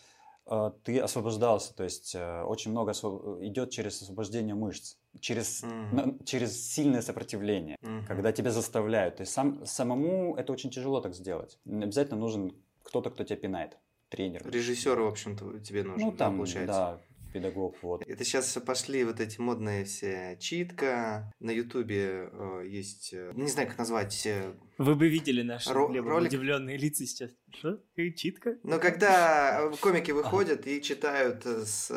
ты 0.85 0.99
освобождался, 0.99 1.75
то 1.75 1.85
есть 1.85 2.15
э, 2.15 2.43
очень 2.43 2.71
много 2.71 2.93
идет 2.93 3.71
через 3.71 4.03
освобождение 4.03 4.55
мышц, 4.55 4.97
через, 5.21 5.63
mm-hmm. 5.63 6.25
через 6.25 6.73
сильное 6.73 7.03
сопротивление, 7.03 7.77
mm-hmm. 7.83 8.07
когда 8.07 8.33
тебя 8.33 8.51
заставляют. 8.51 9.17
То 9.17 9.23
есть 9.23 9.33
сам, 9.33 9.65
самому 9.67 10.37
это 10.37 10.53
очень 10.53 10.71
тяжело 10.71 11.01
так 11.01 11.15
сделать. 11.15 11.59
Обязательно 11.67 12.19
нужен 12.19 12.53
кто-то, 12.83 13.11
кто 13.11 13.25
тебя 13.25 13.37
пинает, 13.37 13.77
тренер. 14.09 14.49
Режиссер, 14.51 14.99
в 15.01 15.07
общем-то, 15.07 15.61
тебе 15.61 15.83
нужен, 15.83 16.07
ну, 16.07 16.13
там, 16.13 16.33
да, 16.33 16.37
получается? 16.37 16.73
Да, 16.73 17.01
педагог, 17.33 17.77
вот. 17.83 18.03
Это 18.07 18.25
сейчас 18.25 18.51
пошли 18.65 19.05
вот 19.05 19.21
эти 19.21 19.41
модные 19.41 19.85
все 19.85 20.37
читка, 20.41 21.33
на 21.41 21.51
ютубе 21.51 22.31
э, 22.33 22.65
есть, 22.67 23.11
э, 23.13 23.33
не 23.35 23.49
знаю, 23.49 23.69
как 23.69 23.79
назвать... 23.79 24.27
Э, 24.27 24.55
Вы 24.79 24.95
бы 24.95 25.09
видели 25.09 25.43
наши 25.43 25.71
ро- 25.71 25.95
ролик... 26.01 26.29
удивленные 26.29 26.77
лица 26.77 27.05
сейчас. 27.07 27.31
Что? 27.53 27.79
Читка? 28.17 28.57
Но 28.63 28.79
когда 28.79 29.71
комики 29.81 30.11
выходят 30.13 30.67
и 30.67 30.81
читают 30.83 31.45
с, 31.45 31.91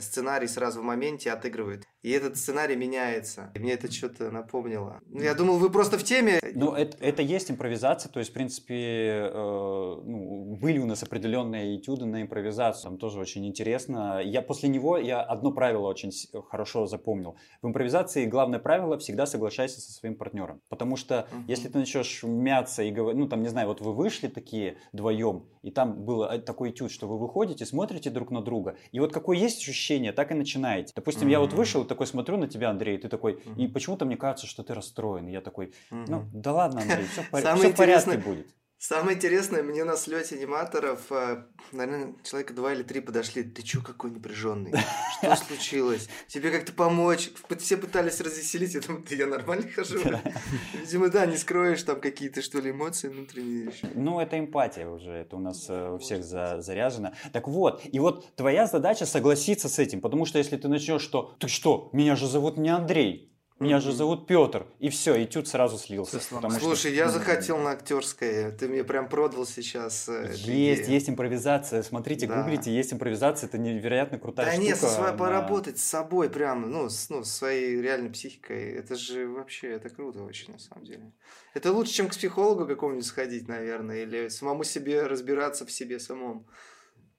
сценарий 0.00 0.48
сразу 0.48 0.80
в 0.80 0.84
моменте, 0.84 1.30
отыгрывают. 1.30 1.84
И 2.02 2.10
этот 2.10 2.36
сценарий 2.36 2.76
меняется. 2.76 3.50
И 3.54 3.58
мне 3.58 3.72
это 3.72 3.90
что-то 3.90 4.30
напомнило. 4.30 5.00
Ну, 5.06 5.22
я 5.22 5.34
думал, 5.34 5.56
вы 5.56 5.70
просто 5.70 5.96
в 5.96 6.04
теме. 6.04 6.38
Ну, 6.54 6.72
это, 6.72 6.98
это 6.98 7.22
есть 7.22 7.50
импровизация. 7.50 8.12
То 8.12 8.18
есть, 8.18 8.30
в 8.30 8.34
принципе, 8.34 8.74
э, 8.74 9.32
ну, 9.32 10.58
были 10.60 10.78
у 10.78 10.86
нас 10.86 11.02
определенные 11.02 11.78
этюды 11.78 12.04
на 12.04 12.20
импровизацию. 12.20 12.90
Там 12.90 12.98
тоже 12.98 13.18
очень 13.18 13.46
интересно. 13.46 14.20
Я 14.22 14.42
после 14.42 14.68
него 14.68 14.98
я 14.98 15.22
одно 15.22 15.50
правило 15.50 15.88
очень 15.88 16.12
хорошо 16.50 16.84
запомнил. 16.86 17.36
В 17.62 17.68
импровизации 17.68 18.26
главное 18.26 18.58
правило 18.58 18.98
всегда 18.98 19.24
соглашайся 19.24 19.80
со 19.80 19.90
своим 19.92 20.16
партнером. 20.16 20.60
Потому 20.68 20.96
что 20.96 21.26
uh-huh. 21.30 21.44
если 21.48 21.68
ты 21.68 21.78
начнешь 21.78 22.22
мяться 22.22 22.82
и 22.82 22.90
говорить, 22.90 23.18
ну 23.18 23.28
там 23.28 23.42
не 23.42 23.48
знаю, 23.48 23.68
вот 23.68 23.80
вы 23.80 23.94
вышли 23.94 24.28
такие 24.28 24.76
вдвоем, 24.94 25.44
и 25.62 25.70
там 25.70 26.04
был 26.04 26.26
такой 26.46 26.70
этюд, 26.70 26.90
что 26.90 27.08
вы 27.08 27.18
выходите, 27.18 27.66
смотрите 27.66 28.10
друг 28.10 28.30
на 28.30 28.42
друга, 28.42 28.76
и 28.92 29.00
вот 29.00 29.12
какое 29.12 29.36
есть 29.36 29.58
ощущение, 29.58 30.12
так 30.12 30.30
и 30.30 30.34
начинаете. 30.34 30.92
Допустим, 30.94 31.28
uh-huh. 31.28 31.32
я 31.32 31.40
вот 31.40 31.52
вышел, 31.52 31.84
такой 31.84 32.06
смотрю 32.06 32.36
на 32.36 32.46
тебя, 32.46 32.70
Андрей, 32.70 32.96
и 32.96 33.00
ты 33.00 33.08
такой, 33.08 33.34
uh-huh. 33.34 33.56
и 33.56 33.66
почему-то 33.66 34.04
мне 34.04 34.16
кажется, 34.16 34.46
что 34.46 34.62
ты 34.62 34.72
расстроен. 34.72 35.26
И 35.26 35.32
я 35.32 35.40
такой, 35.40 35.74
ну 35.90 36.24
да 36.32 36.52
ладно, 36.52 36.82
Андрей, 36.82 37.06
все 37.06 37.22
в 37.72 37.76
порядке 37.76 38.18
будет. 38.18 38.46
Самое 38.86 39.16
интересное, 39.16 39.62
мне 39.62 39.82
на 39.82 39.96
слете 39.96 40.34
аниматоров, 40.34 41.10
э, 41.10 41.42
наверное, 41.72 42.16
человека 42.22 42.52
два 42.52 42.74
или 42.74 42.82
три 42.82 43.00
подошли. 43.00 43.42
Ты 43.42 43.62
чё 43.62 43.80
какой 43.80 44.10
напряженный? 44.10 44.74
Что 45.16 45.36
случилось? 45.46 46.06
Тебе 46.28 46.50
как-то 46.50 46.74
помочь? 46.74 47.30
Все 47.60 47.78
пытались 47.78 48.20
развеселить. 48.20 48.74
Я 48.74 48.82
думаю, 48.82 49.02
ты 49.02 49.16
я 49.16 49.26
нормально 49.26 49.70
хожу? 49.74 50.00
Видимо, 50.74 51.08
да, 51.08 51.24
не 51.24 51.38
скроешь 51.38 51.82
там 51.82 51.98
какие-то, 51.98 52.42
что 52.42 52.60
ли, 52.60 52.72
эмоции 52.72 53.08
внутренние 53.08 53.70
еще. 53.70 53.88
Ну, 53.94 54.20
это 54.20 54.38
эмпатия 54.38 54.86
уже. 54.86 55.12
Это 55.12 55.36
у 55.36 55.40
нас 55.40 55.64
э, 55.70 55.92
у 55.94 55.96
всех 55.96 56.22
за, 56.22 56.60
заряжено. 56.60 57.14
Так 57.32 57.48
вот, 57.48 57.80
и 57.90 57.98
вот 57.98 58.36
твоя 58.36 58.66
задача 58.66 59.06
согласиться 59.06 59.70
с 59.70 59.78
этим. 59.78 60.02
Потому 60.02 60.26
что 60.26 60.36
если 60.36 60.58
ты 60.58 60.68
начнешь, 60.68 61.00
что 61.00 61.34
ты 61.38 61.48
что, 61.48 61.88
меня 61.94 62.16
же 62.16 62.26
зовут 62.26 62.58
не 62.58 62.68
Андрей. 62.68 63.33
Меня 63.60 63.78
же 63.78 63.92
зовут 63.92 64.26
Петр. 64.26 64.66
И 64.80 64.88
все, 64.88 65.22
этюд 65.22 65.46
сразу 65.46 65.78
слился. 65.78 66.18
Слушай, 66.18 66.76
что... 66.76 66.88
я 66.88 67.08
захотел 67.08 67.56
на 67.58 67.70
актерское. 67.70 68.50
Ты 68.50 68.66
мне 68.66 68.82
прям 68.82 69.08
продал 69.08 69.46
сейчас. 69.46 70.08
Э, 70.08 70.34
есть, 70.34 70.88
есть 70.88 71.08
импровизация. 71.08 71.84
Смотрите, 71.84 72.26
да. 72.26 72.42
гуглите, 72.42 72.74
есть 72.74 72.92
импровизация. 72.92 73.46
Это 73.46 73.58
невероятно 73.58 74.18
крутая 74.18 74.46
да 74.46 74.52
штука. 74.52 74.64
Да 74.64 74.68
нет, 74.68 74.78
со 74.80 74.88
своей, 74.88 75.10
она... 75.10 75.18
поработать 75.18 75.78
с 75.78 75.84
собой 75.84 76.30
прям, 76.30 76.68
ну, 76.68 76.90
с 76.90 77.08
ну, 77.10 77.22
своей 77.22 77.80
реальной 77.80 78.10
психикой. 78.10 78.72
Это 78.72 78.96
же 78.96 79.28
вообще, 79.28 79.70
это 79.70 79.88
круто 79.88 80.24
очень, 80.24 80.52
на 80.52 80.58
самом 80.58 80.84
деле. 80.84 81.12
Это 81.54 81.72
лучше, 81.72 81.92
чем 81.92 82.08
к 82.08 82.10
психологу 82.10 82.66
какому-нибудь 82.66 83.06
сходить, 83.06 83.46
наверное, 83.46 84.02
или 84.02 84.28
самому 84.28 84.64
себе 84.64 85.04
разбираться 85.06 85.64
в 85.64 85.70
себе 85.70 86.00
самом. 86.00 86.48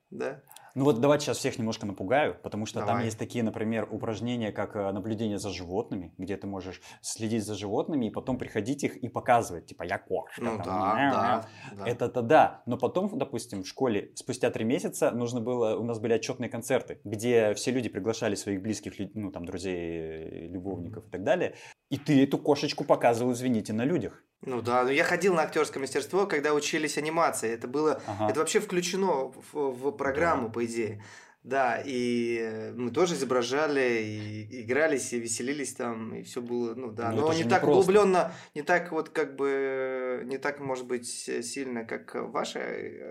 Да? 0.09 0.43
Ну 0.75 0.83
вот 0.83 0.99
давайте 0.99 1.25
сейчас 1.25 1.37
всех 1.37 1.57
немножко 1.57 1.85
напугаю, 1.85 2.37
потому 2.43 2.65
что 2.65 2.81
Давай. 2.81 2.95
там 2.95 3.05
есть 3.05 3.17
такие, 3.17 3.45
например, 3.45 3.87
упражнения, 3.89 4.51
как 4.51 4.75
э, 4.75 4.91
наблюдение 4.91 5.39
за 5.39 5.49
животными, 5.49 6.13
где 6.17 6.35
ты 6.35 6.47
можешь 6.47 6.81
следить 7.01 7.45
за 7.45 7.55
животными 7.55 8.07
и 8.07 8.09
потом 8.09 8.37
приходить 8.37 8.83
их 8.83 8.97
и 8.97 9.07
показывать, 9.07 9.67
типа, 9.67 9.83
я 9.83 9.97
кошка. 9.97 10.43
Ну 10.43 10.57
там, 10.57 10.65
да, 10.65 11.45
да, 11.71 11.77
да. 11.77 11.87
Это-то 11.87 12.21
да. 12.21 12.63
Но 12.65 12.77
потом, 12.77 13.17
допустим, 13.17 13.63
в 13.63 13.67
школе 13.67 14.11
спустя 14.15 14.51
три 14.51 14.65
месяца 14.65 15.11
нужно 15.11 15.39
было, 15.39 15.77
у 15.77 15.85
нас 15.85 15.97
были 15.99 16.11
отчетные 16.11 16.49
концерты, 16.49 16.99
где 17.05 17.53
все 17.53 17.71
люди 17.71 17.87
приглашали 17.87 18.35
своих 18.35 18.61
близких, 18.61 18.95
ну 19.13 19.31
там, 19.31 19.45
друзей, 19.45 20.49
любовников 20.49 21.07
и 21.07 21.09
так 21.09 21.23
далее, 21.23 21.55
и 21.89 21.97
ты 21.97 22.21
эту 22.21 22.37
кошечку 22.37 22.83
показывал, 22.83 23.31
извините, 23.31 23.71
на 23.71 23.85
людях. 23.85 24.25
Ну 24.41 24.61
да, 24.61 24.83
но 24.83 24.91
я 24.91 25.03
ходил 25.03 25.33
на 25.33 25.43
актерское 25.43 25.81
мастерство, 25.81 26.27
когда 26.27 26.53
учились 26.53 26.97
анимации. 26.97 27.49
Это 27.49 27.67
было, 27.67 28.01
ага. 28.05 28.29
это 28.29 28.39
вообще 28.39 28.59
включено 28.59 29.31
в, 29.31 29.53
в 29.53 29.91
программу, 29.91 30.47
да. 30.47 30.53
по 30.53 30.65
идее. 30.65 31.03
Да, 31.45 31.79
и 31.85 32.73
мы 32.75 32.89
тоже 32.89 33.13
изображали, 33.13 34.01
и 34.01 34.63
игрались, 34.63 35.13
и 35.13 35.19
веселились 35.19 35.75
там, 35.75 36.15
и 36.15 36.23
все 36.23 36.41
было, 36.41 36.73
ну 36.73 36.91
да, 36.91 37.11
но, 37.11 37.27
но 37.27 37.33
не, 37.33 37.43
так 37.43 37.61
просто. 37.61 37.81
углубленно, 37.81 38.31
не 38.55 38.63
так 38.63 38.91
вот 38.91 39.09
как 39.09 39.35
бы, 39.35 40.23
не 40.25 40.39
так 40.39 40.59
может 40.59 40.87
быть 40.87 41.07
сильно, 41.07 41.85
как 41.85 42.15
ваша, 42.15 42.61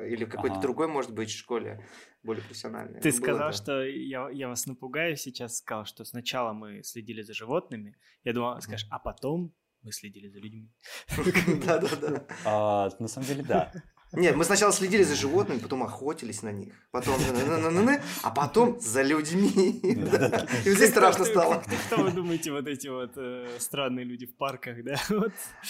или 0.05 0.25
какой-то 0.25 0.57
ага. 0.57 0.63
другой 0.63 0.89
может 0.89 1.15
быть 1.15 1.31
в 1.31 1.39
школе 1.39 1.87
более 2.25 2.43
профессиональный. 2.43 3.01
Ты 3.01 3.13
сказал, 3.13 3.51
это... 3.51 3.57
что 3.57 3.85
я, 3.85 4.29
я 4.31 4.49
вас 4.49 4.67
напугаю 4.67 5.17
сейчас, 5.17 5.59
сказал, 5.59 5.85
что 5.85 6.05
сначала 6.05 6.53
мы 6.53 6.83
следили 6.83 7.23
за 7.23 7.35
животными, 7.35 7.97
я 8.25 8.33
думал, 8.33 8.61
скажешь, 8.61 8.89
а 8.91 8.99
потом 8.99 9.55
мы 9.85 9.93
следили 9.93 10.29
за 10.29 10.39
людьми. 10.39 10.71
Да-да-да. 11.67 12.27
А, 12.45 12.91
на 12.99 13.09
самом 13.09 13.27
деле, 13.27 13.43
да. 13.43 13.73
Нет, 14.17 14.37
мы 14.37 14.45
сначала 14.45 14.73
следили 14.73 15.03
за 15.03 15.15
животными, 15.15 15.59
потом 15.59 15.83
охотились 15.83 16.43
на 16.43 16.53
них, 16.53 16.75
потом, 16.91 17.15
а 18.23 18.31
потом 18.31 18.81
за 18.81 19.03
людьми. 19.03 19.81
И 20.65 20.71
здесь 20.71 20.91
страшно 20.91 21.25
стало. 21.25 21.63
Кто 21.87 22.03
вы 22.03 22.11
думаете, 22.11 22.53
вот 22.53 22.67
эти 22.67 22.89
вот 22.89 23.13
э, 23.17 23.47
странные 23.59 24.05
люди 24.05 24.27
в 24.27 24.37
парках, 24.37 24.83
да? 24.85 24.97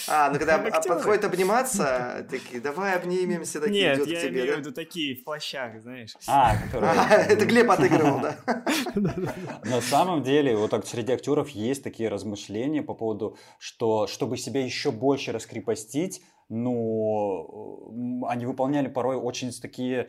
А, 0.07 0.29
ну 0.29 0.39
когда 0.39 0.59
подходит 0.59 1.25
обниматься, 1.25 2.25
такие, 2.29 2.61
давай 2.61 2.95
обнимемся, 2.95 3.59
такие 3.59 3.95
идет 3.95 4.03
к 4.03 4.05
тебе. 4.05 4.15
Нет, 4.15 4.23
я 4.23 4.29
имею 4.29 4.55
в 4.55 4.59
виду 4.59 4.71
такие 4.71 5.15
в 5.15 5.23
плащах, 5.23 5.81
знаешь. 5.81 6.13
А, 6.27 6.55
которые... 6.57 6.93
Это 7.29 7.45
Глеб 7.45 7.69
отыгрывал, 7.69 8.21
да. 8.21 8.37
На 9.63 9.81
самом 9.81 10.23
деле, 10.23 10.55
вот 10.55 10.71
так 10.71 10.85
среди 10.85 11.13
актеров 11.13 11.49
есть 11.49 11.83
такие 11.83 12.09
размышления 12.09 12.81
по 12.81 12.93
поводу, 12.93 13.37
что 13.59 14.07
чтобы 14.07 14.37
себя 14.37 14.63
еще 14.63 14.91
больше 14.91 15.31
раскрепостить, 15.31 16.21
но 16.49 17.91
они 18.27 18.45
выполняли 18.45 18.87
порой 18.87 19.15
очень 19.15 19.51
такие 19.51 20.07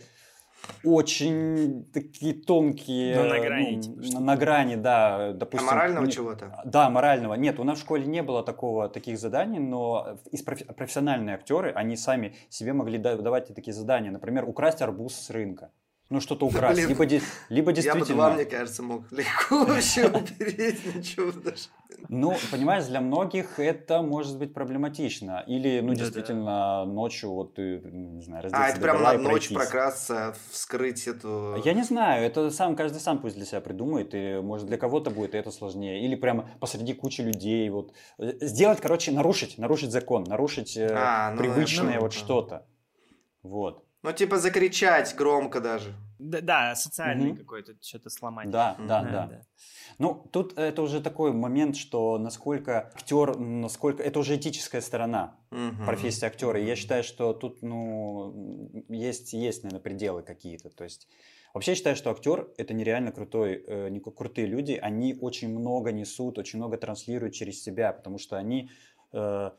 очень 0.85 1.85
такие 1.93 2.35
тонкие... 2.35 3.17
Ну, 3.17 3.29
на 3.29 3.41
грани. 3.41 3.77
Ну, 3.77 4.03
типа, 4.03 4.21
на 4.21 4.37
грани, 4.37 4.75
да. 4.77 5.33
Допустим, 5.33 5.69
а 5.69 5.73
морального 5.73 6.11
чего-то? 6.11 6.63
Да, 6.65 6.91
морального. 6.91 7.35
Нет, 7.35 7.61
у 7.61 7.65
нас 7.65 7.79
в 7.79 7.83
школе 7.83 8.07
не 8.07 8.23
было 8.23 8.43
такого, 8.43 8.89
таких 8.89 9.19
заданий, 9.19 9.59
но 9.59 10.19
из 10.31 10.43
профессиональные 10.43 11.37
актеры, 11.37 11.73
они 11.73 11.97
сами 11.97 12.35
себе 12.49 12.73
могли 12.73 12.99
давать 12.99 13.55
такие 13.55 13.75
задания. 13.75 14.11
Например, 14.11 14.49
украсть 14.49 14.83
арбуз 14.83 15.15
с 15.15 15.31
рынка 15.31 15.71
ну, 16.09 16.21
что-то 16.21 16.47
украсть. 16.47 16.77
Блин, 16.77 16.89
либо, 16.89 17.05
либо 17.49 17.73
действительно... 17.73 18.05
Я 18.05 18.15
бы 18.15 18.15
два, 18.15 18.35
мне 18.35 18.45
кажется, 18.45 18.83
мог 18.85 19.11
легко 19.11 19.65
вообще 19.65 20.07
упереть, 20.07 20.95
ничего 20.95 21.33
даже. 21.33 21.65
Ну, 22.09 22.37
понимаешь, 22.53 22.85
для 22.85 23.01
многих 23.01 23.59
это 23.59 24.03
может 24.03 24.39
быть 24.39 24.55
проблематично. 24.55 25.43
Или, 25.49 25.81
ну, 25.81 25.95
действительно, 25.95 26.85
ночью 26.85 27.33
вот 27.33 27.55
ты, 27.55 27.81
не 27.85 28.23
знаю, 28.23 28.45
раздеться 28.45 28.67
А, 28.67 28.69
это 28.69 28.81
прям 28.81 29.03
на 29.03 29.15
ночь 29.15 29.53
прокрасться, 29.53 30.37
вскрыть 30.51 31.09
эту... 31.09 31.61
Я 31.65 31.73
не 31.73 31.83
знаю, 31.83 32.25
это 32.25 32.51
сам, 32.51 32.77
каждый 32.77 33.01
сам 33.01 33.19
пусть 33.19 33.35
для 33.35 33.45
себя 33.45 33.61
придумает, 33.61 34.15
и, 34.15 34.41
может, 34.41 34.69
для 34.69 34.79
кого-то 34.79 35.11
будет 35.11 35.35
это 35.35 35.51
сложнее. 35.51 36.05
Или 36.05 36.15
прямо 36.15 36.49
посреди 36.61 36.95
кучи 36.95 37.23
людей, 37.23 37.69
вот. 37.71 37.93
Сделать, 38.19 38.81
короче, 38.81 39.11
нарушить, 39.11 39.59
нарушить 39.59 39.91
закон, 39.91 40.23
нарушить 40.23 40.77
э, 40.77 40.89
а, 40.93 41.33
ну, 41.33 41.39
привычное 41.39 41.97
ну, 41.97 42.03
вот 42.03 42.13
что-то. 42.13 42.67
Вот. 43.43 43.86
Ну, 44.07 44.13
типа 44.13 44.39
закричать 44.39 45.15
громко 45.17 45.61
даже. 45.61 45.95
Да, 46.19 46.41
да 46.41 46.75
социальный 46.77 47.33
угу. 47.33 47.39
какой-то, 47.39 47.75
что-то 47.83 48.09
сломать. 48.09 48.51
Да, 48.51 48.77
да, 48.79 49.03
да, 49.03 49.11
да, 49.11 49.27
да. 49.27 49.41
Ну, 49.99 50.29
тут 50.33 50.57
это 50.57 50.81
уже 50.83 51.03
такой 51.03 51.33
момент, 51.33 51.77
что 51.77 52.17
насколько 52.17 52.93
актер, 52.95 53.37
насколько 53.37 54.03
это 54.03 54.21
уже 54.21 54.37
этическая 54.37 54.81
сторона 54.81 55.37
угу. 55.51 55.85
профессии 55.85 56.25
актера. 56.25 56.61
И 56.61 56.65
я 56.65 56.77
считаю, 56.77 57.03
что 57.03 57.33
тут, 57.33 57.63
ну, 57.63 58.85
есть, 58.89 59.33
есть, 59.33 59.65
наверное, 59.65 59.83
пределы 59.83 60.23
какие-то. 60.23 60.71
То 60.71 60.85
есть 60.85 61.09
Вообще 61.57 61.71
я 61.71 61.77
считаю, 61.77 61.97
что 61.97 62.11
актер 62.11 62.51
это 62.59 62.75
нереально 62.75 63.13
крутой, 63.13 63.65
э, 63.67 63.89
не 63.89 63.99
крутые 63.99 64.47
люди. 64.47 64.73
Они 64.73 65.17
очень 65.19 65.49
много 65.49 65.91
несут, 65.91 66.37
очень 66.37 66.59
много 66.59 66.77
транслируют 66.77 67.33
через 67.33 67.63
себя, 67.63 67.95
потому 67.95 68.19
что 68.19 68.37
они, 68.37 68.69
э, 69.15 69.51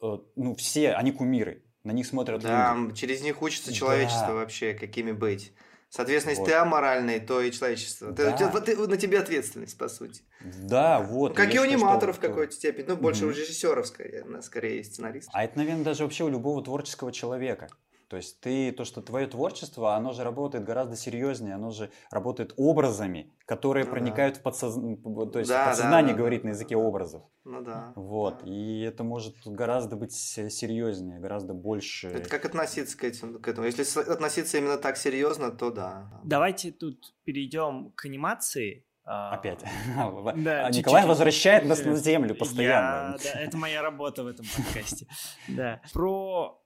э, 0.00 0.18
ну, 0.34 0.54
все, 0.54 0.92
они 0.94 1.12
кумиры. 1.12 1.62
На 1.86 1.92
них 1.92 2.04
смотрят 2.04 2.42
да, 2.42 2.74
люди. 2.76 2.96
через 2.96 3.22
них 3.22 3.40
учится 3.42 3.72
человечество 3.72 4.26
да. 4.26 4.34
вообще, 4.34 4.74
какими 4.74 5.12
быть. 5.12 5.52
Соответственно, 5.88 6.34
вот. 6.34 6.40
если 6.40 6.52
ты 6.52 6.58
аморальный, 6.58 7.20
то 7.20 7.40
и 7.40 7.52
человечество. 7.52 8.10
Да. 8.10 8.32
Ты, 8.32 8.60
ты, 8.60 8.76
на 8.76 8.96
тебе 8.96 9.20
ответственность, 9.20 9.78
по 9.78 9.88
сути. 9.88 10.22
Да, 10.40 10.98
вот. 11.00 11.36
Как 11.36 11.54
и 11.54 11.60
у 11.60 11.62
аниматоров 11.62 12.16
в 12.16 12.20
какой-то 12.20 12.52
степени. 12.52 12.86
Ну, 12.88 12.96
больше 12.96 13.24
угу. 13.24 13.32
у 13.32 13.36
режиссеров, 13.36 13.86
скорее, 13.86 14.82
сценаристов. 14.82 15.32
А 15.32 15.44
это, 15.44 15.56
наверное, 15.58 15.84
даже 15.84 16.02
вообще 16.02 16.24
у 16.24 16.28
любого 16.28 16.60
творческого 16.60 17.12
человека. 17.12 17.68
То 18.08 18.16
есть 18.16 18.40
ты, 18.40 18.70
то, 18.70 18.84
что 18.84 19.02
твое 19.02 19.26
творчество, 19.26 19.94
оно 19.96 20.12
же 20.12 20.22
работает 20.22 20.64
гораздо 20.64 20.96
серьезнее, 20.96 21.56
оно 21.56 21.70
же 21.70 21.90
работает 22.10 22.54
образами, 22.56 23.32
которые 23.46 23.84
ну, 23.84 23.90
проникают 23.90 24.36
да. 24.36 24.40
в 24.40 24.42
подсознание, 24.44 24.96
то 24.96 25.38
есть 25.40 25.50
да, 25.50 25.66
подсознание 25.66 26.14
да, 26.14 26.18
говорит 26.18 26.42
да, 26.42 26.48
на 26.48 26.52
языке 26.52 26.76
образов. 26.76 27.22
Ну 27.44 27.62
да. 27.62 27.92
Вот, 27.96 28.44
да. 28.44 28.50
и 28.50 28.80
это 28.82 29.02
может 29.02 29.34
гораздо 29.44 29.96
быть 29.96 30.12
серьезнее, 30.12 31.18
гораздо 31.18 31.52
больше. 31.52 32.08
Это 32.08 32.28
как 32.28 32.44
относиться 32.44 32.96
к 32.96 33.02
этому, 33.02 33.40
к 33.40 33.48
этому? 33.48 33.66
Если 33.66 33.82
относиться 34.00 34.58
именно 34.58 34.78
так 34.78 34.96
серьезно, 34.96 35.50
то 35.50 35.70
да. 35.70 36.20
Давайте 36.22 36.70
тут 36.70 37.12
перейдем 37.24 37.90
к 37.96 38.04
анимации. 38.04 38.84
А, 39.04 39.34
Опять. 39.34 39.64
Да, 39.64 40.68
Николай 40.70 40.72
чуть-чуть. 40.72 41.08
возвращает 41.08 41.64
нас 41.64 41.84
на 41.84 41.94
землю 41.94 42.34
постоянно. 42.34 43.16
Я, 43.22 43.32
да, 43.34 43.40
это 43.40 43.56
моя 43.56 43.82
работа 43.82 44.24
в 44.24 44.26
этом 44.26 44.46
подкасте. 44.56 45.06
Да. 45.48 45.80
Про 45.92 46.60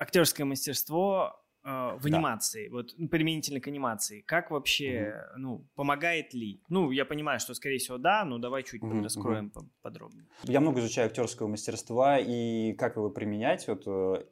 актерское 0.00 0.46
мастерство 0.46 1.40
э, 1.62 1.68
в 1.68 2.06
анимации, 2.06 2.68
да. 2.68 2.76
вот 2.76 2.94
ну, 2.96 3.08
применительно 3.08 3.60
к 3.60 3.68
анимации, 3.68 4.22
как 4.22 4.50
вообще, 4.50 5.14
угу. 5.32 5.40
ну, 5.40 5.66
помогает 5.76 6.34
ли? 6.34 6.62
Ну, 6.68 6.90
я 6.90 7.04
понимаю, 7.04 7.38
что, 7.38 7.54
скорее 7.54 7.78
всего, 7.78 7.98
да, 7.98 8.24
но 8.24 8.38
давай 8.38 8.64
чуть 8.64 8.82
угу, 8.82 9.02
раскроем 9.02 9.52
угу. 9.54 9.68
подробнее. 9.82 10.26
Я 10.44 10.60
много 10.60 10.80
изучаю 10.80 11.06
актерского 11.06 11.46
мастерства 11.46 12.18
и 12.18 12.72
как 12.72 12.96
его 12.96 13.10
применять, 13.10 13.68
вот 13.68 13.84
э, 13.86 14.24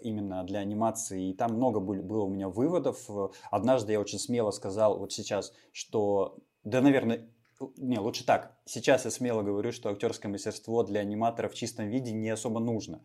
именно 0.00 0.44
для 0.44 0.60
анимации, 0.60 1.30
и 1.30 1.34
там 1.34 1.54
много 1.54 1.78
было 1.78 2.24
у 2.24 2.30
меня 2.30 2.48
выводов. 2.48 3.08
Однажды 3.50 3.92
я 3.92 4.00
очень 4.00 4.18
смело 4.18 4.50
сказал 4.50 4.98
вот 4.98 5.12
сейчас, 5.12 5.52
что, 5.72 6.38
да, 6.64 6.80
наверное, 6.80 7.28
не, 7.76 7.98
лучше 7.98 8.24
так. 8.24 8.56
Сейчас 8.64 9.04
я 9.04 9.10
смело 9.10 9.42
говорю, 9.42 9.72
что 9.72 9.90
актерское 9.90 10.30
мастерство 10.30 10.82
для 10.82 11.00
аниматора 11.00 11.48
в 11.48 11.54
чистом 11.54 11.88
виде 11.88 12.12
не 12.12 12.30
особо 12.30 12.60
нужно. 12.60 13.02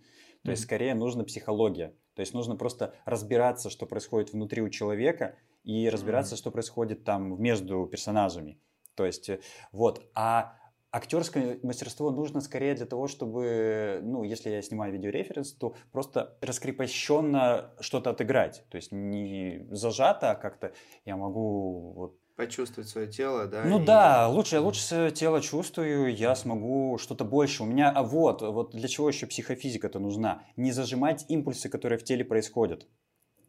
То 0.47 0.51
есть 0.51 0.63
скорее 0.63 0.95
нужна 0.95 1.25
психология. 1.25 1.93
То 2.13 2.21
есть 2.21 2.33
нужно 2.33 2.55
просто 2.55 2.95
разбираться, 3.03 3.69
что 3.69 3.85
происходит 3.85 4.31
внутри 4.31 4.61
у 4.61 4.69
человека 4.69 5.35
и 5.65 5.89
разбираться, 5.89 6.35
mm-hmm. 6.35 6.37
что 6.37 6.51
происходит 6.51 7.03
там 7.03 7.41
между 7.41 7.85
персонажами. 7.85 8.57
То 8.95 9.05
есть 9.05 9.27
э, 9.27 9.41
вот. 9.73 10.09
А 10.15 10.55
актерское 10.89 11.59
мастерство 11.63 12.11
нужно 12.11 12.39
скорее 12.39 12.75
для 12.75 12.85
того, 12.85 13.07
чтобы, 13.07 13.99
ну, 14.03 14.23
если 14.23 14.49
я 14.49 14.61
снимаю 14.61 14.93
видеореференс, 14.93 15.51
то 15.51 15.75
просто 15.91 16.37
раскрепощенно 16.39 17.73
что-то 17.81 18.11
отыграть. 18.11 18.63
То 18.69 18.77
есть 18.77 18.93
не 18.93 19.67
зажато, 19.69 20.31
а 20.31 20.35
как-то 20.35 20.71
я 21.03 21.17
могу 21.17 21.91
вот 21.91 22.17
почувствовать 22.37 22.87
свое 22.87 23.07
тело, 23.07 23.47
да? 23.47 23.63
Ну 23.65 23.81
и... 23.81 23.85
да, 23.85 24.29
лучше 24.29 24.55
я 24.55 24.61
лучше 24.61 24.81
свое 24.81 25.11
тело 25.11 25.41
чувствую, 25.41 26.15
я 26.15 26.35
смогу 26.35 26.97
что-то 26.99 27.25
больше. 27.25 27.63
У 27.63 27.65
меня, 27.65 27.91
а 27.91 28.03
вот, 28.03 28.41
вот 28.41 28.71
для 28.71 28.87
чего 28.87 29.09
еще 29.09 29.25
психофизика-то 29.25 29.99
нужна? 29.99 30.43
Не 30.55 30.71
зажимать 30.71 31.25
импульсы, 31.27 31.67
которые 31.67 31.97
в 31.97 32.03
теле 32.03 32.23
происходят. 32.23 32.87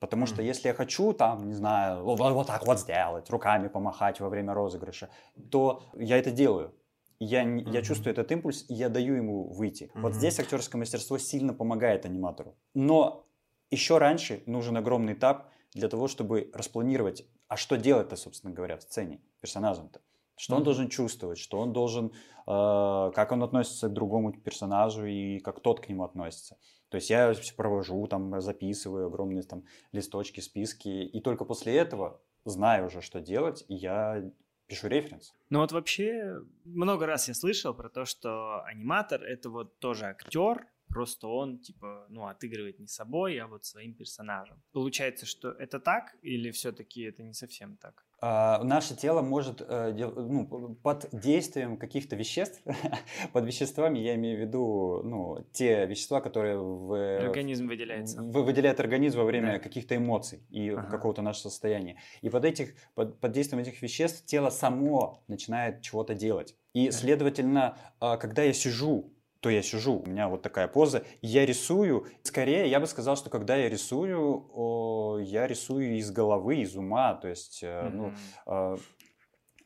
Потому 0.01 0.25
mm. 0.25 0.27
что 0.27 0.43
если 0.43 0.69
я 0.69 0.75
хочу, 0.75 1.13
там, 1.13 1.49
не 1.49 1.55
знаю, 1.55 2.03
вот, 2.03 2.19
вот 2.19 2.47
так 2.47 2.67
вот 2.67 2.81
сделать, 2.81 3.29
руками 3.31 3.69
помахать 3.69 4.21
во 4.21 4.29
время 4.29 4.55
розыгрыша, 4.55 5.11
то 5.51 5.83
я 5.95 6.17
это 6.17 6.31
делаю. 6.31 6.75
я, 7.21 7.45
mm-hmm. 7.45 7.71
я 7.71 7.83
чувствую 7.83 8.13
этот 8.13 8.33
импульс, 8.33 8.65
и 8.69 8.75
я 8.75 8.89
даю 8.89 9.15
ему 9.15 9.53
выйти. 9.53 9.85
Mm-hmm. 9.85 10.01
Вот 10.01 10.15
здесь 10.15 10.39
актерское 10.41 10.79
мастерство 10.79 11.19
сильно 11.19 11.53
помогает 11.53 12.07
аниматору. 12.07 12.57
Но 12.75 13.27
еще 13.71 13.99
раньше 13.99 14.43
нужен 14.47 14.77
огромный 14.77 15.13
этап 15.13 15.51
для 15.75 15.89
того, 15.89 16.09
чтобы 16.09 16.51
распланировать, 16.55 17.27
а 17.49 17.57
что 17.57 17.77
делать-то, 17.77 18.17
собственно 18.17 18.53
говоря, 18.53 18.77
в 18.77 18.83
сцене 18.83 19.21
персонажем-то. 19.41 20.01
Что 20.37 20.55
он 20.55 20.63
должен 20.63 20.89
чувствовать, 20.89 21.39
что 21.39 21.59
он 21.59 21.73
должен, 21.73 22.07
э, 22.07 22.13
как 22.47 23.33
он 23.33 23.43
относится 23.43 23.89
к 23.89 23.93
другому 23.93 24.33
персонажу 24.33 25.05
и 25.05 25.41
как 25.41 25.61
тот 25.61 25.81
к 25.81 25.89
нему 25.89 26.05
относится. 26.05 26.59
То 26.91 26.97
есть 26.97 27.11
я 27.11 27.35
провожу, 27.57 28.07
там, 28.07 28.41
записываю 28.41 29.09
огромные 29.09 29.43
там 29.43 29.65
листочки, 29.93 30.41
списки, 30.41 30.89
и 30.89 31.21
только 31.21 31.45
после 31.45 31.77
этого 31.77 32.21
знаю 32.45 32.87
уже, 32.87 33.01
что 33.01 33.21
делать, 33.21 33.65
и 33.69 33.75
я 33.75 34.23
пишу 34.69 34.89
референс. 34.89 35.35
Ну 35.51 35.61
вот 35.61 35.73
вообще 35.73 36.41
много 36.65 37.07
раз 37.07 37.29
я 37.29 37.35
слышал 37.35 37.75
про 37.75 37.89
то, 37.89 38.05
что 38.05 38.63
аниматор 38.65 39.23
это 39.23 39.51
вот 39.51 39.79
тоже 39.81 40.05
актер, 40.07 40.67
просто 40.89 41.29
он, 41.29 41.59
типа, 41.59 42.07
ну, 42.09 42.27
отыгрывает 42.27 42.79
не 42.79 42.87
собой, 42.87 43.39
а 43.39 43.47
вот 43.47 43.65
своим 43.65 43.95
персонажем. 43.95 44.63
Получается, 44.73 45.27
что 45.27 45.51
это 45.51 45.81
так 45.81 46.17
или 46.23 46.51
все-таки 46.51 47.03
это 47.03 47.23
не 47.23 47.33
совсем 47.33 47.77
так? 47.77 48.05
А, 48.21 48.65
наше 48.65 48.97
тело 48.97 49.23
может, 49.23 49.61
э, 49.61 49.93
ну, 49.95 50.75
под 50.83 51.09
действием 51.13 51.77
каких-то 51.77 52.17
веществ, 52.17 52.61
под 53.33 53.45
веществами 53.45 54.01
я 54.01 54.17
имею 54.17 54.39
в 54.39 54.41
виду, 54.41 55.03
ну, 55.05 55.47
те 55.53 55.87
вещества, 55.87 56.21
которые 56.21 56.59
в... 56.59 57.19
Организм 57.21 57.69
выделяется. 57.69 58.21
В, 58.21 58.43
выделяет 58.43 58.81
организм 58.81 59.19
во 59.19 59.25
время 59.25 59.53
да. 59.53 59.59
каких-то 59.61 59.95
эмоций 59.95 60.43
и 60.51 60.71
ага. 60.71 60.91
какого-то 60.91 61.23
нашего 61.23 61.51
состояния. 61.51 62.01
И 62.21 62.29
под, 62.29 62.45
этих, 62.45 62.75
под, 62.97 63.21
под 63.21 63.31
действием 63.31 63.63
этих 63.63 63.81
веществ 63.83 64.25
тело 64.25 64.51
само 64.51 65.23
начинает 65.29 65.81
чего-то 65.83 66.15
делать. 66.15 66.57
И, 66.75 66.91
следовательно, 66.91 67.79
а, 68.01 68.17
когда 68.17 68.43
я 68.43 68.53
сижу 68.53 69.13
то 69.41 69.51
я 69.51 69.63
сижу, 69.63 69.99
у 69.99 70.07
меня 70.07 70.29
вот 70.29 70.43
такая 70.43 70.69
поза, 70.69 71.05
я 71.23 71.47
рисую. 71.47 72.07
Скорее, 72.23 72.69
я 72.69 72.81
бы 72.81 72.87
сказал, 72.87 73.17
что 73.17 73.31
когда 73.31 73.57
я 73.57 73.69
рисую, 73.69 74.51
о, 74.53 75.19
я 75.21 75.47
рисую 75.47 75.97
из 75.97 76.11
головы, 76.11 76.57
из 76.57 76.77
ума, 76.77 77.15
то 77.15 77.29
есть, 77.29 77.63
mm-hmm. 77.63 77.91
ну, 77.91 78.13
э, 78.47 78.77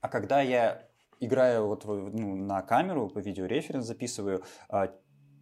а 0.00 0.08
когда 0.08 0.42
я 0.42 0.86
играю 1.20 1.68
вот 1.68 1.84
ну, 1.84 2.36
на 2.36 2.62
камеру, 2.62 3.08
по 3.08 3.20
видеореференс 3.20 3.86
записываю, 3.86 4.42
э, 4.70 4.88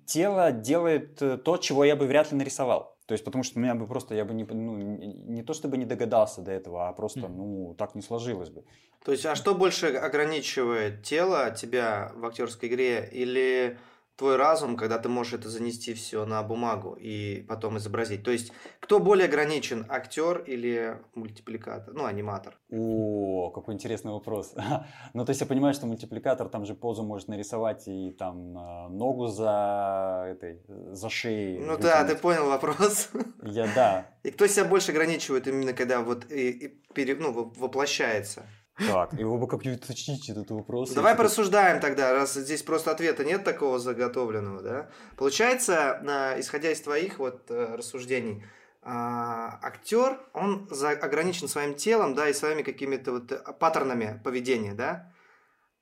тело 0.07 0.53
делает 0.53 1.21
э, 1.23 1.37
то, 1.37 1.57
чего 1.57 1.85
я 1.85 1.97
бы 1.97 2.07
вряд 2.07 2.31
ли 2.31 2.39
нарисовал. 2.39 2.97
То 3.07 3.15
есть, 3.15 3.25
потому 3.25 3.43
что 3.43 3.59
у 3.59 3.63
меня 3.63 3.75
бы 3.75 3.89
просто, 3.89 4.15
я 4.15 4.25
бы 4.25 4.35
не, 4.35 4.45
ну, 4.45 4.77
не 4.77 5.43
то 5.43 5.53
чтобы 5.53 5.77
не 5.77 5.85
догадался 5.85 6.43
до 6.43 6.53
этого, 6.53 6.89
а 6.89 6.93
просто, 6.93 7.27
ну, 7.27 7.75
так 7.77 7.97
не 7.97 8.03
сложилось 8.03 8.51
бы. 8.51 8.65
То 9.05 9.11
есть, 9.11 9.27
а 9.27 9.35
что 9.35 9.57
больше 9.57 9.89
ограничивает 9.89 11.03
тело 11.03 11.51
тебя 11.51 12.13
в 12.15 12.25
актерской 12.25 12.69
игре 12.69 13.09
или 13.11 13.79
твой 14.21 14.37
разум, 14.37 14.77
когда 14.77 14.99
ты 14.99 15.09
можешь 15.09 15.33
это 15.33 15.49
занести 15.49 15.95
все 15.95 16.27
на 16.27 16.43
бумагу 16.43 16.95
и 17.01 17.43
потом 17.49 17.79
изобразить. 17.79 18.23
То 18.23 18.31
есть, 18.31 18.53
кто 18.79 19.01
более 19.01 19.27
ограничен, 19.27 19.87
актер 19.89 20.45
или 20.47 20.99
мультипликатор, 21.15 21.95
ну, 21.95 22.05
аниматор? 22.05 22.59
О, 22.71 23.51
какой 23.51 23.73
интересный 23.73 24.13
вопрос. 24.13 24.55
ну, 25.15 25.25
то 25.25 25.31
есть, 25.31 25.41
я 25.41 25.47
понимаю, 25.47 25.73
что 25.73 25.87
мультипликатор 25.87 26.51
там 26.51 26.67
же 26.67 26.75
позу 26.75 27.03
может 27.03 27.29
нарисовать 27.29 27.89
и 27.89 28.11
там 28.11 28.59
э, 28.59 28.89
ногу 28.91 29.29
за 29.29 30.27
этой, 30.29 30.61
за 30.69 31.09
шеей. 31.09 31.59
Ну 31.59 31.77
вытянуть. 31.77 31.81
да, 31.81 32.05
ты 32.05 32.15
понял 32.15 32.47
вопрос. 32.47 33.09
я, 33.43 33.67
да. 33.75 34.07
И 34.23 34.31
кто 34.33 34.47
себя 34.47 34.67
больше 34.67 34.93
ограничивает 34.93 35.49
именно 35.49 35.73
когда 35.73 36.03
вот 36.03 36.31
и, 36.31 36.51
и 36.51 36.69
пере, 36.93 37.15
ну, 37.15 37.33
воплощается? 37.57 38.43
Так, 38.87 39.13
его 39.13 39.37
бы 39.37 39.47
как-нибудь 39.47 39.85
уточнить 39.85 40.29
этот 40.29 40.51
вопрос. 40.51 40.91
Давай 40.93 41.15
порассуждаем 41.15 41.81
тогда, 41.81 42.13
раз 42.13 42.35
здесь 42.35 42.63
просто 42.63 42.91
ответа 42.91 43.25
нет 43.25 43.45
такого 43.45 43.79
заготовленного, 43.79 44.63
да? 44.63 44.91
Получается, 45.17 46.01
исходя 46.39 46.71
из 46.71 46.81
твоих 46.81 47.19
вот 47.19 47.51
э, 47.51 47.75
рассуждений, 47.77 48.43
а, 48.83 49.59
актер, 49.63 50.19
он 50.33 50.69
ограничен 51.03 51.49
своим 51.49 51.75
телом, 51.75 52.15
да, 52.15 52.29
и 52.29 52.33
своими 52.33 52.63
какими-то 52.63 53.13
вот 53.13 53.31
э, 53.31 53.39
паттернами 53.59 54.21
поведения, 54.25 54.73
да? 54.73 55.13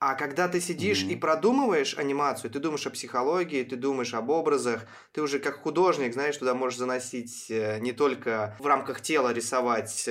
А 0.00 0.14
когда 0.14 0.48
ты 0.48 0.60
сидишь 0.60 1.02
mm-hmm. 1.02 1.12
и 1.12 1.16
продумываешь 1.16 1.96
анимацию, 1.98 2.50
ты 2.50 2.60
думаешь 2.60 2.86
о 2.86 2.90
психологии, 2.90 3.64
ты 3.64 3.76
думаешь 3.76 4.14
об 4.14 4.30
образах, 4.30 4.86
ты 5.12 5.22
уже 5.22 5.38
как 5.38 5.60
художник, 5.60 6.12
знаешь, 6.12 6.36
туда 6.36 6.54
можешь 6.54 6.78
заносить 6.78 7.46
э, 7.50 7.78
не 7.80 7.92
только 7.92 8.56
в 8.58 8.66
рамках 8.66 9.00
тела 9.00 9.32
рисовать 9.32 10.08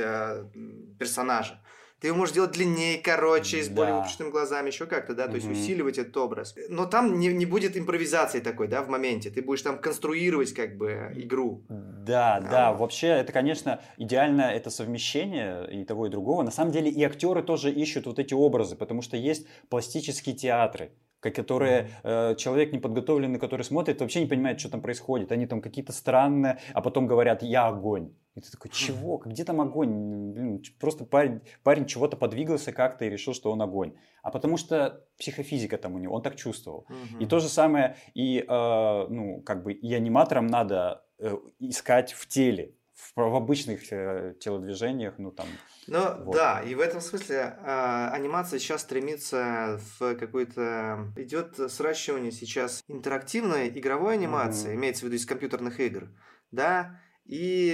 персонажа, 0.97 1.61
ты 1.99 2.07
его 2.07 2.17
можешь 2.17 2.35
делать 2.35 2.51
длиннее, 2.51 2.99
короче, 2.99 3.63
с 3.63 3.69
да. 3.69 3.75
более 3.75 3.95
выпущенными 3.95 4.31
глазами, 4.31 4.67
еще 4.67 4.85
как-то, 4.85 5.15
да, 5.15 5.27
то 5.27 5.35
есть 5.35 5.49
усиливать 5.49 5.97
этот 5.97 6.15
образ. 6.17 6.55
Но 6.69 6.85
там 6.85 7.19
не, 7.19 7.27
не 7.29 7.45
будет 7.45 7.75
импровизации 7.75 8.39
такой, 8.39 8.67
да, 8.67 8.83
в 8.83 8.89
моменте. 8.89 9.31
Ты 9.31 9.41
будешь 9.41 9.63
там 9.63 9.79
конструировать 9.79 10.53
как 10.53 10.77
бы 10.77 11.11
игру. 11.15 11.63
Да, 11.69 12.35
а. 12.35 12.41
да, 12.41 12.73
вообще 12.73 13.07
это, 13.07 13.33
конечно, 13.33 13.81
идеально 13.97 14.41
это 14.41 14.69
совмещение 14.69 15.67
и 15.71 15.83
того, 15.85 16.05
и 16.05 16.09
другого. 16.09 16.43
На 16.43 16.51
самом 16.51 16.71
деле 16.71 16.91
и 16.91 17.03
актеры 17.03 17.41
тоже 17.41 17.71
ищут 17.71 18.05
вот 18.05 18.19
эти 18.19 18.33
образы, 18.33 18.75
потому 18.75 19.01
что 19.01 19.17
есть 19.17 19.47
пластические 19.69 20.35
театры 20.35 20.91
которые 21.19 21.89
э, 22.03 22.35
человек 22.35 22.73
неподготовленный, 22.73 23.39
который 23.39 23.63
смотрит, 23.63 24.01
вообще 24.01 24.21
не 24.21 24.27
понимает, 24.27 24.59
что 24.59 24.69
там 24.69 24.81
происходит. 24.81 25.31
Они 25.31 25.47
там 25.47 25.61
какие-то 25.61 25.91
странные, 25.91 26.59
а 26.73 26.81
потом 26.81 27.07
говорят 27.07 27.43
«я 27.43 27.67
огонь». 27.67 28.13
И 28.35 28.39
ты 28.39 28.51
такой, 28.51 28.69
чего? 28.69 29.17
Где 29.25 29.43
там 29.43 29.59
огонь? 29.61 30.31
Блин, 30.31 30.63
просто 30.79 31.05
парень, 31.05 31.41
парень 31.63 31.87
чего-то 31.87 32.17
подвигался 32.17 32.71
как-то 32.71 33.05
и 33.05 33.09
решил, 33.09 33.33
что 33.33 33.51
он 33.51 33.61
огонь. 33.63 33.95
А 34.21 34.29
потому 34.29 34.57
что 34.57 35.03
психофизика 35.17 35.77
там 35.79 35.95
у 35.95 35.97
него, 35.97 36.13
он 36.13 36.21
так 36.21 36.35
чувствовал. 36.35 36.85
Угу. 36.87 37.23
И 37.23 37.25
то 37.25 37.39
же 37.39 37.49
самое, 37.49 37.95
и, 38.13 38.45
э, 38.47 39.07
ну, 39.09 39.41
как 39.41 39.63
бы, 39.63 39.73
и 39.73 39.91
аниматорам 39.91 40.45
надо 40.45 41.03
э, 41.17 41.35
искать 41.57 42.13
в 42.13 42.27
теле, 42.27 42.75
в, 42.97 43.15
в 43.15 43.35
обычных 43.35 43.91
э, 43.91 44.33
телодвижениях, 44.39 45.15
ну, 45.17 45.31
там... 45.31 45.47
Ну, 45.87 46.23
вот. 46.23 46.35
да, 46.35 46.61
и 46.61 46.75
в 46.75 46.79
этом 46.79 46.99
смысле 46.99 47.57
э, 47.61 48.09
анимация 48.11 48.59
сейчас 48.59 48.81
стремится 48.81 49.79
в 49.99 50.15
какой-то... 50.15 51.13
Идет 51.15 51.71
сращивание 51.71 52.31
сейчас 52.31 52.83
интерактивной 52.87 53.69
игровой 53.69 54.15
анимации, 54.15 54.71
mm 54.71 54.75
имеется 54.75 55.01
в 55.01 55.03
виду 55.05 55.15
из 55.15 55.25
компьютерных 55.25 55.79
игр, 55.79 56.09
да, 56.51 56.99
и 57.25 57.73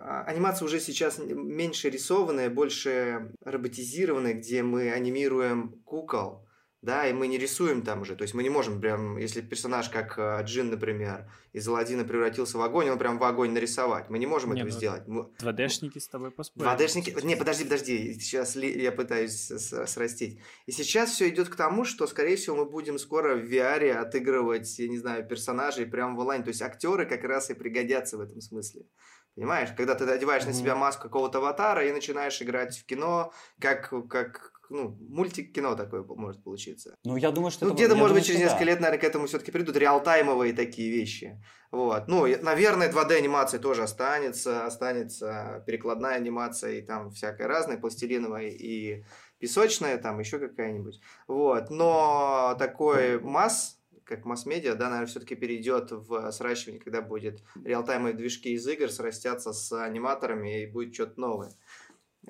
а, 0.00 0.24
анимация 0.26 0.66
уже 0.66 0.80
сейчас 0.80 1.18
меньше 1.18 1.90
рисованная, 1.90 2.50
больше 2.50 3.32
роботизированная, 3.44 4.34
где 4.34 4.62
мы 4.62 4.90
анимируем 4.90 5.80
кукол, 5.84 6.44
да, 6.82 7.06
и 7.06 7.12
мы 7.12 7.26
не 7.26 7.36
рисуем 7.36 7.82
там 7.82 8.02
уже, 8.02 8.16
то 8.16 8.22
есть 8.22 8.32
мы 8.32 8.42
не 8.42 8.48
можем 8.48 8.80
прям, 8.80 9.18
если 9.18 9.42
персонаж 9.42 9.90
как 9.90 10.18
э, 10.18 10.42
Джин, 10.44 10.70
например, 10.70 11.30
из 11.52 11.68
Аладдина 11.68 12.04
превратился 12.04 12.56
в 12.56 12.62
огонь, 12.62 12.88
он 12.88 12.98
прям 12.98 13.18
в 13.18 13.24
огонь 13.24 13.52
нарисовать, 13.52 14.08
мы 14.08 14.18
не 14.18 14.26
можем 14.26 14.54
не, 14.54 14.60
этого 14.60 14.72
ну, 14.72 14.76
сделать. 14.76 15.02
2D-шники 15.06 15.98
с 15.98 16.08
тобой 16.08 16.30
поспорили. 16.30 16.74
2D-шники, 16.74 17.22
не, 17.26 17.36
подожди, 17.36 17.64
подожди, 17.64 18.14
сейчас 18.14 18.56
я 18.56 18.92
пытаюсь 18.92 19.52
срастить. 19.86 20.40
И 20.64 20.72
сейчас 20.72 21.10
все 21.10 21.28
идет 21.28 21.50
к 21.50 21.56
тому, 21.56 21.84
что, 21.84 22.06
скорее 22.06 22.36
всего, 22.36 22.56
мы 22.56 22.64
будем 22.64 22.98
скоро 22.98 23.36
в 23.36 23.44
VR 23.44 23.92
отыгрывать, 23.92 24.78
я 24.78 24.88
не 24.88 24.98
знаю, 24.98 25.26
персонажей 25.26 25.84
прям 25.84 26.16
в 26.16 26.20
онлайн, 26.20 26.42
то 26.42 26.48
есть 26.48 26.62
актеры 26.62 27.04
как 27.04 27.24
раз 27.24 27.50
и 27.50 27.54
пригодятся 27.54 28.16
в 28.16 28.20
этом 28.20 28.40
смысле. 28.40 28.86
Понимаешь, 29.34 29.68
когда 29.76 29.94
ты 29.94 30.04
одеваешь 30.04 30.42
mm-hmm. 30.42 30.46
на 30.46 30.52
себя 30.54 30.76
маску 30.76 31.04
какого-то 31.04 31.38
аватара 31.38 31.86
и 31.86 31.92
начинаешь 31.92 32.40
играть 32.42 32.78
в 32.78 32.86
кино, 32.86 33.32
как, 33.60 33.92
как 34.08 34.59
ну, 34.70 34.96
мультик 35.00 35.52
кино 35.52 35.74
такое 35.74 36.02
может 36.02 36.42
получиться. 36.42 36.94
Ну, 37.04 37.16
я 37.16 37.30
думаю, 37.30 37.50
что... 37.50 37.66
Ну, 37.66 37.74
где-то, 37.74 37.96
может 37.96 38.16
быть, 38.16 38.24
через 38.24 38.40
несколько 38.40 38.60
да. 38.60 38.66
лет, 38.66 38.80
наверное, 38.80 39.00
к 39.00 39.04
этому 39.04 39.26
все-таки 39.26 39.50
придут 39.50 39.76
реалтаймовые 39.76 40.52
такие 40.52 40.90
вещи. 40.90 41.42
Вот. 41.70 42.08
Ну, 42.08 42.26
наверное, 42.42 42.90
2D-анимация 42.90 43.60
тоже 43.60 43.82
останется, 43.82 44.64
останется 44.64 45.62
перекладная 45.66 46.14
анимация 46.14 46.78
и 46.78 46.82
там 46.82 47.10
всякая 47.10 47.48
разная, 47.48 47.78
пластилиновая 47.78 48.48
и 48.48 49.04
песочная, 49.38 49.98
там 49.98 50.20
еще 50.20 50.38
какая-нибудь. 50.38 51.00
Вот. 51.26 51.70
Но 51.70 52.56
такой 52.58 53.20
масс 53.20 53.80
как 54.10 54.24
масс-медиа, 54.24 54.74
да, 54.74 54.86
наверное, 54.86 55.06
все-таки 55.06 55.36
перейдет 55.36 55.92
в 55.92 56.32
сращивание, 56.32 56.82
когда 56.82 57.00
будет 57.00 57.44
реалтаймовые 57.64 58.12
движки 58.12 58.52
из 58.52 58.66
игр 58.66 58.90
срастятся 58.90 59.52
с 59.52 59.72
аниматорами 59.72 60.64
и 60.64 60.66
будет 60.66 60.92
что-то 60.92 61.20
новое. 61.20 61.52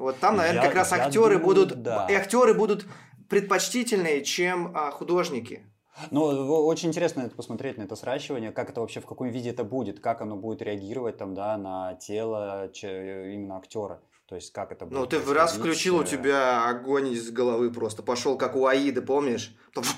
Вот 0.00 0.18
там, 0.18 0.36
наверное, 0.36 0.62
я, 0.62 0.66
как 0.66 0.76
раз 0.76 0.92
актеры 0.94 1.34
думаю, 1.38 1.44
будут, 1.44 1.82
да. 1.82 2.06
и 2.08 2.14
актеры 2.14 2.54
будут 2.54 2.86
предпочтительнее, 3.28 4.24
чем 4.24 4.72
а, 4.74 4.90
художники. 4.90 5.62
Ну, 6.10 6.22
очень 6.22 6.88
интересно 6.88 7.20
это 7.20 7.36
посмотреть 7.36 7.76
на 7.76 7.82
это 7.82 7.96
сращивание, 7.96 8.50
как 8.50 8.70
это 8.70 8.80
вообще, 8.80 9.00
в 9.00 9.06
каком 9.06 9.28
виде 9.28 9.50
это 9.50 9.62
будет, 9.62 10.00
как 10.00 10.22
оно 10.22 10.36
будет 10.36 10.62
реагировать 10.62 11.18
там, 11.18 11.34
да, 11.34 11.58
на 11.58 11.96
тело 11.96 12.70
именно 12.72 13.58
актера. 13.58 14.00
То 14.26 14.36
есть 14.36 14.54
как 14.54 14.72
это 14.72 14.86
будет? 14.86 14.98
Ну, 14.98 15.06
ты 15.06 15.18
в 15.18 15.30
раз 15.32 15.52
включил, 15.52 15.98
у 15.98 16.04
тебя 16.04 16.66
огонь 16.66 17.08
из 17.08 17.30
головы 17.30 17.70
просто 17.70 18.02
пошел, 18.02 18.38
как 18.38 18.56
у 18.56 18.64
Аиды, 18.64 19.02
помнишь? 19.02 19.54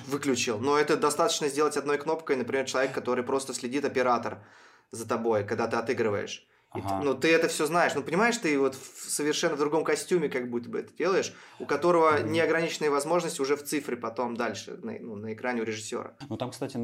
Выключил. 0.07 0.59
Но 0.59 0.77
это 0.77 0.97
достаточно 0.97 1.47
сделать 1.47 1.77
одной 1.77 1.97
кнопкой, 1.97 2.35
например, 2.35 2.65
человек, 2.65 2.91
который 2.91 3.23
просто 3.23 3.53
следит, 3.53 3.85
оператор, 3.85 4.43
за 4.91 5.07
тобой, 5.07 5.45
когда 5.45 5.67
ты 5.67 5.77
отыгрываешь. 5.77 6.45
Ага. 6.73 6.99
Ты, 6.99 7.05
ну, 7.05 7.13
ты 7.13 7.31
это 7.31 7.47
все 7.47 7.65
знаешь. 7.65 7.93
Ну, 7.95 8.01
понимаешь, 8.01 8.37
ты 8.37 8.57
вот 8.59 8.75
в 8.75 9.09
совершенно 9.09 9.55
другом 9.55 9.83
костюме 9.83 10.29
как 10.29 10.49
будто 10.49 10.69
бы 10.69 10.79
это 10.79 10.93
делаешь, 10.97 11.33
у 11.59 11.65
которого 11.65 12.17
mm-hmm. 12.17 12.29
неограниченные 12.29 12.89
возможности 12.89 13.41
уже 13.41 13.55
в 13.55 13.63
цифре 13.63 13.95
потом 13.95 14.35
дальше, 14.35 14.79
на, 14.81 14.93
ну, 14.99 15.15
на 15.15 15.33
экране 15.33 15.61
у 15.61 15.65
режиссера. 15.65 16.13
Ну, 16.29 16.37
там, 16.37 16.51
кстати, 16.51 16.77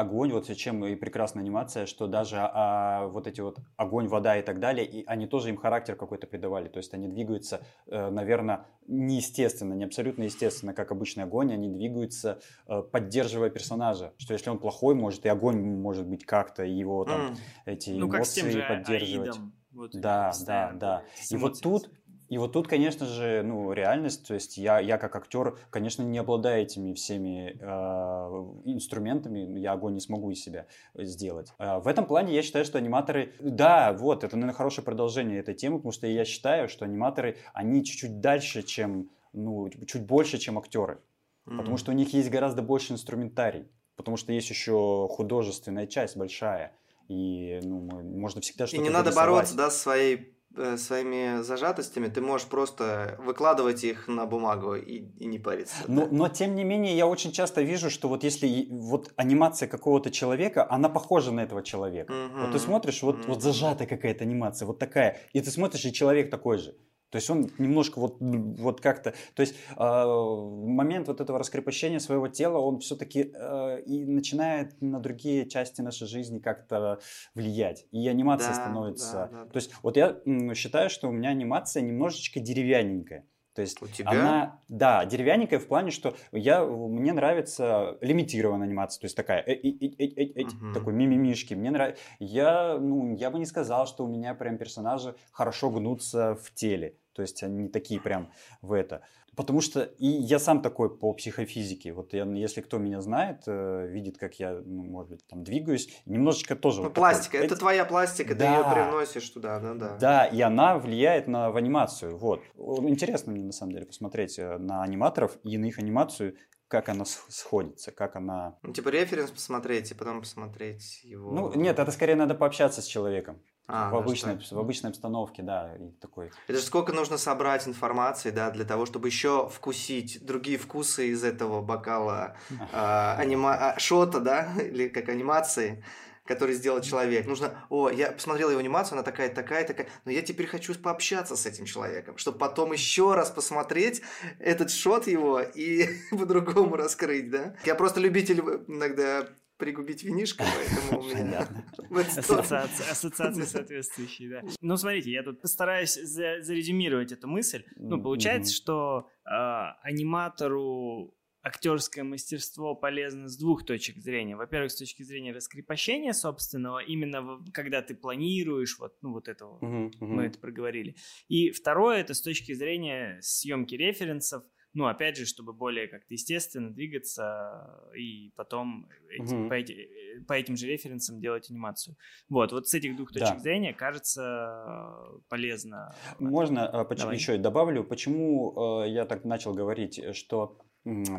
огонь, 0.00 0.32
вот 0.32 0.48
чем 0.56 0.84
и 0.84 0.94
прекрасная 0.94 1.42
анимация, 1.42 1.86
что 1.86 2.06
даже 2.06 2.36
а, 2.38 3.06
вот 3.08 3.26
эти 3.26 3.40
вот 3.40 3.58
огонь, 3.76 4.08
вода 4.08 4.38
и 4.38 4.42
так 4.42 4.60
далее, 4.60 4.86
и 4.86 5.04
они 5.06 5.26
тоже 5.26 5.50
им 5.50 5.56
характер 5.56 5.94
какой-то 5.94 6.26
придавали. 6.26 6.68
То 6.68 6.78
есть 6.78 6.94
они 6.94 7.08
двигаются, 7.08 7.60
э, 7.86 8.10
наверное, 8.10 8.66
неестественно, 8.86 9.74
не 9.74 9.84
абсолютно 9.84 10.24
естественно, 10.24 10.72
как 10.72 10.90
обычный 10.90 11.24
огонь, 11.24 11.52
они 11.52 11.68
двигаются, 11.68 12.40
э, 12.66 12.82
поддерживая 12.82 13.50
персонажа. 13.50 14.14
Что 14.16 14.32
если 14.32 14.50
он 14.50 14.58
плохой, 14.58 14.94
может 14.94 15.26
и 15.26 15.28
огонь 15.28 15.60
может 15.60 16.06
быть 16.06 16.24
как-то 16.24 16.64
его 16.64 17.04
там 17.04 17.20
mm. 17.20 17.36
эти 17.66 17.90
ну, 17.90 18.08
эмоции 18.08 18.64
поддерживать 18.66 19.17
поддерживать. 19.18 19.52
Вот, 19.72 19.90
да, 19.92 20.32
да, 20.46 20.72
да. 20.72 21.02
И 21.30 21.36
вот 21.36 21.60
тут 21.60 21.90
и 22.28 22.36
вот 22.36 22.52
тут, 22.52 22.68
конечно 22.68 23.06
же, 23.06 23.42
ну, 23.42 23.72
реальность, 23.72 24.26
то 24.26 24.34
есть 24.34 24.58
я, 24.58 24.80
я 24.80 24.98
как 24.98 25.16
актер, 25.16 25.58
конечно, 25.70 26.02
не 26.02 26.18
обладаю 26.18 26.62
этими 26.62 26.92
всеми 26.92 27.56
э, 27.58 28.70
инструментами, 28.70 29.58
я 29.58 29.72
огонь 29.72 29.94
не 29.94 30.00
смогу 30.00 30.30
из 30.30 30.42
себя 30.42 30.66
сделать. 30.94 31.54
Э, 31.58 31.78
в 31.78 31.88
этом 31.88 32.04
плане 32.04 32.34
я 32.34 32.42
считаю, 32.42 32.66
что 32.66 32.76
аниматоры, 32.76 33.32
да, 33.40 33.94
вот, 33.94 34.24
это, 34.24 34.36
наверное, 34.36 34.54
хорошее 34.54 34.84
продолжение 34.84 35.40
этой 35.40 35.54
темы, 35.54 35.78
потому 35.78 35.92
что 35.92 36.06
я 36.06 36.26
считаю, 36.26 36.68
что 36.68 36.84
аниматоры, 36.84 37.38
они 37.54 37.82
чуть-чуть 37.82 38.20
дальше, 38.20 38.62
чем, 38.62 39.08
ну, 39.32 39.70
чуть 39.86 40.04
больше, 40.04 40.36
чем 40.36 40.58
актеры, 40.58 40.98
mm-hmm. 41.46 41.56
потому 41.56 41.78
что 41.78 41.92
у 41.92 41.94
них 41.94 42.12
есть 42.12 42.28
гораздо 42.28 42.60
больше 42.60 42.92
инструментарий, 42.92 43.68
потому 43.96 44.18
что 44.18 44.34
есть 44.34 44.50
еще 44.50 45.08
художественная 45.10 45.86
часть 45.86 46.14
большая 46.14 46.74
и 47.08 47.60
ну, 47.62 47.80
можно 47.80 48.40
всегда 48.40 48.66
что-то 48.66 48.82
И 48.82 48.84
не 48.84 48.90
надо 48.90 49.12
бороться, 49.12 49.56
да, 49.56 49.70
с 49.70 49.80
своей 49.80 50.34
э, 50.54 50.76
своими 50.76 51.42
зажатостями, 51.42 52.08
ты 52.08 52.20
можешь 52.20 52.46
просто 52.46 53.18
выкладывать 53.18 53.82
их 53.82 54.08
на 54.08 54.26
бумагу 54.26 54.74
и, 54.74 55.04
и 55.18 55.26
не 55.26 55.38
париться. 55.38 55.74
Но, 55.86 56.02
да? 56.02 56.08
но 56.10 56.28
тем 56.28 56.54
не 56.54 56.64
менее, 56.64 56.96
я 56.96 57.06
очень 57.06 57.32
часто 57.32 57.62
вижу, 57.62 57.88
что 57.88 58.08
вот 58.08 58.24
если 58.24 58.68
вот 58.70 59.10
анимация 59.16 59.68
какого-то 59.68 60.10
человека, 60.10 60.66
она 60.70 60.88
похожа 60.88 61.32
на 61.32 61.40
этого 61.40 61.62
человека. 61.62 62.12
Угу. 62.12 62.40
Вот 62.40 62.52
ты 62.52 62.58
смотришь, 62.58 63.02
вот, 63.02 63.20
угу. 63.20 63.28
вот 63.28 63.42
зажатая 63.42 63.88
какая-то 63.88 64.24
анимация, 64.24 64.66
вот 64.66 64.78
такая, 64.78 65.18
и 65.32 65.40
ты 65.40 65.50
смотришь, 65.50 65.84
и 65.86 65.92
человек 65.92 66.30
такой 66.30 66.58
же. 66.58 66.76
То 67.10 67.16
есть 67.16 67.30
он 67.30 67.50
немножко 67.58 67.98
вот, 67.98 68.16
вот 68.20 68.80
как-то... 68.80 69.14
То 69.34 69.40
есть 69.40 69.54
э, 69.76 69.82
момент 69.82 71.08
вот 71.08 71.20
этого 71.20 71.38
раскрепощения 71.38 71.98
своего 71.98 72.28
тела, 72.28 72.58
он 72.58 72.80
все-таки 72.80 73.32
э, 73.34 73.82
и 73.82 74.04
начинает 74.04 74.80
на 74.80 75.00
другие 75.00 75.48
части 75.48 75.80
нашей 75.80 76.06
жизни 76.06 76.38
как-то 76.38 77.00
влиять. 77.34 77.86
И 77.92 78.06
анимация 78.08 78.50
да, 78.50 78.54
становится... 78.54 79.12
Да, 79.12 79.28
да, 79.28 79.44
да. 79.44 79.50
То 79.50 79.56
есть 79.56 79.72
вот 79.82 79.96
я 79.96 80.20
считаю, 80.54 80.90
что 80.90 81.08
у 81.08 81.12
меня 81.12 81.30
анимация 81.30 81.82
немножечко 81.82 82.40
деревянненькая. 82.40 83.26
То 83.58 83.62
есть 83.62 83.82
У 83.82 83.88
тебя? 83.88 84.10
она, 84.12 84.60
да, 84.68 85.04
деревянненькая 85.04 85.58
в 85.58 85.66
плане, 85.66 85.90
что 85.90 86.14
я, 86.30 86.64
мне 86.64 87.12
нравится 87.12 87.98
лимитированная 88.00 88.68
анимация, 88.68 89.00
то 89.00 89.06
есть 89.06 89.16
такая, 89.16 89.40
э, 89.40 89.52
э, 89.52 89.56
э, 89.56 89.96
э, 89.98 90.06
э, 90.06 90.42
uh-huh. 90.44 90.74
такой 90.74 90.92
мимимишки. 90.92 91.54
Мне 91.54 91.72
нравится, 91.72 92.00
я, 92.20 92.78
ну, 92.78 93.16
я 93.16 93.32
бы 93.32 93.40
не 93.40 93.46
сказал, 93.46 93.88
что 93.88 94.04
у 94.04 94.06
меня 94.06 94.34
прям 94.34 94.58
персонажи 94.58 95.16
хорошо 95.32 95.70
гнутся 95.70 96.36
в 96.36 96.54
теле, 96.54 96.98
то 97.14 97.22
есть 97.22 97.42
они 97.42 97.68
такие 97.68 98.00
прям 98.00 98.30
в 98.62 98.72
это. 98.72 99.02
Потому 99.38 99.60
что 99.60 99.82
и 99.82 100.08
я 100.08 100.40
сам 100.40 100.62
такой 100.62 100.90
по 100.98 101.12
психофизике. 101.12 101.92
Вот 101.92 102.12
я, 102.12 102.24
если 102.24 102.60
кто 102.60 102.78
меня 102.78 103.00
знает, 103.00 103.44
э, 103.46 103.86
видит, 103.86 104.18
как 104.18 104.34
я, 104.40 104.60
ну, 104.64 104.82
может 104.82 105.12
быть, 105.12 105.26
там 105.28 105.44
двигаюсь, 105.44 106.02
немножечко 106.06 106.56
тоже. 106.56 106.78
Ну, 106.78 106.88
вот 106.88 106.94
пластика, 106.94 107.34
такой, 107.34 107.46
это 107.46 107.54
твоя 107.54 107.84
пластика, 107.84 108.34
да, 108.34 108.44
ты 108.44 108.60
ее 108.60 108.74
привносишь 108.74 109.30
туда, 109.30 109.60
да, 109.60 109.74
да. 109.74 109.96
Да, 109.96 110.24
и 110.24 110.40
она 110.40 110.76
влияет 110.76 111.28
на 111.28 111.52
в 111.52 111.56
анимацию. 111.56 112.18
Вот. 112.18 112.42
Интересно 112.56 113.30
мне 113.30 113.44
на 113.44 113.52
самом 113.52 113.74
деле 113.74 113.86
посмотреть 113.86 114.40
э, 114.40 114.58
на 114.58 114.82
аниматоров 114.82 115.38
и 115.44 115.56
на 115.56 115.66
их 115.66 115.78
анимацию, 115.78 116.34
как 116.66 116.88
она 116.88 117.04
сходится, 117.04 117.92
как 117.92 118.16
она... 118.16 118.58
Ну, 118.62 118.72
типа 118.72 118.88
референс 118.88 119.30
посмотреть 119.30 119.92
и 119.92 119.94
потом 119.94 120.18
посмотреть 120.18 121.04
его... 121.04 121.30
Ну, 121.30 121.54
нет, 121.54 121.78
это 121.78 121.92
скорее 121.92 122.16
надо 122.16 122.34
пообщаться 122.34 122.82
с 122.82 122.86
человеком. 122.86 123.40
А, 123.70 123.90
в, 123.90 123.96
обычной, 123.96 124.38
в 124.38 124.58
обычной 124.58 124.88
обстановке, 124.88 125.42
да, 125.42 125.74
и 125.78 125.90
такой. 126.00 126.30
Это 126.46 126.58
же 126.58 126.64
сколько 126.64 126.94
нужно 126.94 127.18
собрать 127.18 127.68
информации, 127.68 128.30
да, 128.30 128.50
для 128.50 128.64
того, 128.64 128.86
чтобы 128.86 129.08
еще 129.08 129.46
вкусить 129.50 130.24
другие 130.24 130.56
вкусы 130.56 131.08
из 131.08 131.22
этого 131.22 131.60
бокала 131.60 132.34
э, 132.48 132.54
анима... 133.18 133.54
А, 133.54 133.78
шота, 133.78 134.20
да, 134.20 134.48
или 134.58 134.88
как 134.88 135.10
анимации 135.10 135.84
который 136.24 136.54
сделал 136.54 136.82
человек. 136.82 137.26
Нужно, 137.26 137.64
о, 137.70 137.88
я 137.88 138.12
посмотрел 138.12 138.50
его 138.50 138.60
анимацию, 138.60 138.96
она 138.96 139.02
такая, 139.02 139.30
такая, 139.30 139.66
такая, 139.66 139.88
но 140.04 140.12
я 140.12 140.20
теперь 140.20 140.46
хочу 140.46 140.74
пообщаться 140.74 141.36
с 141.36 141.46
этим 141.46 141.64
человеком, 141.64 142.18
чтобы 142.18 142.36
потом 142.36 142.72
еще 142.72 143.14
раз 143.14 143.30
посмотреть 143.30 144.02
этот 144.38 144.70
шот 144.70 145.06
его 145.06 145.40
и 145.40 145.88
по-другому 146.10 146.76
раскрыть, 146.76 147.30
да. 147.30 147.54
Я 147.64 147.74
просто 147.74 148.00
любитель 148.00 148.40
иногда 148.68 149.26
пригубить 149.58 150.04
винишко, 150.04 150.44
поэтому 150.56 151.02
у 151.02 151.14
меня... 151.14 151.48
Ассоциации 152.90 153.44
соответствующие, 153.44 154.30
да. 154.30 154.42
Ну, 154.60 154.76
смотрите, 154.76 155.10
я 155.10 155.22
тут 155.22 155.40
постараюсь 155.40 155.94
зарезюмировать 155.94 157.12
эту 157.12 157.28
мысль. 157.28 157.64
Ну, 157.76 158.00
получается, 158.00 158.54
что 158.54 159.08
а, 159.24 159.78
аниматору 159.82 161.14
актерское 161.42 162.04
мастерство 162.04 162.74
полезно 162.74 163.28
с 163.28 163.36
двух 163.36 163.64
точек 163.64 163.98
зрения. 163.98 164.36
Во-первых, 164.36 164.70
с 164.70 164.76
точки 164.76 165.02
зрения 165.02 165.32
раскрепощения 165.32 166.12
собственного, 166.12 166.80
именно 166.80 167.38
когда 167.52 167.80
ты 167.80 167.94
планируешь, 167.94 168.78
вот, 168.78 168.94
ну, 169.02 169.12
вот 169.12 169.28
этого, 169.28 169.58
uh-huh, 169.60 169.90
uh-huh. 169.90 170.06
мы 170.06 170.24
это 170.24 170.38
проговорили. 170.38 170.96
И 171.28 171.50
второе, 171.50 171.98
это 171.98 172.14
с 172.14 172.22
точки 172.22 172.52
зрения 172.52 173.18
съемки 173.22 173.74
референсов, 173.74 174.44
ну, 174.74 174.86
опять 174.86 175.16
же, 175.16 175.26
чтобы 175.26 175.52
более 175.52 175.88
как-то 175.88 176.14
естественно 176.14 176.70
двигаться 176.70 177.90
и 177.98 178.30
потом 178.36 178.88
эти, 179.10 179.34
угу. 179.34 179.48
по, 179.48 179.54
эти, 179.54 179.88
по 180.26 180.34
этим 180.34 180.56
же 180.56 180.66
референсам 180.66 181.20
делать 181.20 181.50
анимацию. 181.50 181.96
Вот, 182.28 182.52
вот 182.52 182.68
с 182.68 182.74
этих 182.74 182.96
двух 182.96 183.12
точек 183.12 183.36
да. 183.36 183.38
зрения 183.38 183.72
кажется 183.72 185.20
полезно. 185.28 185.94
Можно 186.18 186.84
почему, 186.84 187.12
еще 187.12 187.34
и 187.36 187.38
добавлю, 187.38 187.84
почему 187.84 188.82
э, 188.82 188.90
я 188.90 189.04
так 189.04 189.24
начал 189.24 189.54
говорить, 189.54 190.00
что 190.14 190.58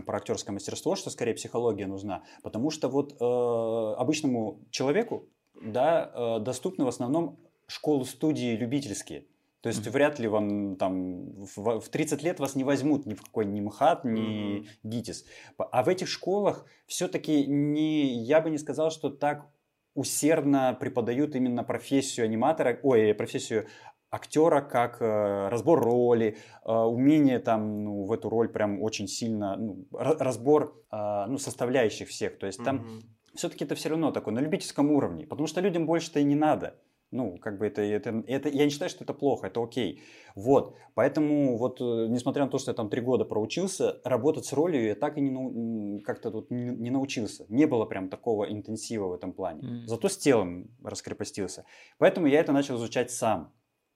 про 0.05 0.17
актерское 0.17 0.53
мастерство, 0.53 0.95
что 0.95 1.09
скорее 1.09 1.33
психология 1.33 1.85
нужна, 1.85 2.23
потому 2.43 2.71
что 2.71 2.87
вот 2.87 3.13
э, 3.13 3.95
обычному 3.99 4.65
человеку 4.71 5.29
да, 5.61 6.11
э, 6.13 6.39
доступны 6.39 6.85
в 6.85 6.87
основном 6.87 7.39
школы-студии 7.67 8.55
любительские. 8.55 9.25
То 9.61 9.69
есть 9.69 9.85
mm-hmm. 9.85 9.91
вряд 9.91 10.19
ли 10.19 10.27
вам 10.27 10.75
там 10.77 11.31
в, 11.33 11.79
в 11.79 11.89
30 11.89 12.23
лет 12.23 12.39
вас 12.39 12.55
не 12.55 12.63
возьмут 12.63 13.05
ни 13.05 13.13
в 13.13 13.21
какой 13.21 13.45
ни 13.45 13.59
МХАТ, 13.59 14.05
ни 14.05 14.61
mm-hmm. 14.61 14.67
ГИТИС. 14.83 15.25
А 15.57 15.83
в 15.83 15.89
этих 15.89 16.07
школах 16.07 16.65
все-таки 16.87 17.45
не, 17.45 18.23
я 18.23 18.39
бы 18.39 18.49
не 18.49 18.57
сказал, 18.57 18.89
что 18.89 19.09
так 19.09 19.47
усердно 19.95 20.77
преподают 20.79 21.35
именно 21.35 21.63
профессию 21.63 22.25
аниматора, 22.25 22.79
ой, 22.83 23.13
профессию 23.13 23.67
актера 24.09 24.61
как 24.61 25.01
э, 25.01 25.49
разбор 25.49 25.83
роли, 25.83 26.37
э, 26.65 26.71
умение 26.71 27.39
там 27.39 27.83
ну, 27.83 28.05
в 28.05 28.11
эту 28.11 28.29
роль 28.29 28.49
прям 28.49 28.81
очень 28.81 29.07
сильно, 29.07 29.55
ну, 29.57 29.85
разбор 29.91 30.83
э, 30.91 31.25
ну, 31.27 31.37
составляющих 31.37 32.09
всех. 32.09 32.39
То 32.39 32.47
есть 32.47 32.63
там 32.63 32.77
mm-hmm. 32.77 33.35
все-таки 33.35 33.65
это 33.65 33.75
все 33.75 33.89
равно 33.89 34.11
такое 34.11 34.33
на 34.33 34.39
любительском 34.39 34.91
уровне, 34.91 35.27
потому 35.27 35.47
что 35.47 35.61
людям 35.61 35.85
больше-то 35.85 36.19
и 36.19 36.23
не 36.23 36.35
надо. 36.35 36.75
Ну, 37.11 37.37
как 37.37 37.57
бы 37.57 37.65
это, 37.65 37.81
это, 37.81 38.23
это, 38.27 38.49
я 38.49 38.65
не 38.65 38.69
считаю, 38.69 38.89
что 38.89 39.03
это 39.03 39.13
плохо, 39.15 39.47
это 39.47 39.63
окей. 39.63 40.03
Вот, 40.35 40.75
поэтому 40.93 41.57
вот, 41.57 41.81
э, 41.81 42.07
несмотря 42.07 42.45
на 42.45 42.51
то, 42.51 42.59
что 42.59 42.69
я 42.69 42.75
там 42.75 42.89
три 42.89 43.01
года 43.01 43.25
проучился, 43.25 43.99
работать 44.03 44.45
с 44.45 44.53
ролью 44.53 44.83
я 44.83 44.95
так 44.95 45.17
и 45.17 45.21
не, 45.21 46.01
как-то 46.01 46.29
тут 46.29 46.51
не, 46.51 46.69
не 46.69 46.91
научился. 46.91 47.45
Не 47.49 47.65
было 47.65 47.85
прям 47.85 48.09
такого 48.09 48.51
интенсива 48.51 49.07
в 49.07 49.13
этом 49.13 49.33
плане. 49.33 49.61
Mm. 49.61 49.85
Зато 49.87 50.07
с 50.07 50.17
телом 50.17 50.69
раскрепостился. 50.83 51.65
Поэтому 51.97 52.27
я 52.27 52.39
это 52.41 52.51
начал 52.51 52.75
изучать 52.75 53.09
сам. 53.09 53.53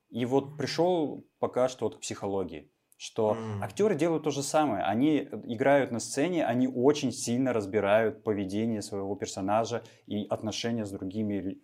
И 0.10 0.26
вот 0.26 0.58
пришел 0.58 1.24
пока 1.40 1.68
что 1.68 1.86
вот 1.86 1.98
к 1.98 2.00
психологии 2.00 2.70
что 2.96 3.34
mm. 3.34 3.62
актеры 3.62 3.96
делают 3.96 4.24
то 4.24 4.32
же 4.32 4.42
самое. 4.42 4.82
Они 4.84 5.28
играют 5.44 5.92
на 5.92 6.00
сцене, 6.00 6.46
они 6.46 6.70
очень 6.70 7.12
сильно 7.12 7.52
разбирают 7.52 8.24
поведение 8.24 8.82
своего 8.82 9.14
персонажа 9.18 9.84
и 10.08 10.26
отношения 10.30 10.86
с 10.86 10.92
другими 10.92 11.60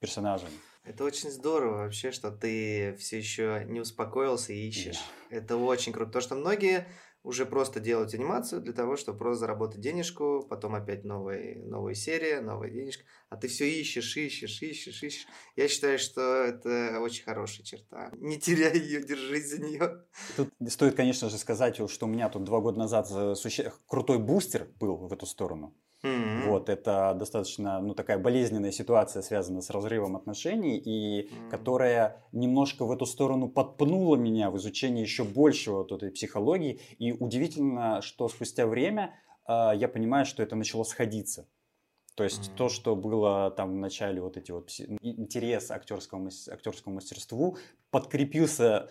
персонажами. 0.00 0.52
Это 0.84 1.04
очень 1.04 1.30
здорово 1.30 1.84
вообще, 1.84 2.10
что 2.10 2.30
ты 2.30 2.96
все 2.98 3.18
еще 3.18 3.64
не 3.68 3.80
успокоился 3.80 4.52
и 4.52 4.68
ищешь. 4.68 4.96
Yeah. 5.30 5.38
Это 5.38 5.56
очень 5.56 5.92
круто. 5.92 6.06
Потому 6.06 6.22
что 6.22 6.34
многие 6.34 6.88
уже 7.22 7.46
просто 7.46 7.78
делают 7.78 8.14
анимацию 8.14 8.60
для 8.60 8.72
того, 8.72 8.96
чтобы 8.96 9.18
просто 9.18 9.40
заработать 9.40 9.80
денежку, 9.80 10.44
потом 10.50 10.74
опять 10.74 11.04
новые, 11.04 11.62
новые 11.62 11.94
серии, 11.94 12.40
новая 12.40 12.68
денежка. 12.68 13.04
А 13.28 13.36
ты 13.36 13.46
все 13.46 13.70
ищешь, 13.70 14.16
ищешь, 14.16 14.60
ищешь, 14.60 15.02
ищешь. 15.04 15.26
Я 15.54 15.68
считаю, 15.68 16.00
что 16.00 16.20
это 16.20 16.98
очень 17.00 17.22
хорошая 17.22 17.64
черта. 17.64 18.10
Не 18.16 18.40
теряй 18.40 18.76
ее, 18.76 19.04
держись 19.04 19.50
за 19.50 19.62
нее. 19.62 20.04
Тут 20.36 20.50
стоит, 20.68 20.96
конечно 20.96 21.30
же, 21.30 21.38
сказать, 21.38 21.76
что 21.88 22.06
у 22.06 22.08
меня 22.08 22.28
тут 22.28 22.42
два 22.42 22.60
года 22.60 22.80
назад 22.80 23.08
суще... 23.38 23.72
крутой 23.86 24.18
бустер 24.18 24.68
был 24.80 24.96
в 24.96 25.12
эту 25.12 25.26
сторону. 25.26 25.76
Mm-hmm. 26.04 26.48
Вот, 26.48 26.68
это 26.68 27.14
достаточно, 27.14 27.80
ну, 27.80 27.94
такая 27.94 28.18
болезненная 28.18 28.72
ситуация, 28.72 29.22
связанная 29.22 29.60
с 29.60 29.70
разрывом 29.70 30.16
отношений, 30.16 30.76
и 30.76 31.28
mm-hmm. 31.28 31.50
которая 31.50 32.24
немножко 32.32 32.84
в 32.84 32.90
эту 32.90 33.06
сторону 33.06 33.48
подпнула 33.48 34.16
меня 34.16 34.50
в 34.50 34.56
изучении 34.56 35.02
еще 35.02 35.22
большего 35.22 35.78
вот 35.78 35.92
этой 35.92 36.10
психологии. 36.10 36.80
И 36.98 37.12
удивительно, 37.12 38.02
что 38.02 38.28
спустя 38.28 38.66
время 38.66 39.14
э, 39.46 39.70
я 39.76 39.88
понимаю, 39.88 40.26
что 40.26 40.42
это 40.42 40.56
начало 40.56 40.82
сходиться. 40.82 41.46
То 42.16 42.24
есть 42.24 42.50
mm-hmm. 42.50 42.56
то, 42.56 42.68
что 42.68 42.96
было 42.96 43.50
там 43.52 43.72
в 43.72 43.76
начале 43.76 44.20
вот 44.20 44.36
эти 44.36 44.50
вот 44.50 44.70
интерес 45.00 45.70
актерскому, 45.70 46.30
актерскому 46.50 46.96
мастерству, 46.96 47.56
подкрепился 47.90 48.90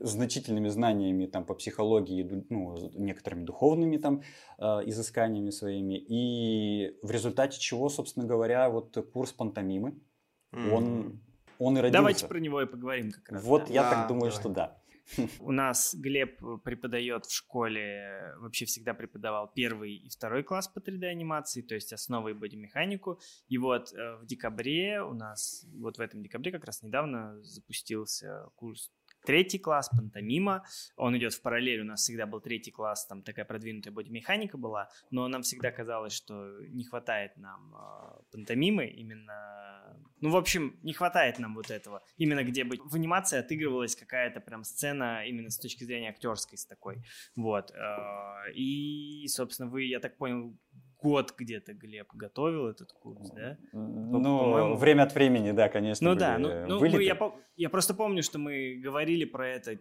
значительными 0.00 0.68
знаниями 0.68 1.26
там 1.26 1.44
по 1.44 1.54
психологии, 1.54 2.44
ну, 2.48 2.90
некоторыми 2.94 3.44
духовными 3.44 3.96
там 3.98 4.22
э, 4.58 4.64
изысканиями 4.86 5.50
своими. 5.50 5.98
И 5.98 6.96
в 7.02 7.10
результате 7.10 7.60
чего, 7.60 7.88
собственно 7.88 8.26
говоря, 8.26 8.68
вот 8.70 8.96
курс 9.12 9.32
пантомимы, 9.32 10.00
mm-hmm. 10.52 10.70
он, 10.70 11.20
он 11.58 11.78
и 11.78 11.80
родился. 11.80 11.98
Давайте 11.98 12.26
про 12.26 12.38
него 12.38 12.62
и 12.62 12.66
поговорим 12.66 13.12
как 13.12 13.28
раз. 13.30 13.44
Вот 13.44 13.66
да. 13.66 13.74
я 13.74 13.82
да, 13.82 13.90
так 13.90 14.08
думаю, 14.08 14.30
давай. 14.30 14.40
что 14.40 14.48
да. 14.48 14.80
У 15.40 15.52
нас 15.52 15.94
Глеб 15.94 16.40
преподает 16.64 17.26
в 17.26 17.34
школе, 17.34 18.34
вообще 18.38 18.64
всегда 18.64 18.94
преподавал 18.94 19.50
первый 19.52 19.94
и 19.94 20.08
второй 20.08 20.42
класс 20.42 20.68
по 20.68 20.78
3D-анимации, 20.78 21.62
то 21.62 21.74
есть 21.74 21.92
основы 21.92 22.30
и 22.30 22.34
бодимеханику. 22.34 23.20
И 23.48 23.58
вот 23.58 23.92
э, 23.92 24.16
в 24.16 24.26
декабре 24.26 25.02
у 25.02 25.14
нас, 25.14 25.66
вот 25.74 25.98
в 25.98 26.00
этом 26.00 26.22
декабре 26.22 26.52
как 26.52 26.64
раз 26.64 26.82
недавно 26.82 27.42
запустился 27.42 28.48
курс 28.56 28.90
третий 29.24 29.58
класс, 29.58 29.88
пантомима. 29.88 30.64
Он 30.96 31.16
идет 31.16 31.34
в 31.34 31.42
параллель, 31.42 31.80
у 31.80 31.84
нас 31.84 32.00
всегда 32.00 32.26
был 32.26 32.40
третий 32.40 32.70
класс, 32.70 33.06
там 33.06 33.22
такая 33.22 33.44
продвинутая 33.44 33.92
бодимеханика 33.92 34.58
была, 34.58 34.88
но 35.10 35.28
нам 35.28 35.42
всегда 35.42 35.70
казалось, 35.70 36.12
что 36.12 36.60
не 36.68 36.84
хватает 36.84 37.36
нам 37.36 37.74
э, 37.74 38.22
пантомимы 38.32 38.86
именно... 38.86 39.96
Ну, 40.20 40.30
в 40.30 40.36
общем, 40.36 40.78
не 40.82 40.92
хватает 40.92 41.38
нам 41.38 41.54
вот 41.54 41.70
этого. 41.70 42.02
Именно 42.18 42.44
где 42.44 42.64
бы 42.64 42.76
в 42.84 42.94
анимации 42.94 43.38
отыгрывалась 43.38 43.96
какая-то 43.96 44.40
прям 44.40 44.64
сцена 44.64 45.24
именно 45.26 45.50
с 45.50 45.58
точки 45.58 45.84
зрения 45.84 46.10
актерской 46.10 46.58
с 46.58 46.66
такой. 46.66 47.02
Вот. 47.36 47.70
Э, 47.70 48.52
и, 48.54 49.26
собственно, 49.28 49.70
вы, 49.70 49.84
я 49.84 50.00
так 50.00 50.16
понял, 50.16 50.56
год 51.00 51.34
где-то 51.36 51.74
Глеб 51.74 52.08
готовил 52.14 52.68
этот 52.68 52.92
курс, 52.92 53.30
да? 53.30 53.58
Ну, 53.72 54.74
время 54.76 55.02
от 55.04 55.14
времени, 55.14 55.52
да, 55.52 55.68
конечно. 55.68 56.10
Ну 56.10 56.18
да, 56.18 56.38
ну, 56.38 56.66
ну 56.66 56.80
мы, 56.80 57.02
я, 57.02 57.18
я 57.56 57.70
просто 57.70 57.94
помню, 57.94 58.22
что 58.22 58.38
мы 58.38 58.80
говорили 58.82 59.24
про 59.24 59.48
это 59.48 59.78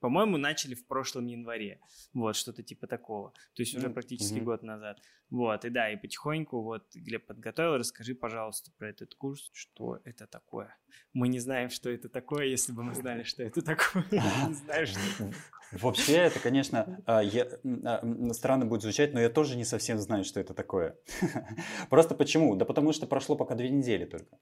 по-моему, 0.00 0.36
начали 0.36 0.74
в 0.74 0.86
прошлом 0.86 1.26
январе. 1.26 1.80
Вот, 2.12 2.36
что-то 2.36 2.62
типа 2.62 2.86
такого. 2.86 3.32
То 3.54 3.62
есть 3.62 3.74
уже 3.74 3.90
практически 3.90 4.38
mm-hmm. 4.38 4.44
год 4.44 4.62
назад. 4.62 4.98
Вот, 5.30 5.64
и 5.64 5.70
да, 5.70 5.92
и 5.92 5.96
потихоньку 5.96 6.62
вот 6.62 6.84
Глеб 6.94 7.26
подготовил. 7.26 7.76
Расскажи, 7.76 8.14
пожалуйста, 8.14 8.70
про 8.78 8.88
этот 8.88 9.14
курс. 9.14 9.50
Что 9.52 10.00
это 10.04 10.26
такое? 10.26 10.76
Мы 11.12 11.28
не 11.28 11.38
знаем, 11.38 11.70
что 11.70 11.90
это 11.90 12.08
такое, 12.08 12.46
если 12.46 12.72
бы 12.72 12.82
мы 12.82 12.94
знали, 12.94 13.22
что 13.24 13.42
это 13.42 13.62
такое. 13.62 14.04
Не 14.10 14.54
знаю, 14.54 14.86
что 14.86 15.00
Вообще, 15.72 16.14
это, 16.14 16.40
конечно, 16.40 17.02
а, 17.04 17.20
а, 17.20 18.32
странно 18.32 18.64
будет 18.64 18.82
звучать, 18.82 19.12
но 19.12 19.20
я 19.20 19.28
тоже 19.28 19.54
не 19.56 19.64
совсем 19.64 19.98
знаю, 19.98 20.24
что 20.24 20.40
это 20.40 20.54
такое. 20.54 20.96
Просто 21.90 22.14
почему? 22.14 22.56
Да 22.56 22.64
потому 22.64 22.92
что 22.92 23.06
прошло 23.06 23.36
пока 23.36 23.54
две 23.54 23.68
недели 23.68 24.06
только. 24.06 24.38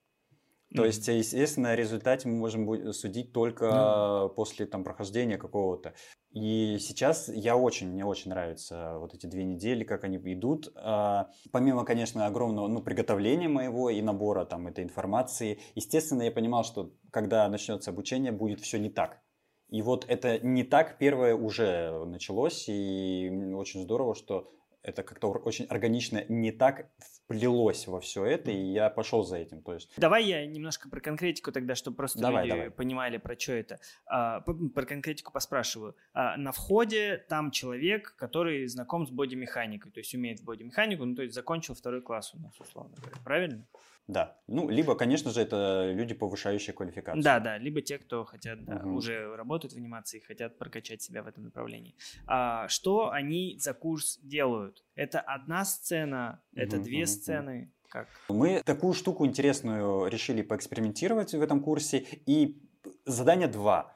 То 0.76 0.82
mm-hmm. 0.82 0.86
есть, 0.86 1.08
естественно, 1.08 1.70
о 1.70 1.76
результате 1.76 2.28
мы 2.28 2.36
можем 2.36 2.92
судить 2.92 3.32
только 3.32 3.64
mm-hmm. 3.64 4.34
после 4.34 4.66
там, 4.66 4.84
прохождения 4.84 5.38
какого-то. 5.38 5.94
И 6.30 6.76
сейчас 6.80 7.28
я 7.28 7.56
очень, 7.56 7.88
мне 7.88 8.04
очень 8.04 8.30
нравятся 8.30 8.98
вот 8.98 9.14
эти 9.14 9.24
две 9.26 9.44
недели, 9.44 9.84
как 9.84 10.04
они 10.04 10.18
идут. 10.18 10.70
А, 10.76 11.30
помимо, 11.50 11.84
конечно, 11.84 12.26
огромного 12.26 12.68
ну, 12.68 12.82
приготовления 12.82 13.48
моего 13.48 13.88
и 13.88 14.02
набора 14.02 14.44
там, 14.44 14.66
этой 14.66 14.84
информации, 14.84 15.60
естественно, 15.74 16.22
я 16.22 16.30
понимал, 16.30 16.62
что 16.62 16.92
когда 17.10 17.48
начнется 17.48 17.90
обучение, 17.90 18.32
будет 18.32 18.60
все 18.60 18.78
не 18.78 18.90
так. 18.90 19.22
И 19.70 19.82
вот 19.82 20.04
это 20.08 20.38
не 20.38 20.62
так 20.62 20.98
первое 20.98 21.34
уже 21.34 22.04
началось, 22.04 22.68
и 22.68 23.28
очень 23.54 23.82
здорово, 23.82 24.14
что 24.14 24.52
это 24.86 25.02
как-то 25.02 25.32
очень 25.32 25.64
органично 25.66 26.24
не 26.28 26.52
так 26.52 26.88
вплелось 26.98 27.88
во 27.88 28.00
все 28.00 28.24
это, 28.24 28.52
и 28.52 28.72
я 28.72 28.88
пошел 28.88 29.24
за 29.24 29.38
этим. 29.38 29.60
То 29.62 29.74
есть... 29.74 29.90
Давай 29.96 30.24
я 30.24 30.46
немножко 30.46 30.88
про 30.88 31.00
конкретику 31.00 31.50
тогда, 31.50 31.74
чтобы 31.74 31.96
просто 31.96 32.20
давай, 32.20 32.44
люди 32.44 32.56
давай. 32.56 32.70
понимали, 32.70 33.16
про 33.18 33.38
что 33.38 33.52
это. 33.52 33.80
А, 34.06 34.40
про 34.42 34.86
конкретику 34.86 35.32
поспрашиваю. 35.32 35.96
А, 36.14 36.36
на 36.36 36.52
входе 36.52 37.24
там 37.28 37.50
человек, 37.50 38.14
который 38.16 38.66
знаком 38.68 39.06
с 39.06 39.10
бодимеханикой, 39.10 39.90
то 39.90 39.98
есть 39.98 40.14
умеет 40.14 40.42
бодимеханику, 40.44 41.04
ну 41.04 41.16
то 41.16 41.22
есть 41.22 41.34
закончил 41.34 41.74
второй 41.74 42.00
класс 42.00 42.32
у 42.34 42.38
нас, 42.38 42.58
условно 42.60 42.94
говоря. 42.96 43.16
Правильно? 43.24 43.66
Да. 44.08 44.38
Ну, 44.46 44.68
либо, 44.68 44.94
конечно 44.94 45.32
же, 45.32 45.40
это 45.40 45.90
люди, 45.92 46.14
повышающие 46.14 46.72
квалификацию. 46.72 47.22
Да, 47.22 47.40
да. 47.40 47.58
Либо 47.58 47.82
те, 47.82 47.98
кто 47.98 48.24
хотят, 48.24 48.64
да, 48.64 48.76
угу. 48.76 48.96
уже 48.96 49.34
работают 49.34 49.74
в 49.74 49.76
анимации, 49.76 50.20
хотят 50.20 50.58
прокачать 50.58 51.02
себя 51.02 51.22
в 51.22 51.26
этом 51.26 51.44
направлении. 51.44 51.96
А, 52.26 52.68
что 52.68 53.10
они 53.10 53.56
за 53.58 53.74
курс 53.74 54.18
делают? 54.22 54.84
Это 54.94 55.20
одна 55.20 55.64
сцена, 55.64 56.40
угу, 56.52 56.62
это 56.62 56.78
две 56.78 57.00
угу, 57.00 57.06
сцены. 57.06 57.72
Как? 57.88 58.08
Мы 58.28 58.62
такую 58.64 58.94
штуку 58.94 59.26
интересную 59.26 60.06
решили 60.08 60.42
поэкспериментировать 60.42 61.32
в 61.34 61.40
этом 61.40 61.60
курсе. 61.60 62.04
И 62.26 62.60
задание 63.04 63.48
два. 63.48 63.95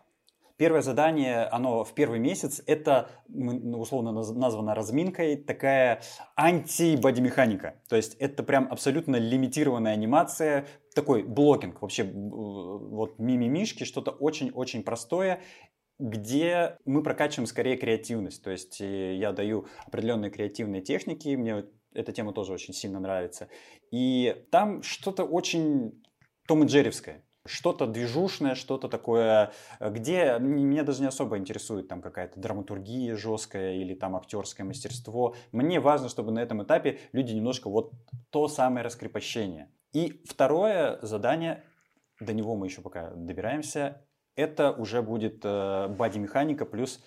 Первое 0.61 0.83
задание, 0.83 1.45
оно 1.45 1.85
в 1.85 1.95
первый 1.95 2.19
месяц, 2.19 2.63
это 2.67 3.09
ну, 3.29 3.81
условно 3.81 4.13
названо 4.13 4.75
разминкой, 4.75 5.37
такая 5.37 6.03
анти-бодимеханика. 6.37 7.81
То 7.89 7.97
есть 7.97 8.15
это 8.17 8.43
прям 8.43 8.69
абсолютно 8.71 9.17
лимитированная 9.17 9.95
анимация, 9.95 10.67
такой 10.95 11.23
блокинг, 11.23 11.81
вообще 11.81 12.05
вот 12.05 13.19
мимимишки, 13.19 13.85
что-то 13.85 14.11
очень-очень 14.11 14.83
простое, 14.83 15.41
где 15.99 16.77
мы 16.85 17.03
прокачиваем 17.03 17.47
скорее 17.47 17.79
креативность. 17.79 18.45
То 18.45 18.51
есть 18.51 18.83
э, 18.83 19.17
я 19.17 19.33
даю 19.33 19.67
определенные 19.87 20.31
креативные 20.31 20.83
техники, 20.83 21.37
мне 21.37 21.65
эта 21.95 22.13
тема 22.13 22.35
тоже 22.35 22.53
очень 22.53 22.75
сильно 22.75 23.01
нравится. 23.01 23.49
И 23.91 24.45
там 24.51 24.83
что-то 24.83 25.25
очень 25.25 26.03
Том 26.47 26.65
и 26.65 26.67
Джерривское 26.67 27.25
что-то 27.47 27.86
движушное, 27.86 28.55
что-то 28.55 28.88
такое, 28.88 29.53
э, 29.78 29.91
где 29.91 30.38
меня 30.38 30.82
даже 30.82 31.01
не 31.01 31.09
особо 31.09 31.38
интересует 31.38 31.88
там 31.88 32.03
какая-то 32.03 32.38
драматургия 32.38 33.16
жесткая 33.16 33.74
или 33.76 33.95
там 33.95 34.16
актерское 34.16 34.66
мастерство. 34.66 35.34
Мне 35.53 35.80
важно, 35.80 36.09
чтобы 36.09 36.32
на 36.32 36.41
этом 36.41 36.62
этапе 36.62 36.99
люди 37.12 37.32
немножко 37.32 37.70
вот 37.70 37.93
то 38.30 38.49
самое 38.49 38.84
раскрепощение. 38.84 39.70
И 39.93 40.22
второе 40.26 40.99
задание, 41.03 41.64
до 42.20 42.32
него 42.32 42.57
мы 42.57 42.66
еще 42.66 42.82
пока 42.82 43.11
добираемся, 43.11 44.07
это 44.36 44.72
уже 44.72 45.03
будет 45.03 45.41
э, 45.45 45.88
бади-механика 45.88 46.66
плюс 46.66 47.03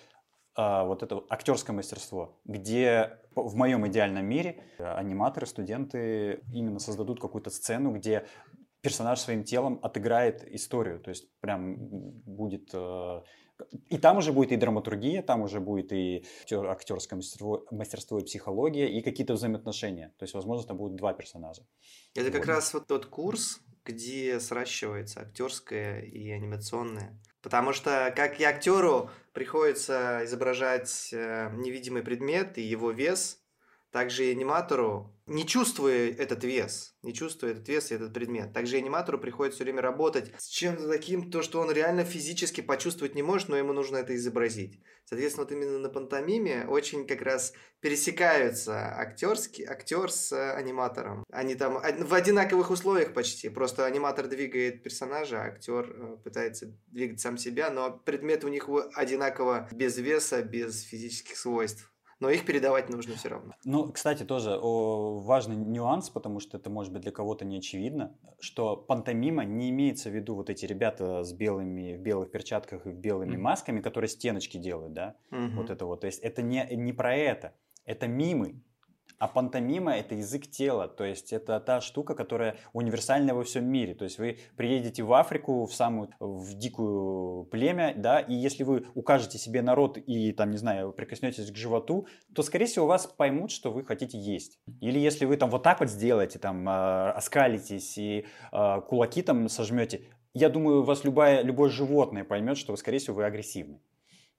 э, 0.58 0.84
вот 0.84 1.02
это 1.02 1.22
актерское 1.30 1.74
мастерство, 1.74 2.40
где 2.44 3.18
в 3.34 3.56
моем 3.56 3.86
идеальном 3.88 4.26
мире 4.26 4.62
аниматоры, 4.78 5.46
студенты 5.46 6.40
именно 6.52 6.78
создадут 6.78 7.20
какую-то 7.20 7.50
сцену, 7.50 7.92
где 7.92 8.26
персонаж 8.84 9.18
своим 9.18 9.44
телом 9.44 9.80
отыграет 9.82 10.44
историю. 10.54 11.00
То 11.00 11.10
есть 11.10 11.26
прям 11.40 11.76
будет... 11.78 12.70
Э, 12.74 13.22
и 13.88 13.98
там 13.98 14.18
уже 14.18 14.32
будет 14.32 14.52
и 14.52 14.56
драматургия, 14.56 15.22
там 15.22 15.42
уже 15.42 15.60
будет 15.60 15.92
и 15.92 16.24
актерское 16.50 17.16
мастерство, 17.16 17.66
мастерство 17.70 18.18
и 18.18 18.24
психология, 18.24 18.88
и 18.88 19.00
какие-то 19.00 19.34
взаимоотношения. 19.34 20.12
То 20.18 20.24
есть, 20.24 20.34
возможно, 20.34 20.66
там 20.66 20.76
будут 20.76 20.96
два 20.96 21.14
персонажа. 21.14 21.62
Это 22.14 22.30
как 22.30 22.46
вот. 22.46 22.48
раз 22.48 22.74
вот 22.74 22.86
тот 22.86 23.06
курс, 23.06 23.60
где 23.84 24.38
сращивается 24.40 25.20
актерское 25.20 26.00
и 26.00 26.30
анимационное. 26.30 27.18
Потому 27.42 27.72
что 27.72 28.12
как 28.16 28.40
и 28.40 28.44
актеру 28.44 29.10
приходится 29.32 30.20
изображать 30.24 31.10
э, 31.12 31.50
невидимый 31.54 32.02
предмет 32.02 32.58
и 32.58 32.62
его 32.62 32.90
вес, 32.90 33.43
также 33.94 34.24
и 34.24 34.32
аниматору, 34.32 35.14
не 35.26 35.46
чувствуя 35.46 36.10
этот 36.10 36.42
вес, 36.42 36.96
не 37.02 37.14
чувствуя 37.14 37.52
этот 37.52 37.68
вес 37.68 37.92
и 37.92 37.94
этот 37.94 38.12
предмет, 38.12 38.52
также 38.52 38.74
и 38.74 38.80
аниматору 38.80 39.20
приходится 39.20 39.58
все 39.58 39.64
время 39.64 39.82
работать 39.82 40.32
с 40.36 40.48
чем-то 40.48 40.88
таким, 40.88 41.30
то, 41.30 41.42
что 41.42 41.60
он 41.60 41.70
реально 41.70 42.04
физически 42.04 42.60
почувствовать 42.60 43.14
не 43.14 43.22
может, 43.22 43.48
но 43.48 43.56
ему 43.56 43.72
нужно 43.72 43.98
это 43.98 44.16
изобразить. 44.16 44.80
Соответственно, 45.04 45.44
вот 45.44 45.52
именно 45.52 45.78
на 45.78 45.90
пантомиме 45.90 46.66
очень 46.66 47.06
как 47.06 47.22
раз 47.22 47.52
пересекаются 47.78 48.98
актерский, 48.98 49.64
актер 49.64 50.10
с 50.10 50.32
аниматором. 50.56 51.22
Они 51.30 51.54
там 51.54 51.74
в 51.74 52.14
одинаковых 52.14 52.72
условиях 52.72 53.14
почти. 53.14 53.48
Просто 53.48 53.86
аниматор 53.86 54.26
двигает 54.26 54.82
персонажа, 54.82 55.40
а 55.40 55.46
актер 55.46 55.88
э, 55.88 56.16
пытается 56.24 56.76
двигать 56.88 57.20
сам 57.20 57.38
себя, 57.38 57.70
но 57.70 57.92
предмет 57.92 58.42
у 58.42 58.48
них 58.48 58.68
одинаково 58.94 59.68
без 59.70 59.98
веса, 59.98 60.42
без 60.42 60.82
физических 60.82 61.36
свойств 61.36 61.93
но 62.20 62.30
их 62.30 62.44
передавать 62.44 62.88
нужно 62.90 63.14
все 63.14 63.28
равно. 63.28 63.54
Ну, 63.64 63.90
кстати, 63.92 64.24
тоже 64.24 64.58
о, 64.60 65.20
важный 65.20 65.56
нюанс, 65.56 66.10
потому 66.10 66.40
что 66.40 66.56
это 66.56 66.70
может 66.70 66.92
быть 66.92 67.02
для 67.02 67.12
кого-то 67.12 67.44
не 67.44 67.58
очевидно, 67.58 68.16
что 68.40 68.76
пантомима 68.76 69.44
не 69.44 69.70
имеется 69.70 70.10
в 70.10 70.14
виду 70.14 70.34
вот 70.34 70.50
эти 70.50 70.66
ребята 70.66 71.22
с 71.22 71.32
белыми, 71.32 71.96
в 71.96 72.00
белых 72.00 72.30
перчатках 72.30 72.86
и 72.86 72.90
в 72.90 72.96
белыми 72.96 73.36
mm-hmm. 73.36 73.38
масками, 73.38 73.80
которые 73.80 74.08
стеночки 74.08 74.56
делают, 74.56 74.92
да, 74.92 75.16
mm-hmm. 75.30 75.54
вот 75.54 75.70
это 75.70 75.86
вот. 75.86 76.00
То 76.00 76.06
есть 76.06 76.20
это 76.20 76.42
не, 76.42 76.66
не 76.72 76.92
про 76.92 77.14
это, 77.16 77.54
это 77.84 78.06
мимы, 78.06 78.60
А 79.24 79.26
пантомима– 79.26 79.92
это 79.96 80.16
язык 80.16 80.50
тела, 80.50 80.86
то 80.86 81.02
есть 81.02 81.32
это 81.32 81.58
та 81.58 81.80
штука, 81.80 82.14
которая 82.14 82.58
универсальна 82.74 83.34
во 83.34 83.42
всем 83.42 83.64
мире. 83.64 83.94
То 83.94 84.04
есть 84.04 84.18
вы 84.18 84.36
приедете 84.54 85.02
в 85.02 85.10
Африку, 85.14 85.64
в 85.64 85.72
самую, 85.72 86.10
в 86.20 86.52
дикую 86.52 87.46
племя, 87.46 87.94
да, 87.96 88.20
и 88.20 88.34
если 88.34 88.64
вы 88.64 88.84
укажете 88.94 89.38
себе 89.38 89.62
народ 89.62 89.96
и, 89.96 90.32
там, 90.32 90.50
не 90.50 90.58
знаю, 90.58 90.92
прикоснетесь 90.92 91.50
к 91.50 91.56
животу, 91.56 92.06
то, 92.34 92.42
скорее 92.42 92.66
всего, 92.66 92.84
вас 92.84 93.06
поймут, 93.06 93.50
что 93.50 93.72
вы 93.72 93.82
хотите 93.82 94.18
есть. 94.18 94.58
Или 94.82 94.98
если 94.98 95.24
вы 95.24 95.38
там 95.38 95.48
вот 95.48 95.62
так 95.62 95.80
вот 95.80 95.88
сделаете, 95.88 96.38
там, 96.38 96.68
э, 96.68 97.10
оскалитесь 97.12 97.96
и 97.96 98.26
э, 98.52 98.80
кулаки 98.86 99.22
там 99.22 99.48
сожмете, 99.48 100.02
я 100.34 100.50
думаю, 100.50 100.82
вас 100.82 101.02
любое, 101.02 101.40
любое 101.40 101.70
животное 101.70 102.24
поймет, 102.24 102.58
что, 102.58 102.76
скорее 102.76 102.98
всего, 102.98 103.16
вы 103.16 103.24
агрессивны. 103.24 103.80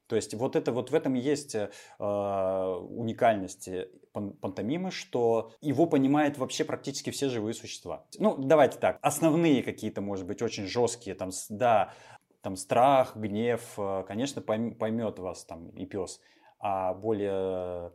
То 0.08 0.16
есть 0.16 0.34
вот 0.34 0.56
это 0.56 0.72
вот 0.72 0.92
в 0.92 0.96
этом 0.96 1.14
есть 1.14 1.56
э, 1.56 1.68
уникальность 2.00 3.70
пантомимы, 4.12 4.92
что 4.92 5.52
его 5.62 5.86
понимают 5.88 6.38
вообще 6.38 6.64
практически 6.64 7.10
все 7.10 7.30
живые 7.30 7.54
существа. 7.54 8.06
Ну, 8.18 8.38
давайте 8.38 8.78
так, 8.78 9.00
основные 9.02 9.64
какие-то, 9.64 10.02
может 10.02 10.26
быть, 10.26 10.42
очень 10.42 10.68
жесткие, 10.68 11.16
там, 11.16 11.32
да, 11.50 11.94
там 12.42 12.56
страх, 12.56 13.16
гнев, 13.16 13.62
э, 13.78 14.04
конечно, 14.08 14.42
поймет 14.42 15.20
вас 15.20 15.46
там 15.46 15.70
и 15.70 15.86
пес, 15.86 16.20
а 16.60 16.94
более 16.94 17.92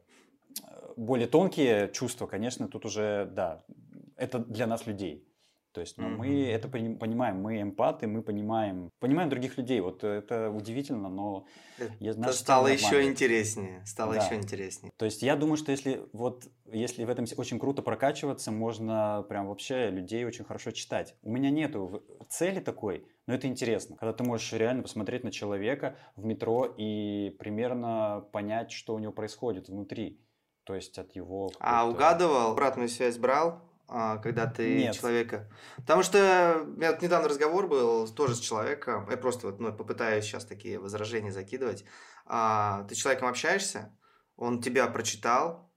более 0.96 1.28
тонкие 1.28 1.90
чувства, 1.92 2.26
конечно, 2.26 2.68
тут 2.68 2.84
уже, 2.84 3.30
да, 3.32 3.62
это 4.16 4.38
для 4.38 4.66
нас 4.66 4.86
людей. 4.86 5.26
То 5.72 5.80
есть, 5.80 5.98
ну, 5.98 6.08
mm-hmm. 6.08 6.16
мы 6.16 6.46
это 6.46 6.68
понимаем, 6.68 7.40
мы 7.40 7.62
эмпаты, 7.62 8.08
мы 8.08 8.22
понимаем, 8.22 8.90
понимаем 8.98 9.28
других 9.28 9.56
людей. 9.56 9.80
Вот 9.80 10.02
это 10.02 10.50
удивительно, 10.50 11.08
но 11.08 11.46
это 11.78 12.32
стало 12.32 12.66
еще 12.66 13.04
интереснее, 13.04 13.84
стало 13.86 14.14
да. 14.14 14.24
еще 14.24 14.34
интереснее. 14.34 14.92
То 14.96 15.04
есть 15.04 15.22
я 15.22 15.36
думаю, 15.36 15.56
что 15.56 15.70
если 15.70 16.02
вот 16.12 16.44
если 16.66 17.04
в 17.04 17.10
этом 17.10 17.26
очень 17.36 17.60
круто 17.60 17.82
прокачиваться, 17.82 18.50
можно 18.50 19.24
прям 19.28 19.46
вообще 19.46 19.90
людей 19.90 20.24
очень 20.24 20.44
хорошо 20.44 20.72
читать. 20.72 21.14
У 21.22 21.30
меня 21.30 21.50
нету 21.50 22.02
цели 22.28 22.58
такой, 22.58 23.06
но 23.26 23.34
это 23.34 23.46
интересно, 23.46 23.96
когда 23.96 24.12
ты 24.12 24.24
можешь 24.24 24.52
реально 24.52 24.82
посмотреть 24.82 25.22
на 25.22 25.30
человека 25.30 25.96
в 26.16 26.24
метро 26.24 26.64
и 26.64 27.36
примерно 27.38 28.26
понять, 28.32 28.72
что 28.72 28.94
у 28.94 28.98
него 28.98 29.12
происходит 29.12 29.68
внутри. 29.68 30.20
То 30.64 30.74
есть 30.74 30.98
от 30.98 31.14
его... 31.16 31.50
А 31.58 31.88
угадывал, 31.88 32.52
обратную 32.52 32.88
связь 32.88 33.18
брал? 33.18 33.69
А, 33.92 34.18
когда 34.18 34.46
ты 34.46 34.84
Нет. 34.84 34.94
человека. 34.94 35.50
Потому 35.76 36.04
что 36.04 36.62
у 36.62 36.78
меня 36.78 36.96
недавно 37.00 37.28
разговор 37.28 37.66
был 37.66 38.06
тоже 38.06 38.36
с 38.36 38.38
человеком. 38.38 39.10
Я 39.10 39.16
просто 39.16 39.48
вот, 39.48 39.58
ну, 39.58 39.72
попытаюсь 39.72 40.24
сейчас 40.24 40.44
такие 40.44 40.78
возражения 40.78 41.32
закидывать. 41.32 41.84
А, 42.24 42.84
ты 42.84 42.94
с 42.94 42.98
человеком 42.98 43.28
общаешься, 43.28 43.92
он 44.36 44.62
тебя 44.62 44.86
прочитал, 44.86 45.72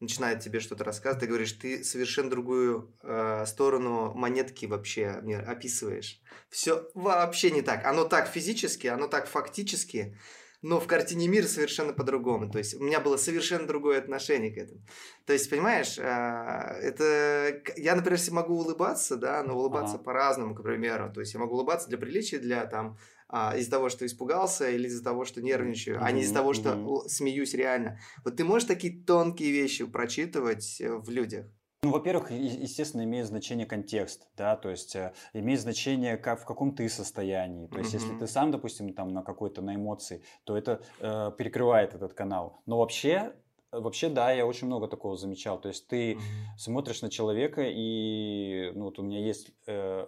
начинает 0.00 0.40
тебе 0.40 0.60
что-то 0.60 0.84
рассказывать, 0.84 1.20
ты 1.20 1.26
говоришь, 1.28 1.52
ты 1.52 1.82
совершенно 1.82 2.28
другую 2.28 2.94
э, 3.02 3.46
сторону 3.46 4.12
монетки 4.12 4.66
вообще 4.66 5.20
мне 5.22 5.38
описываешь. 5.38 6.20
Все 6.50 6.90
вообще 6.92 7.50
не 7.50 7.62
так. 7.62 7.86
Оно 7.86 8.04
так 8.04 8.28
физически, 8.28 8.86
оно 8.86 9.08
так 9.08 9.26
фактически 9.26 10.18
но 10.66 10.80
в 10.80 10.88
картине 10.88 11.28
мира 11.28 11.46
совершенно 11.46 11.92
по-другому. 11.92 12.50
То 12.50 12.58
есть 12.58 12.74
у 12.74 12.82
меня 12.82 12.98
было 12.98 13.16
совершенно 13.16 13.68
другое 13.68 13.98
отношение 13.98 14.50
к 14.50 14.58
этому. 14.58 14.80
То 15.24 15.32
есть, 15.32 15.48
понимаешь, 15.48 15.96
а, 16.00 16.76
это... 16.82 17.62
Я, 17.76 17.94
например, 17.94 18.18
могу 18.32 18.54
улыбаться, 18.54 19.16
да, 19.16 19.44
но 19.44 19.56
улыбаться 19.56 19.94
ага. 19.94 20.02
по-разному, 20.02 20.56
к 20.56 20.62
примеру. 20.62 21.12
То 21.12 21.20
есть 21.20 21.34
я 21.34 21.40
могу 21.40 21.54
улыбаться 21.54 21.88
для 21.88 21.98
приличия, 21.98 22.38
для 22.38 22.66
там 22.66 22.98
а, 23.28 23.56
из-за 23.56 23.70
того, 23.70 23.88
что 23.88 24.04
испугался, 24.06 24.68
или 24.68 24.88
из-за 24.88 25.04
того, 25.04 25.24
что 25.24 25.40
нервничаю, 25.40 25.98
mm-hmm. 25.98 26.04
а 26.04 26.10
не 26.10 26.22
из-за 26.22 26.34
того, 26.34 26.52
что 26.52 26.70
mm-hmm. 26.70 27.08
смеюсь 27.10 27.54
реально. 27.54 28.00
Вот 28.24 28.36
ты 28.36 28.44
можешь 28.44 28.66
такие 28.66 29.04
тонкие 29.04 29.52
вещи 29.52 29.84
прочитывать 29.84 30.80
э, 30.80 30.96
в 30.96 31.08
людях? 31.10 31.46
Ну, 31.82 31.92
во-первых, 31.92 32.30
естественно, 32.30 33.02
имеет 33.02 33.26
значение 33.26 33.66
контекст, 33.66 34.28
да, 34.36 34.56
то 34.56 34.70
есть 34.70 34.96
э, 34.96 35.12
имеет 35.34 35.60
значение, 35.60 36.16
как, 36.16 36.40
в 36.40 36.44
каком 36.44 36.74
ты 36.74 36.88
состоянии. 36.88 37.68
То 37.68 37.78
есть, 37.78 37.94
mm-hmm. 37.94 38.00
если 38.00 38.18
ты 38.18 38.26
сам, 38.26 38.50
допустим, 38.50 38.92
там 38.92 39.08
на 39.08 39.22
какой-то, 39.22 39.62
на 39.62 39.74
эмоции, 39.74 40.22
то 40.44 40.56
это 40.56 40.82
э, 41.00 41.32
перекрывает 41.36 41.94
этот 41.94 42.14
канал. 42.14 42.60
Но 42.66 42.78
вообще, 42.78 43.34
вообще, 43.70 44.08
да, 44.08 44.32
я 44.32 44.46
очень 44.46 44.66
много 44.66 44.88
такого 44.88 45.16
замечал. 45.16 45.60
То 45.60 45.68
есть 45.68 45.86
ты 45.86 46.14
mm-hmm. 46.14 46.58
смотришь 46.58 47.02
на 47.02 47.10
человека, 47.10 47.62
и 47.64 48.72
ну, 48.74 48.86
вот 48.86 48.98
у 48.98 49.02
меня 49.02 49.20
есть... 49.20 49.52
Э, 49.66 50.06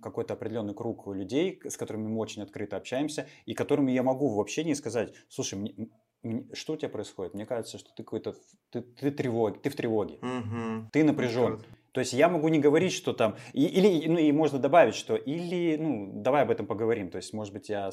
какой-то 0.00 0.34
определенный 0.34 0.74
круг 0.74 1.08
людей, 1.08 1.60
с 1.64 1.76
которыми 1.76 2.06
мы 2.06 2.20
очень 2.20 2.42
открыто 2.42 2.76
общаемся, 2.76 3.26
и 3.46 3.54
которыми 3.54 3.90
я 3.90 4.04
могу 4.04 4.28
в 4.28 4.38
общении 4.38 4.74
сказать, 4.74 5.12
слушай, 5.28 5.58
мне, 5.58 5.74
что 6.52 6.74
у 6.74 6.76
тебя 6.76 6.88
происходит? 6.88 7.34
Мне 7.34 7.46
кажется, 7.46 7.78
что 7.78 7.90
ты 7.94 8.02
какой-то 8.02 8.34
ты, 8.70 8.82
ты 8.82 9.10
тревог, 9.10 9.60
ты 9.62 9.70
в 9.70 9.76
тревоге, 9.76 10.14
угу. 10.16 10.88
ты 10.92 11.04
напряжен. 11.04 11.60
То 11.92 12.00
есть 12.00 12.12
я 12.12 12.28
могу 12.28 12.48
не 12.48 12.58
говорить, 12.58 12.92
что 12.92 13.12
там, 13.12 13.36
и, 13.52 13.66
или, 13.66 14.08
ну 14.08 14.18
и 14.18 14.32
можно 14.32 14.58
добавить, 14.58 14.96
что 14.96 15.14
или, 15.14 15.76
ну, 15.76 16.10
давай 16.22 16.42
об 16.42 16.50
этом 16.50 16.66
поговорим, 16.66 17.08
то 17.08 17.18
есть, 17.18 17.32
может 17.32 17.52
быть, 17.52 17.68
я 17.68 17.90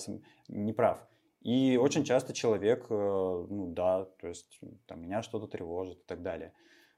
не 0.47 0.73
прав. 0.73 0.99
И 1.41 1.77
очень 1.79 2.03
часто 2.03 2.33
человек, 2.33 2.85
э, 2.89 2.93
ну 3.49 3.73
да, 3.73 4.05
то 4.19 4.27
есть 4.27 4.59
там 4.87 5.01
меня 5.01 5.21
что-то 5.21 5.47
тревожит 5.47 5.99
и 5.99 6.05
так 6.07 6.21
далее. 6.21 6.53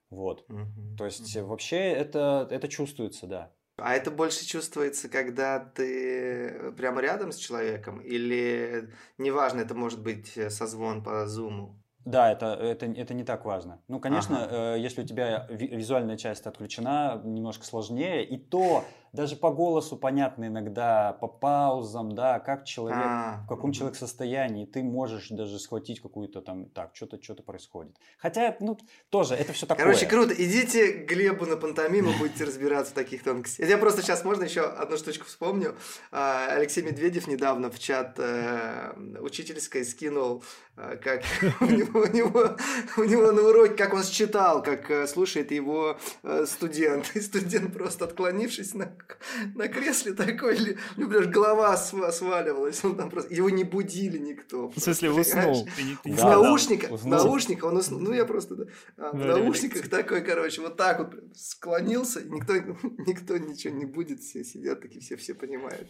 Вот. 0.10 0.46
Угу. 0.50 0.98
То 0.98 1.06
есть 1.06 1.36
угу. 1.36 1.48
вообще 1.48 1.78
это, 1.78 2.48
это 2.50 2.68
чувствуется, 2.68 3.28
да. 3.28 3.52
А 3.78 3.96
это 3.96 4.12
больше 4.12 4.46
чувствуется, 4.46 5.10
когда 5.10 5.60
ты 5.60 6.72
прямо 6.78 7.02
рядом 7.02 7.32
с 7.32 7.38
человеком, 7.38 8.00
или 8.00 8.92
неважно, 9.18 9.62
это 9.62 9.74
может 9.74 10.02
быть 10.02 10.38
э, 10.38 10.50
созвон 10.52 11.04
по 11.04 11.26
зуму? 11.26 11.80
Да, 12.06 12.32
это, 12.32 12.54
это, 12.54 12.86
это 12.86 13.14
не 13.14 13.24
так 13.24 13.46
важно. 13.46 13.82
Ну, 13.88 14.00
конечно, 14.00 14.44
ага. 14.44 14.76
э, 14.76 14.80
если 14.80 15.02
у 15.02 15.06
тебя 15.06 15.48
визуальная 15.50 16.18
часть 16.18 16.46
отключена, 16.46 17.22
немножко 17.24 17.66
сложнее. 17.66 18.26
И 18.26 18.38
то 18.38 18.84
даже 19.14 19.36
по 19.36 19.52
голосу 19.52 19.96
понятно 19.96 20.48
иногда, 20.48 21.14
по 21.22 21.28
паузам, 21.28 22.14
да, 22.14 22.40
как 22.40 22.66
человек, 22.66 22.98
а, 23.00 23.42
в 23.46 23.48
каком 23.48 23.72
человек 23.72 23.96
состоянии, 23.96 24.66
ты 24.66 24.82
можешь 24.82 25.30
даже 25.30 25.60
схватить 25.60 26.02
какую-то 26.02 26.42
там, 26.42 26.66
так, 26.66 26.96
что-то 26.96 27.22
что-то 27.22 27.44
происходит. 27.44 27.96
Хотя, 28.18 28.58
ну, 28.60 28.76
тоже, 29.10 29.36
это 29.36 29.54
все 29.54 29.68
такое. 29.68 29.86
Короче, 29.86 30.08
круто. 30.08 30.34
Идите 30.34 30.94
к 30.94 31.08
Глебу 31.08 31.46
на 31.46 31.58
пантомиму, 31.58 32.12
будете 32.18 32.44
разбираться 32.44 32.92
в 32.92 32.96
таких 32.96 33.24
тонкостях. 33.24 33.70
Я 33.70 33.78
просто 33.78 34.02
сейчас, 34.02 34.26
можно 34.26 34.44
еще 34.44 34.62
одну 34.62 34.98
штучку 34.98 35.26
вспомню. 35.26 35.76
А, 36.12 36.48
Алексей 36.50 36.82
Медведев 36.82 37.28
недавно 37.28 37.70
в 37.70 37.78
чат 37.78 38.16
э, 38.18 38.94
учительской 39.22 39.86
скинул, 39.86 40.44
э, 40.76 40.98
как 40.98 41.22
у 41.62 41.66
него, 41.66 42.00
у, 42.00 42.08
него, 42.08 42.58
у 42.98 43.04
него 43.04 43.32
на 43.32 43.44
уроке, 43.44 43.76
как 43.76 43.94
он 43.94 44.04
считал, 44.04 44.64
как 44.64 44.90
э, 44.90 45.06
слушает 45.06 45.52
его 45.52 46.00
студент. 46.48 47.12
И 47.14 47.22
студент 47.22 47.74
просто 47.74 48.06
отклонившись 48.06 48.74
на 48.74 48.88
на 49.56 49.68
кресле 49.68 50.14
такой, 50.14 50.78
ну, 50.98 51.08
голова 51.08 51.76
сваливалась. 51.78 52.84
Он 52.84 52.96
там 52.96 53.10
просто... 53.10 53.34
Его 53.34 53.50
не 53.50 53.64
будили 53.64 54.18
никто. 54.18 54.70
В 54.70 54.80
смысле, 54.80 55.12
уснул? 55.12 55.68
в 56.04 56.24
наушниках, 56.24 56.92
в 56.92 57.08
наушниках 57.08 57.72
он 57.72 57.78
уснул. 57.78 58.00
Ну, 58.00 58.14
я 58.14 58.26
просто... 58.26 58.56
Да, 58.56 58.66
а, 58.98 59.12
в 59.12 59.26
наушниках 59.26 59.90
такой, 59.90 60.22
короче, 60.22 60.62
вот 60.62 60.78
так 60.78 61.00
вот 61.00 61.16
склонился, 61.36 62.22
никто, 62.24 62.56
никто 63.08 63.38
ничего 63.38 63.74
не 63.74 63.86
будет, 63.86 64.22
все 64.22 64.44
сидят 64.44 64.82
такие, 64.82 65.02
все, 65.02 65.16
все 65.16 65.34
понимают. 65.34 65.88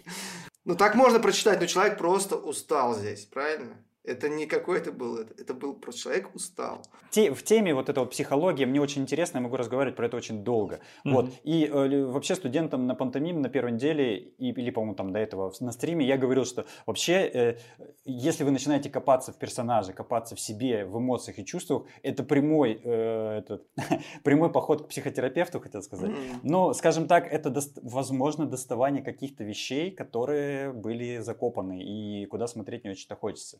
Ну, 0.65 0.75
так 0.75 0.95
можно 0.95 1.19
прочитать, 1.19 1.59
но 1.59 1.65
человек 1.65 1.97
просто 1.97 2.35
устал 2.35 2.95
здесь, 2.95 3.25
правильно? 3.25 3.77
Это 4.05 4.27
не 4.27 4.45
какой-то 4.47 4.91
был, 4.91 5.17
это, 5.17 5.33
это 5.41 5.53
был 5.53 5.73
просто 5.75 6.01
человек 6.01 6.35
устал. 6.35 6.81
Те, 7.09 7.31
в 7.33 7.41
теме 7.43 7.73
вот 7.73 7.87
этого 7.87 8.05
психологии 8.05 8.65
мне 8.65 8.81
очень 8.81 9.03
интересно, 9.03 9.37
я 9.37 9.43
могу 9.43 9.55
разговаривать 9.55 9.95
про 9.95 10.07
это 10.07 10.17
очень 10.17 10.43
долго. 10.43 10.81
Mm-hmm. 11.05 11.11
Вот. 11.11 11.31
И 11.43 11.65
э, 11.65 12.05
вообще 12.05 12.35
студентам 12.35 12.85
на 12.85 12.95
пантомим 12.95 13.41
на 13.41 13.47
первой 13.47 13.71
неделе, 13.71 14.17
и, 14.17 14.51
или, 14.51 14.71
по-моему, 14.71 14.95
там 14.95 15.13
до 15.13 15.19
этого 15.19 15.53
на 15.61 15.71
стриме 15.71 16.05
я 16.05 16.17
говорил, 16.17 16.43
что 16.43 16.65
вообще, 16.85 17.13
э, 17.13 17.57
если 18.03 18.43
вы 18.43 18.51
начинаете 18.51 18.89
копаться 18.89 19.31
в 19.31 19.37
персонаже, 19.37 19.93
копаться 19.93 20.35
в 20.35 20.39
себе, 20.39 20.85
в 20.85 20.97
эмоциях 20.97 21.39
и 21.39 21.45
чувствах, 21.45 21.83
это 22.01 22.23
прямой, 22.23 22.81
э, 22.83 23.37
этот, 23.37 23.65
прямой 24.23 24.51
поход 24.51 24.83
к 24.83 24.89
психотерапевту, 24.89 25.61
хотел 25.61 25.81
сказать. 25.81 26.11
Mm-hmm. 26.11 26.39
Но, 26.43 26.73
скажем 26.73 27.07
так, 27.07 27.31
это, 27.31 27.49
до, 27.49 27.61
возможно, 27.81 28.47
доставание 28.47 29.01
каких-то 29.01 29.45
вещей, 29.45 29.91
которые 29.91 30.73
были 30.73 31.19
закопаны, 31.19 31.81
и 31.81 32.25
куда 32.25 32.47
смотреть 32.47 32.83
не 32.83 32.89
очень-то 32.89 33.15
хочется. 33.15 33.59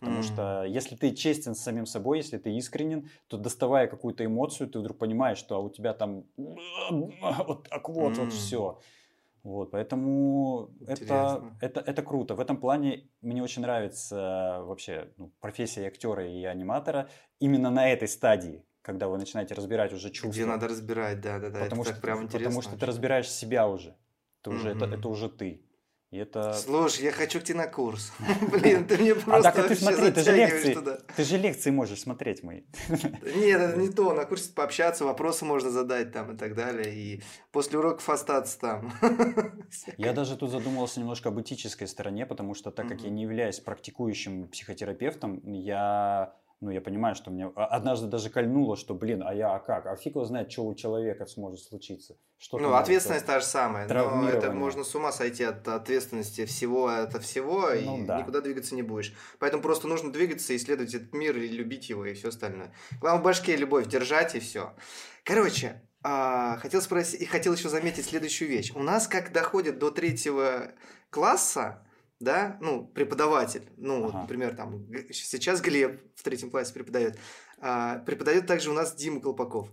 Потому 0.00 0.20
mm. 0.20 0.22
что 0.22 0.64
если 0.64 0.96
ты 0.96 1.14
честен 1.14 1.54
с 1.54 1.60
самим 1.60 1.84
собой, 1.84 2.18
если 2.18 2.38
ты 2.38 2.56
искренен, 2.56 3.10
то 3.28 3.36
доставая 3.36 3.86
какую-то 3.86 4.24
эмоцию, 4.24 4.68
ты 4.68 4.78
вдруг 4.78 4.96
понимаешь, 4.96 5.36
что 5.36 5.56
а 5.56 5.58
у 5.58 5.68
тебя 5.68 5.92
там 5.92 6.24
вот 6.36 7.68
так 7.68 7.88
вот, 7.88 8.14
mm. 8.14 8.24
вот 8.24 8.32
все. 8.32 8.80
Вот, 9.42 9.70
поэтому 9.70 10.70
это, 10.86 11.42
это, 11.60 11.80
это 11.80 12.02
круто. 12.02 12.34
В 12.34 12.40
этом 12.40 12.58
плане 12.58 13.08
мне 13.22 13.42
очень 13.42 13.62
нравится 13.62 14.62
вообще 14.64 15.12
ну, 15.16 15.32
профессия 15.40 15.86
актера 15.86 16.26
и 16.26 16.44
аниматора 16.44 17.08
именно 17.38 17.70
на 17.70 17.90
этой 17.90 18.06
стадии, 18.06 18.64
когда 18.82 19.08
вы 19.08 19.16
начинаете 19.16 19.54
разбирать 19.54 19.92
уже 19.94 20.10
чувства. 20.10 20.30
Где 20.30 20.44
надо 20.44 20.68
разбирать, 20.68 21.20
да, 21.22 21.38
да, 21.38 21.48
да. 21.48 21.60
Потому, 21.60 21.82
это 21.82 21.92
что, 21.92 22.00
прям 22.02 22.24
интересно. 22.24 22.38
потому 22.38 22.62
что 22.62 22.78
ты 22.78 22.86
разбираешь 22.86 23.30
себя 23.30 23.66
уже. 23.66 23.96
Это, 24.40 24.50
mm-hmm. 24.50 24.54
уже, 24.54 24.70
это, 24.70 24.84
это 24.84 25.08
уже 25.08 25.28
ты. 25.30 25.62
И 26.10 26.18
это... 26.18 26.54
Слушай, 26.54 27.04
я 27.04 27.12
хочу 27.12 27.38
к 27.38 27.44
тебе 27.44 27.58
на 27.58 27.68
курс. 27.68 28.12
Блин, 28.50 28.84
ты 28.84 28.98
мне 28.98 29.12
А 29.12 29.14
просто 29.14 29.52
так 29.52 29.68
ты 29.68 29.76
смотри, 29.76 30.10
ты 30.10 30.22
же 30.22 30.32
лекции, 30.34 30.74
туда. 30.74 30.98
ты 31.14 31.22
же 31.22 31.38
лекции 31.38 31.70
можешь 31.70 32.00
смотреть 32.00 32.42
мои. 32.42 32.62
Нет, 32.88 33.60
это 33.60 33.78
не 33.78 33.90
то. 33.90 34.12
На 34.12 34.24
курсе 34.24 34.52
пообщаться, 34.52 35.04
вопросы 35.04 35.44
можно 35.44 35.70
задать 35.70 36.12
там 36.12 36.34
и 36.34 36.36
так 36.36 36.56
далее. 36.56 36.92
И 36.92 37.22
после 37.52 37.78
уроков 37.78 38.08
остаться 38.08 38.58
там. 38.58 38.92
Я 39.98 40.12
даже 40.12 40.36
тут 40.36 40.50
задумывался 40.50 40.98
немножко 40.98 41.28
об 41.28 41.40
этической 41.40 41.86
стороне, 41.86 42.26
потому 42.26 42.54
что 42.54 42.72
так 42.72 42.88
как 42.88 43.02
я 43.02 43.10
не 43.10 43.22
являюсь 43.22 43.60
практикующим 43.60 44.48
психотерапевтом, 44.48 45.40
я, 45.44 46.34
ну, 46.60 46.70
я 46.70 46.82
понимаю, 46.82 47.14
что 47.14 47.30
мне 47.30 47.46
однажды 47.54 48.06
даже 48.06 48.28
кольнуло, 48.28 48.76
что, 48.76 48.94
блин, 48.94 49.22
а 49.24 49.34
я, 49.34 49.54
а 49.54 49.60
как? 49.60 49.86
А 49.86 49.96
фиг 49.96 50.14
его 50.14 50.26
знает, 50.26 50.52
что 50.52 50.66
у 50.66 50.74
человека 50.74 51.24
сможет 51.24 51.60
случиться. 51.60 52.16
Что 52.36 52.58
Ну, 52.58 52.74
ответственность 52.74 53.24
та 53.24 53.40
же 53.40 53.46
самая. 53.46 53.88
Но 53.88 54.28
это 54.28 54.52
можно 54.52 54.84
с 54.84 54.94
ума 54.94 55.10
сойти 55.10 55.44
от 55.44 55.66
ответственности 55.66 56.44
всего 56.44 56.88
от 56.88 57.22
всего, 57.22 57.70
Ну 57.70 58.02
и 58.02 58.06
да. 58.06 58.20
никуда 58.20 58.42
двигаться 58.42 58.74
не 58.74 58.82
будешь. 58.82 59.14
Поэтому 59.38 59.62
просто 59.62 59.88
нужно 59.88 60.12
двигаться, 60.12 60.54
исследовать 60.54 60.92
этот 60.92 61.14
мир 61.14 61.36
и 61.38 61.48
любить 61.48 61.88
его, 61.88 62.04
и 62.04 62.12
все 62.12 62.28
остальное. 62.28 62.74
Главное 63.00 63.22
в 63.22 63.24
башке 63.24 63.56
любовь 63.56 63.86
держать, 63.86 64.34
и 64.34 64.40
все. 64.40 64.74
Короче, 65.24 65.80
а, 66.02 66.58
хотел 66.58 66.82
спросить, 66.82 67.22
и 67.22 67.24
хотел 67.24 67.54
еще 67.54 67.70
заметить 67.70 68.04
следующую 68.06 68.50
вещь. 68.50 68.72
У 68.74 68.82
нас, 68.82 69.08
как 69.08 69.32
доходит 69.32 69.78
до 69.78 69.90
третьего 69.90 70.72
класса, 71.08 71.86
да, 72.20 72.58
ну, 72.60 72.86
преподаватель, 72.86 73.64
ну, 73.76 74.02
вот, 74.02 74.10
Ага. 74.10 74.20
например, 74.22 74.54
там, 74.54 74.86
сейчас 75.10 75.60
Глеб 75.60 76.02
в 76.14 76.22
третьем 76.22 76.50
классе 76.50 76.72
преподает, 76.74 77.18
а, 77.58 77.98
преподает 78.00 78.46
также 78.46 78.70
у 78.70 78.74
нас 78.74 78.94
Дима 78.94 79.20
Колпаков. 79.20 79.70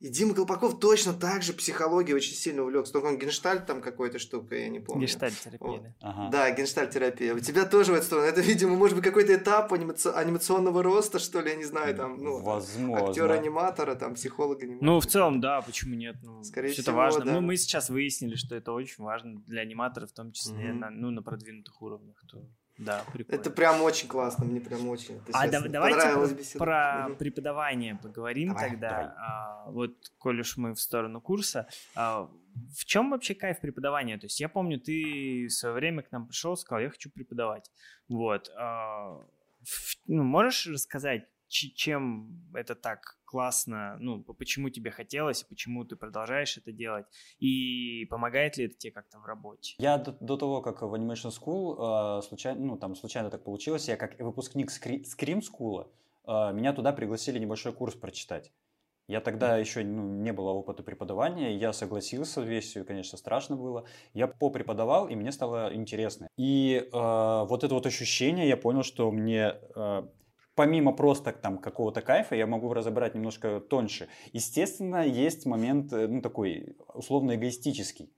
И 0.00 0.08
Дима 0.10 0.32
Колпаков 0.32 0.78
точно 0.78 1.12
так 1.12 1.42
же 1.42 1.52
психологией 1.52 2.14
очень 2.14 2.34
сильно 2.34 2.62
увлекся. 2.62 2.92
Только 2.92 3.06
он 3.06 3.18
генштальт 3.18 3.66
там 3.66 3.80
какой-то 3.80 4.20
штука, 4.20 4.54
я 4.54 4.68
не 4.68 4.78
помню. 4.78 5.02
Гештальт-терапия, 5.06 5.68
Вот. 5.68 5.82
да. 5.82 5.94
Ага. 6.00 6.28
Да, 6.30 6.50
генштальт-терапия. 6.52 7.34
У 7.34 7.40
тебя 7.40 7.64
тоже 7.64 7.90
в 7.90 7.94
эту 7.96 8.04
сторону. 8.06 8.28
Это, 8.28 8.40
видимо, 8.40 8.76
может 8.76 8.94
быть, 8.96 9.04
какой-то 9.04 9.34
этап 9.34 9.72
анимаци- 9.72 10.12
анимационного 10.12 10.84
роста, 10.84 11.18
что 11.18 11.40
ли, 11.40 11.50
я 11.50 11.56
не 11.56 11.64
знаю, 11.64 11.96
там, 11.96 12.16
ну, 12.22 12.40
Возможно. 12.40 13.08
актера-аниматора, 13.08 13.96
там, 13.96 14.14
психолога-аниматора. 14.14 14.86
Ну, 14.86 15.00
в 15.00 15.06
целом, 15.06 15.40
да, 15.40 15.60
почему 15.62 15.96
нет? 15.96 16.14
Ну, 16.22 16.44
Скорее 16.44 16.70
это 16.72 16.82
всего, 16.82 16.96
важно. 16.96 17.24
да. 17.24 17.32
Ну, 17.32 17.40
мы 17.40 17.56
сейчас 17.56 17.90
выяснили, 17.90 18.36
что 18.36 18.54
это 18.54 18.70
очень 18.72 19.02
важно 19.02 19.40
для 19.48 19.62
аниматоров, 19.62 20.10
в 20.10 20.14
том 20.14 20.30
числе 20.30 20.54
Мгм. 20.70 20.78
на, 20.78 20.90
ну, 20.90 21.10
на 21.10 21.22
продвинутых 21.22 21.82
уровнях. 21.82 22.22
То, 22.30 22.38
да, 22.78 23.04
прикольно. 23.12 23.40
Это 23.40 23.50
прям 23.50 23.82
очень 23.82 24.08
классно, 24.08 24.44
мне 24.44 24.60
прям 24.60 24.88
очень. 24.88 25.16
это 25.16 25.30
А 25.34 25.48
да- 25.48 25.60
давайте 25.68 26.12
про, 26.12 26.26
беседа. 26.28 26.58
про 26.58 27.04
Мгм. 27.08 27.16
преподавание 27.16 27.96
поговорим 27.96 28.48
Давай, 28.48 28.70
тогда. 28.70 28.88
давай. 28.88 29.06
А, 29.18 29.70
вот, 29.70 29.92
коль 30.18 30.40
уж 30.40 30.56
мы 30.56 30.74
в 30.74 30.80
сторону 30.80 31.20
курса, 31.20 31.68
а, 31.94 32.30
в 32.76 32.84
чем 32.84 33.10
вообще 33.10 33.34
кайф 33.34 33.60
преподавания? 33.60 34.16
То 34.18 34.26
есть 34.26 34.40
я 34.40 34.48
помню, 34.48 34.78
ты 34.80 35.46
в 35.48 35.52
свое 35.52 35.74
время 35.74 36.02
к 36.02 36.10
нам 36.12 36.26
пришел, 36.26 36.56
сказал, 36.56 36.80
я 36.82 36.90
хочу 36.90 37.10
преподавать. 37.10 37.70
Вот. 38.08 38.50
а, 38.56 39.20
в- 39.64 39.96
ну, 40.06 40.22
можешь 40.22 40.66
рассказать, 40.68 41.26
чем 41.48 42.50
это 42.54 42.74
так 42.74 43.18
классно, 43.24 43.96
ну, 44.00 44.22
почему 44.22 44.70
тебе 44.70 44.90
хотелось, 44.90 45.42
почему 45.42 45.84
ты 45.84 45.96
продолжаешь 45.96 46.56
это 46.56 46.72
делать, 46.72 47.06
и 47.38 48.06
помогает 48.06 48.56
ли 48.56 48.66
это 48.66 48.74
тебе 48.76 48.92
как-то 48.92 49.18
в 49.18 49.26
работе? 49.26 49.74
Я 49.78 49.98
до, 49.98 50.12
до 50.12 50.36
того, 50.36 50.62
как 50.62 50.82
в 50.82 50.94
Animation 50.94 51.30
School, 51.30 52.18
э, 52.18 52.22
случайно, 52.22 52.60
ну, 52.60 52.76
там 52.78 52.94
случайно 52.94 53.30
так 53.30 53.44
получилось, 53.44 53.88
я 53.88 53.96
как 53.96 54.18
выпускник 54.18 54.70
скри- 54.70 55.02
Scream 55.04 55.40
School, 55.40 55.88
э, 56.26 56.52
меня 56.54 56.72
туда 56.72 56.92
пригласили 56.92 57.38
небольшой 57.38 57.72
курс 57.72 57.94
прочитать. 57.94 58.52
Я 59.08 59.22
тогда 59.22 59.56
еще 59.56 59.82
ну, 59.84 60.02
не 60.20 60.34
было 60.34 60.50
опыта 60.50 60.82
преподавания, 60.82 61.56
я 61.56 61.72
согласился, 61.72 62.42
весь, 62.42 62.76
конечно, 62.86 63.16
страшно 63.16 63.56
было. 63.56 63.86
Я 64.12 64.26
попреподавал, 64.26 65.08
и 65.08 65.14
мне 65.16 65.32
стало 65.32 65.74
интересно. 65.74 66.28
И 66.36 66.86
э, 66.92 66.92
вот 66.92 67.64
это 67.64 67.74
вот 67.74 67.86
ощущение, 67.86 68.46
я 68.46 68.58
понял, 68.58 68.82
что 68.82 69.10
мне 69.10 69.54
э, 69.74 70.02
помимо 70.58 70.92
просто 70.92 71.32
там 71.32 71.58
какого-то 71.58 72.02
кайфа, 72.02 72.34
я 72.34 72.46
могу 72.48 72.74
разобрать 72.74 73.14
немножко 73.14 73.60
тоньше. 73.60 74.08
Естественно, 74.32 75.06
есть 75.06 75.46
момент, 75.46 75.92
э, 75.92 76.08
ну, 76.08 76.20
такой 76.20 76.76
условно 76.94 77.36
эгоистический 77.36 78.10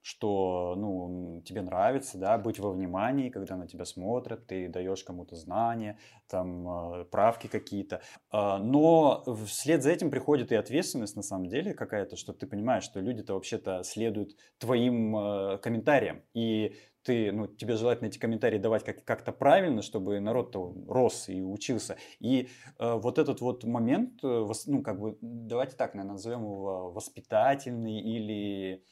что 0.00 0.74
ну, 0.78 1.42
тебе 1.44 1.60
нравится 1.60 2.16
да, 2.16 2.38
быть 2.38 2.58
во 2.58 2.70
внимании, 2.70 3.28
когда 3.28 3.56
на 3.56 3.66
тебя 3.66 3.84
смотрят, 3.84 4.46
ты 4.46 4.68
даешь 4.68 5.04
кому-то 5.04 5.36
знания, 5.36 5.98
там, 6.28 7.00
э, 7.00 7.04
правки 7.04 7.46
какие-то. 7.46 8.00
А, 8.30 8.58
Но 8.58 9.24
вслед 9.44 9.82
за 9.82 9.90
этим 9.90 10.10
приходит 10.10 10.50
и 10.50 10.54
ответственность 10.54 11.16
на 11.16 11.22
самом 11.22 11.48
деле 11.48 11.74
какая-то, 11.74 12.16
что 12.16 12.32
ты 12.32 12.46
понимаешь, 12.46 12.84
что 12.84 13.00
люди-то 13.00 13.34
вообще-то 13.34 13.82
следуют 13.82 14.30
твоим 14.58 15.14
э, 15.14 15.58
комментариям. 15.58 16.22
И 16.32 16.76
ты, 17.08 17.32
ну, 17.32 17.46
тебе 17.46 17.76
желательно 17.76 18.08
эти 18.08 18.18
комментарии 18.18 18.58
давать 18.58 18.84
как- 18.84 19.04
как-то 19.04 19.32
правильно, 19.32 19.80
чтобы 19.82 20.20
народ-то 20.20 20.74
рос 20.86 21.28
и 21.30 21.42
учился. 21.42 21.96
И 22.20 22.48
э, 22.78 22.94
вот 22.94 23.18
этот 23.18 23.40
вот 23.40 23.64
момент, 23.64 24.22
э, 24.22 24.46
ну, 24.66 24.82
как 24.82 25.00
бы, 25.00 25.16
давайте 25.22 25.76
так, 25.76 25.94
наверное, 25.94 26.12
назовем 26.14 26.42
его 26.42 26.90
воспитательный 26.92 27.98
или 28.00 28.84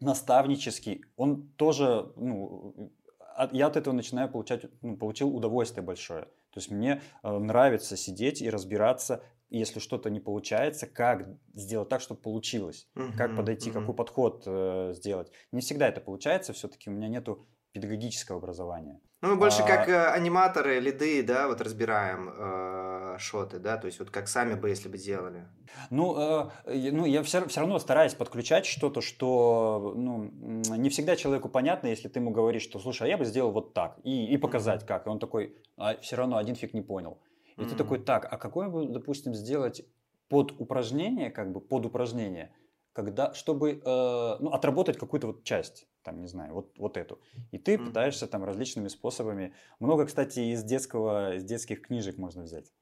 наставнический, 0.00 1.04
он 1.16 1.48
тоже, 1.54 2.12
ну, 2.16 2.92
от- 3.36 3.52
я 3.52 3.66
от 3.68 3.76
этого 3.76 3.94
начинаю 3.94 4.30
получать, 4.30 4.64
ну, 4.82 4.96
получил 4.96 5.34
удовольствие 5.34 5.84
большое. 5.84 6.24
То 6.50 6.58
есть 6.58 6.70
мне 6.70 7.02
э, 7.22 7.38
нравится 7.38 7.96
сидеть 7.96 8.42
и 8.42 8.50
разбираться, 8.50 9.24
если 9.48 9.80
что-то 9.80 10.10
не 10.10 10.20
получается, 10.20 10.86
как 10.86 11.28
сделать 11.54 11.88
так, 11.88 12.00
чтобы 12.00 12.20
получилось, 12.20 12.88
как 13.14 13.34
Мгм, 13.34 13.36
подойти, 13.36 13.70
мгм. 13.70 13.70
какой 13.70 13.94
подход 13.94 14.44
э, 14.46 14.92
сделать. 14.94 15.30
Не 15.52 15.60
всегда 15.60 15.88
это 15.88 16.00
получается, 16.00 16.52
все-таки 16.52 16.90
у 16.90 16.92
меня 16.92 17.08
нету 17.08 17.46
педагогического 17.72 18.38
образования. 18.38 19.00
Ну, 19.22 19.28
мы 19.28 19.36
больше 19.36 19.62
А- 19.62 19.66
как 19.66 19.88
э, 19.88 20.06
аниматоры, 20.08 20.80
лиды, 20.80 21.22
да, 21.22 21.46
вот 21.46 21.60
разбираем 21.60 22.28
э, 22.36 23.16
шоты, 23.18 23.60
да, 23.60 23.76
то 23.76 23.86
есть 23.86 24.00
вот 24.00 24.10
как 24.10 24.26
сами 24.26 24.54
бы, 24.54 24.68
если 24.68 24.88
бы 24.88 24.98
делали. 24.98 25.46
Ну, 25.90 26.50
э, 26.66 26.90
ну 26.90 27.06
я 27.06 27.22
все, 27.22 27.46
равно 27.56 27.78
стараюсь 27.78 28.14
подключать 28.14 28.66
что-то, 28.66 29.00
что 29.00 29.92
ну, 29.96 30.30
не 30.76 30.90
всегда 30.90 31.14
человеку 31.14 31.48
понятно, 31.48 31.86
если 31.86 32.08
ты 32.08 32.18
ему 32.18 32.32
говоришь, 32.32 32.62
что, 32.62 32.80
слушай, 32.80 33.06
а 33.06 33.10
я 33.10 33.16
бы 33.16 33.24
сделал 33.24 33.52
вот 33.52 33.74
так, 33.74 33.96
и, 34.02 34.26
и 34.26 34.36
показать 34.38 34.84
как. 34.84 35.06
И 35.06 35.08
он 35.08 35.20
такой, 35.20 35.56
а 35.76 35.96
все 36.00 36.16
равно 36.16 36.36
один 36.36 36.56
фиг 36.56 36.74
не 36.74 36.82
понял. 36.82 37.18
И 37.58 37.64
ты 37.64 37.76
такой, 37.76 38.00
так, 38.00 38.26
а 38.28 38.38
какое 38.38 38.68
бы, 38.68 38.86
допустим, 38.86 39.34
сделать 39.34 39.82
под 40.28 40.52
упражнение, 40.58 41.30
как 41.30 41.52
бы 41.52 41.60
под 41.60 41.86
упражнение, 41.86 42.50
когда, 42.92 43.34
чтобы 43.34 43.70
э, 43.72 44.36
ну, 44.40 44.50
отработать 44.50 44.98
какую-то 44.98 45.28
вот 45.28 45.44
часть, 45.44 45.86
там, 46.02 46.20
не 46.20 46.28
знаю, 46.28 46.54
вот, 46.54 46.78
вот 46.78 46.96
эту. 46.96 47.20
И 47.50 47.58
ты 47.58 47.78
Мгм. 47.78 47.86
пытаешься 47.86 48.26
там 48.26 48.44
различными 48.44 48.88
способами. 48.88 49.54
Много, 49.80 50.06
кстати, 50.06 50.40
из 50.40 50.62
детского, 50.64 51.34
из 51.36 51.44
детских 51.44 51.82
книжек 51.82 52.18
можно 52.18 52.42
взять. 52.42 52.72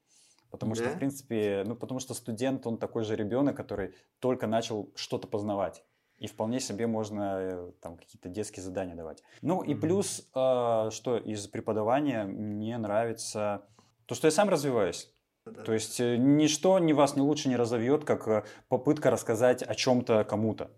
Потому 0.49 0.75
что, 0.75 0.85
Да? 0.85 0.95
в 0.95 0.99
принципе, 0.99 1.63
ну, 1.65 1.75
потому 1.75 1.99
что 1.99 2.13
студент, 2.13 2.67
он 2.67 2.77
такой 2.77 3.03
же 3.03 3.15
ребенок, 3.15 3.55
который 3.55 3.95
только 4.19 4.47
начал 4.47 4.91
что-то 4.95 5.27
познавать. 5.27 5.83
И 6.17 6.27
вполне 6.27 6.59
себе 6.59 6.87
можно 6.87 7.37
э, 7.39 7.71
там 7.81 7.97
какие-то 7.97 8.29
детские 8.29 8.63
задания 8.63 8.95
давать. 8.95 9.23
Ну 9.41 9.63
и 9.63 9.73
Мгм. 9.73 9.81
плюс, 9.81 10.29
э, 10.35 10.89
что 10.91 11.17
из 11.17 11.47
преподавания 11.47 12.25
мне 12.25 12.77
нравится 12.77 13.65
то, 14.05 14.13
что 14.13 14.27
я 14.27 14.31
сам 14.31 14.49
развиваюсь. 14.49 15.15
Да. 15.45 15.63
То 15.63 15.73
есть 15.73 15.99
э, 15.99 16.17
ничто 16.17 16.77
ни 16.79 16.93
вас 16.93 17.15
ни 17.15 17.21
лучше 17.21 17.49
не 17.49 17.55
разовьет, 17.55 18.05
как 18.05 18.27
э, 18.27 18.43
попытка 18.67 19.09
рассказать 19.09 19.63
о 19.63 19.73
чем-то 19.73 20.23
кому-то. 20.23 20.71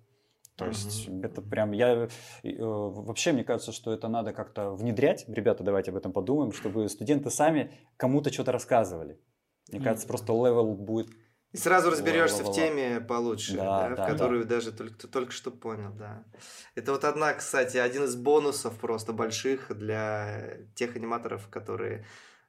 То 0.55 0.67
есть 0.67 1.09
Мгм. 1.09 1.23
это 1.23 1.41
прям 1.41 1.71
я 1.71 2.07
э, 2.43 2.57
вообще 2.59 3.33
мне 3.33 3.43
кажется, 3.43 3.71
что 3.71 3.91
это 3.91 4.07
надо 4.07 4.33
как-то 4.33 4.71
внедрять. 4.71 5.25
Ребята, 5.27 5.63
давайте 5.63 5.91
об 5.91 5.97
этом 5.97 6.13
подумаем, 6.13 6.53
чтобы 6.53 6.87
студенты 6.87 7.29
сами 7.29 7.71
кому-то 7.97 8.31
что-то 8.31 8.51
рассказывали. 8.51 9.19
Мне 9.69 9.79
Мгм. 9.79 9.83
кажется, 9.83 10.07
просто 10.07 10.31
level 10.31 10.75
будет. 10.75 11.07
И 11.51 11.57
сразу 11.57 11.91
разберешься 11.91 12.43
в 12.43 12.51
теме 12.51 12.99
получше, 12.99 13.57
Да, 13.57 13.89
да, 13.89 13.95
да, 13.95 14.03
в 14.03 14.07
которую 14.07 14.45
даже 14.45 14.71
только, 14.71 15.07
только 15.07 15.31
что 15.31 15.51
понял, 15.51 15.91
да. 15.93 16.23
Это 16.73 16.93
вот 16.93 17.03
одна, 17.03 17.33
кстати, 17.33 17.77
один 17.77 18.05
из 18.05 18.15
бонусов 18.15 18.79
просто 18.79 19.13
больших 19.13 19.75
для 19.77 20.57
тех 20.73 20.95
аниматоров, 20.95 21.47
которые 21.49 22.05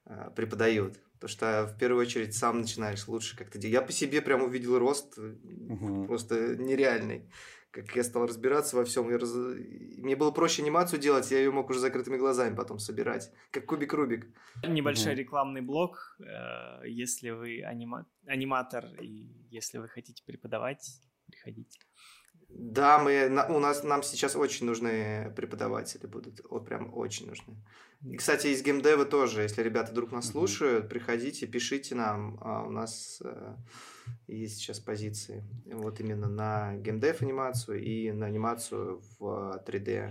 э, 0.06 0.30
преподают. 0.34 0.98
Потому 1.24 1.32
что 1.38 1.66
в 1.74 1.78
первую 1.78 2.02
очередь 2.02 2.34
сам 2.34 2.60
начинаешь 2.60 3.08
лучше 3.08 3.34
как-то 3.34 3.56
делать. 3.58 3.72
Я 3.72 3.80
по 3.80 3.92
себе 3.92 4.20
прям 4.20 4.42
увидел 4.42 4.78
рост 4.78 5.16
Мгм. 5.16 6.06
просто 6.06 6.54
нереальный. 6.56 7.30
Как 7.70 7.96
я 7.96 8.04
стал 8.04 8.26
разбираться 8.26 8.76
во 8.76 8.84
всем. 8.84 9.08
Я 9.10 9.16
раз- 9.18 9.32
Мне 9.34 10.16
было 10.16 10.30
проще 10.32 10.60
анимацию 10.62 11.00
делать, 11.00 11.30
я 11.30 11.38
ее 11.38 11.50
мог 11.50 11.70
уже 11.70 11.80
закрытыми 11.80 12.18
глазами 12.18 12.54
потом 12.54 12.78
собирать. 12.78 13.32
Как 13.50 13.64
кубик 13.64 13.94
Рубик. 13.94 14.26
Небольшой 14.68 15.12
Мгм. 15.12 15.20
рекламный 15.20 15.62
блок. 15.62 16.14
э, 16.20 16.86
Если 16.86 17.30
вы 17.30 17.62
анима- 17.62 18.04
аниматор 18.26 18.84
и 19.00 19.30
если 19.50 19.78
вы 19.78 19.88
хотите 19.88 20.22
преподавать, 20.26 20.86
приходите. 21.26 21.80
Да, 22.48 22.98
мы, 22.98 23.28
на- 23.28 23.46
у 23.46 23.58
нас, 23.58 23.82
нам 23.82 24.02
сейчас 24.02 24.36
очень 24.36 24.66
нужны 24.66 25.32
преподаватели 25.36 26.06
будут. 26.06 26.40
Вот 26.50 26.66
прям 26.66 26.92
очень 26.94 27.26
нужны. 27.26 27.56
И, 28.04 28.16
кстати, 28.16 28.48
из 28.48 28.62
геймдева 28.62 29.04
тоже, 29.04 29.42
если 29.42 29.62
ребята 29.62 29.92
вдруг 29.92 30.12
нас 30.12 30.28
слушают, 30.28 30.88
приходите, 30.88 31.46
пишите 31.46 31.94
нам. 31.94 32.38
А 32.42 32.62
у 32.62 32.70
нас 32.70 33.20
э, 33.24 33.56
есть 34.26 34.56
сейчас 34.58 34.78
позиции. 34.78 35.42
Вот 35.66 36.00
именно 36.00 36.28
на 36.28 36.76
геймдев 36.76 37.22
анимацию 37.22 37.82
и 37.82 38.12
на 38.12 38.26
анимацию 38.26 39.02
в 39.18 39.62
3D. 39.66 40.10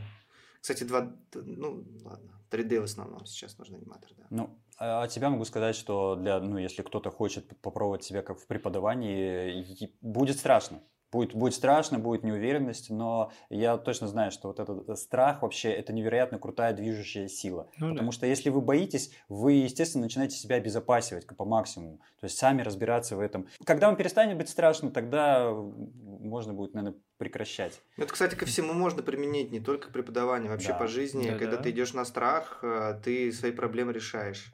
Кстати, 0.60 0.84
два, 0.86 1.16
ну, 1.34 1.86
ладно, 2.04 2.32
3D 2.50 2.80
в 2.80 2.84
основном 2.84 3.26
сейчас 3.26 3.58
нужен 3.58 3.76
аниматор, 3.76 4.12
да. 4.18 4.26
Ну, 4.30 4.60
а 4.78 5.04
от 5.04 5.12
себя 5.12 5.30
могу 5.30 5.46
сказать, 5.46 5.76
что 5.76 6.16
для, 6.16 6.40
ну, 6.40 6.58
если 6.58 6.82
кто-то 6.82 7.12
хочет 7.12 7.60
попробовать 7.62 8.04
себя 8.04 8.22
как 8.22 8.40
в 8.40 8.48
преподавании, 8.48 9.88
будет 10.02 10.38
страшно. 10.38 10.82
Будет, 11.14 11.36
будет 11.36 11.54
страшно, 11.54 12.00
будет 12.00 12.24
неуверенность, 12.24 12.90
но 12.90 13.32
я 13.50 13.78
точно 13.78 14.08
знаю, 14.08 14.32
что 14.32 14.48
вот 14.48 14.60
этот 14.60 14.90
э, 14.90 14.96
страх 14.96 15.44
вообще 15.44 15.70
это 15.70 15.94
невероятно 15.94 16.40
крутая 16.40 16.74
движущая 16.74 17.28
сила. 17.28 17.70
Ну, 17.78 17.92
Потому 17.92 18.10
да. 18.10 18.16
что 18.16 18.26
если 18.26 18.50
вы 18.50 18.62
боитесь, 18.62 19.12
вы, 19.30 19.54
естественно, 19.54 20.04
начинаете 20.04 20.36
себя 20.36 20.56
обезопасивать 20.56 21.28
по 21.28 21.46
максимуму. 21.46 22.00
То 22.20 22.26
есть 22.26 22.38
сами 22.38 22.64
разбираться 22.64 23.16
в 23.16 23.20
этом. 23.20 23.48
Когда 23.64 23.88
вам 23.88 23.96
перестанет 23.96 24.38
быть 24.38 24.50
страшно, 24.50 24.90
тогда 24.90 25.52
можно 25.54 26.54
будет, 26.54 26.74
наверное, 26.74 27.00
прекращать. 27.18 27.80
Это, 27.98 28.12
кстати, 28.12 28.34
ко 28.34 28.48
всему 28.48 28.74
можно 28.74 29.04
применить, 29.04 29.52
не 29.52 29.60
только 29.60 29.90
к 29.90 29.94
преподаванию, 29.94 30.52
вообще 30.52 30.70
да. 30.70 30.80
по 30.80 30.88
жизни. 30.88 31.30
Да, 31.30 31.38
когда 31.38 31.58
да. 31.58 31.64
ты 31.64 31.70
идешь 31.70 31.94
на 31.94 32.06
страх, 32.06 32.60
э, 32.64 33.00
ты 33.04 33.32
свои 33.32 33.52
проблемы 33.52 33.94
решаешь. 33.94 34.52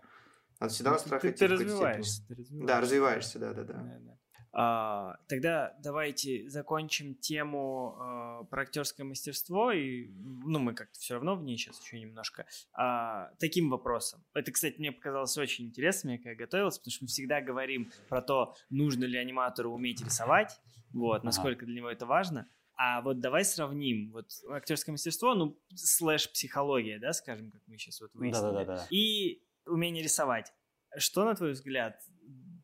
Надо 0.59 0.73
всегда 0.73 0.91
на 0.91 0.97
ну, 0.97 1.01
страх 1.01 1.21
ты, 1.21 1.29
идти 1.29 1.37
ты, 1.39 1.47
развиваешься, 1.47 2.27
ты 2.27 2.35
развиваешься. 2.35 2.67
Да, 2.67 2.81
развиваешься, 2.81 3.39
да, 3.39 3.53
да, 3.53 3.63
да. 3.63 3.73
да, 3.73 3.97
да. 4.01 4.17
А, 4.51 5.17
тогда 5.27 5.77
давайте 5.79 6.49
закончим 6.49 7.15
тему 7.15 7.95
а, 7.99 8.43
про 8.45 8.63
актерское 8.63 9.05
мастерство. 9.05 9.71
И, 9.71 10.09
ну, 10.09 10.59
мы 10.59 10.73
как-то 10.73 10.99
все 10.99 11.15
равно 11.15 11.35
в 11.35 11.43
ней 11.43 11.57
сейчас 11.57 11.81
еще 11.81 11.99
немножко. 11.99 12.45
А, 12.73 13.31
таким 13.39 13.69
вопросом. 13.69 14.23
Это, 14.33 14.51
кстати, 14.51 14.79
мне 14.79 14.91
показалось 14.91 15.37
очень 15.37 15.65
интересным, 15.65 16.17
когда 16.17 16.31
я 16.31 16.35
готовился, 16.35 16.79
потому 16.79 16.91
что 16.91 17.03
мы 17.03 17.07
всегда 17.07 17.41
говорим 17.41 17.91
про 18.07 18.21
то, 18.21 18.55
нужно 18.69 19.05
ли 19.05 19.17
аниматору 19.17 19.71
уметь 19.71 20.03
рисовать, 20.03 20.59
вот, 20.91 21.23
насколько 21.23 21.65
для 21.65 21.75
него 21.75 21.89
это 21.89 22.05
важно. 22.05 22.47
А 22.81 23.01
вот 23.01 23.19
давай 23.19 23.43
сравним 23.43 24.09
вот 24.13 24.31
актерское 24.49 24.93
мастерство, 24.93 25.35
ну, 25.35 25.59
слэш 25.75 26.31
психология, 26.31 26.97
да, 26.97 27.11
скажем, 27.11 27.51
как 27.51 27.61
мы 27.67 27.77
сейчас 27.77 27.99
вот 27.99 28.11
выяснили. 28.13 28.41
Да-да-да. 28.41 28.87
И 28.89 29.43
умение 29.65 30.01
рисовать. 30.01 30.53
Что, 30.97 31.25
на 31.25 31.35
твой 31.35 31.51
взгляд, 31.51 32.01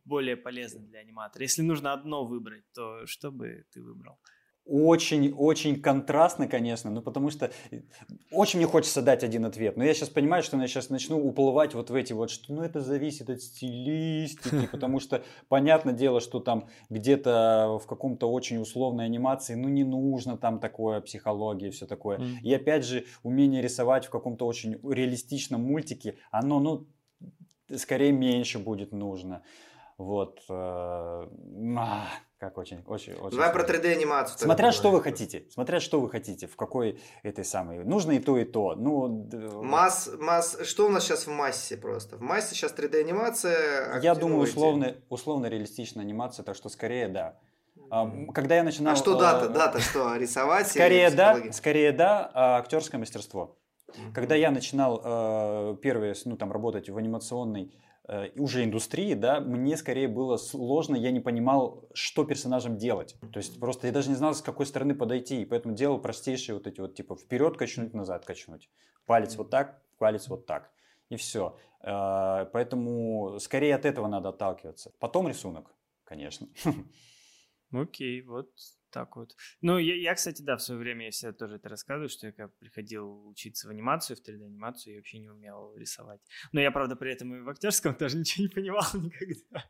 более 0.06 0.38
полезно 0.38 0.82
для 0.82 1.00
аниматора? 1.00 1.44
Если 1.44 1.62
нужно 1.62 1.94
одно 1.94 2.26
выбрать, 2.26 2.64
то 2.74 3.06
что 3.06 3.32
бы 3.32 3.66
ты 3.72 3.82
выбрал? 3.82 4.18
Очень-очень 4.68 5.80
контрастно, 5.80 6.48
конечно, 6.48 6.90
ну 6.90 7.04
потому 7.04 7.30
что 7.30 7.52
э, 7.70 7.82
очень 8.32 8.58
мне 8.58 8.68
хочется 8.68 9.04
дать 9.04 9.24
один 9.24 9.46
ответ, 9.46 9.78
но 9.78 9.84
я 9.84 9.94
сейчас 9.94 10.10
понимаю, 10.10 10.42
что 10.42 10.58
я 10.58 10.68
сейчас 10.68 10.90
начну 10.90 11.24
уплывать 11.24 11.76
вот 11.76 11.92
в 11.92 11.94
эти 11.94 12.14
вот, 12.14 12.32
что 12.32 12.52
ну 12.52 12.64
это 12.64 12.82
зависит 12.82 13.30
от 13.30 13.44
стилистики, 13.44 14.68
потому 14.72 15.00
что 15.00 15.24
понятное 15.50 15.94
дело, 15.94 16.20
что 16.20 16.40
там 16.40 16.68
где-то 16.90 17.80
в 17.80 17.86
каком-то 17.86 18.28
очень 18.32 18.58
условной 18.58 19.06
анимации, 19.06 19.54
ну 19.54 19.70
не 19.70 19.84
нужно 19.84 20.36
там 20.36 20.60
такое, 20.60 21.00
психология 21.00 21.68
и 21.68 21.72
все 21.72 21.86
такое. 21.86 22.20
И 22.42 22.52
опять 22.52 22.86
же, 22.86 23.06
умение 23.22 23.62
рисовать 23.62 24.08
в 24.08 24.10
каком-то 24.10 24.48
очень 24.48 24.80
реалистичном 24.82 25.62
мультике, 25.62 26.18
оно, 26.32 26.60
ну, 26.60 26.88
скорее 27.76 28.12
меньше 28.12 28.58
будет 28.58 28.92
нужно. 28.92 29.44
Вот. 29.98 30.42
Э, 30.50 30.54
а, 30.54 32.08
как 32.38 32.58
очень, 32.58 32.84
очень, 32.86 33.14
очень. 33.14 33.38
Давай 33.38 33.54
про 33.54 33.64
3D 33.64 33.94
анимацию. 33.94 34.38
Смотря 34.38 34.74
что 34.74 34.92
вы 34.92 35.02
хотите, 35.02 35.46
смотря 35.50 35.80
что 35.80 36.02
вы 36.02 36.10
хотите, 36.10 36.48
в 36.48 36.58
какой 36.58 37.00
этой 37.24 37.46
самой. 37.46 37.84
Нужно 37.86 38.12
и 38.12 38.20
то, 38.20 38.38
и 38.38 38.44
то. 38.44 38.76
Ну. 38.76 39.30
Масс, 39.64 40.10
масс. 40.20 40.58
Что 40.64 40.88
у 40.88 40.90
нас 40.90 41.06
сейчас 41.06 41.28
в 41.28 41.32
массе 41.32 41.78
просто? 41.78 42.18
В 42.18 42.22
массе 42.22 42.56
сейчас 42.56 42.74
3D 42.74 43.00
анимация. 43.00 44.02
Я 44.02 44.16
думаю 44.16 44.42
условно, 44.42 44.96
условно 45.10 45.46
реалистичная 45.46 46.04
анимация, 46.04 46.44
так 46.44 46.58
что 46.58 46.68
скорее 46.68 47.08
да. 47.08 47.40
А, 47.90 48.12
когда 48.34 48.56
я 48.56 48.64
начинал... 48.64 48.94
А 48.94 48.96
что 48.98 49.18
дата? 49.18 49.46
Э, 49.46 49.50
дата 49.50 49.80
что? 49.80 50.16
Рисовать? 50.18 50.68
Скорее 50.68 51.10
да, 51.12 51.40
скорее 51.52 51.92
да, 51.94 52.30
а 52.34 52.58
актерское 52.58 53.00
мастерство. 53.00 53.58
Когда 54.14 54.36
я 54.36 54.52
начинал 54.52 55.02
э, 55.04 55.78
первые, 55.82 56.16
ну 56.26 56.36
там 56.36 56.52
работать 56.52 56.90
в 56.90 56.98
анимационной 56.98 57.74
уже 58.36 58.64
индустрии, 58.64 59.14
да, 59.14 59.40
мне 59.40 59.78
скорее 59.78 60.08
было 60.08 60.38
сложно, 60.38 60.96
я 60.96 61.12
не 61.12 61.20
понимал, 61.20 61.90
что 61.94 62.24
персонажам 62.24 62.78
делать. 62.78 63.16
То 63.34 63.38
есть 63.38 63.60
просто 63.60 63.88
я 63.88 63.94
даже 63.94 64.10
не 64.10 64.16
знал, 64.16 64.36
с 64.36 64.42
какой 64.42 64.66
стороны 64.66 64.94
подойти, 64.94 65.42
и 65.42 65.46
поэтому 65.46 65.74
делал 65.74 66.00
простейшие 66.00 66.56
вот 66.56 66.68
эти 66.68 66.82
вот, 66.82 66.96
типа, 66.96 67.16
вперед 67.16 67.58
качнуть, 67.58 67.94
назад 67.94 68.26
качнуть. 68.26 68.70
Палец 69.06 69.36
вот 69.36 69.50
так, 69.50 69.82
палец 69.98 70.28
вот 70.28 70.46
так. 70.46 70.72
И 71.10 71.16
все. 71.16 71.58
Э, 71.82 72.46
поэтому 72.52 73.38
скорее 73.40 73.76
от 73.76 73.86
этого 73.86 74.08
надо 74.08 74.30
отталкиваться. 74.30 74.92
Потом 75.00 75.28
рисунок, 75.28 75.72
конечно. 76.04 76.48
Окей, 77.72 78.22
вот 78.22 78.50
так 78.96 79.18
вот. 79.18 79.36
Ну, 79.60 79.78
я, 79.78 79.94
я, 79.94 80.16
кстати, 80.16 80.42
да, 80.42 80.56
в 80.56 80.62
свое 80.62 80.80
время 80.80 81.06
я 81.06 81.12
всегда 81.12 81.34
тоже 81.34 81.58
это 81.58 81.68
рассказываю, 81.68 82.08
что 82.08 82.28
я 82.28 82.32
когда 82.32 82.48
приходил 82.60 83.28
учиться 83.28 83.68
в 83.68 83.72
анимацию, 83.72 84.16
в 84.16 84.22
3D-анимацию, 84.22 84.94
я 84.94 85.00
вообще 85.00 85.20
не 85.20 85.30
умел 85.30 85.76
рисовать. 85.76 86.22
Но 86.54 86.62
я, 86.62 86.72
правда, 86.72 86.96
при 86.96 87.12
этом 87.12 87.36
и 87.36 87.42
в 87.42 87.50
актерском 87.50 87.94
тоже 88.00 88.18
ничего 88.18 88.44
не 88.44 88.50
понимал 88.50 88.86
никогда. 88.94 89.66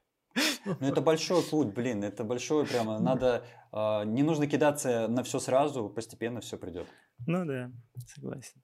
Ну, 0.65 0.87
это 0.87 1.01
большой 1.01 1.41
путь, 1.41 1.73
блин, 1.73 2.03
это 2.03 2.23
большой 2.23 2.67
прямо. 2.67 2.99
Надо, 3.09 3.43
э, 3.73 4.05
не 4.05 4.21
нужно 4.21 4.45
кидаться 4.45 5.07
на 5.07 5.23
все 5.23 5.39
сразу, 5.39 5.89
постепенно 5.89 6.39
все 6.39 6.57
придет. 6.59 6.87
Ну 7.25 7.45
да, 7.45 7.71
согласен. 8.13 8.61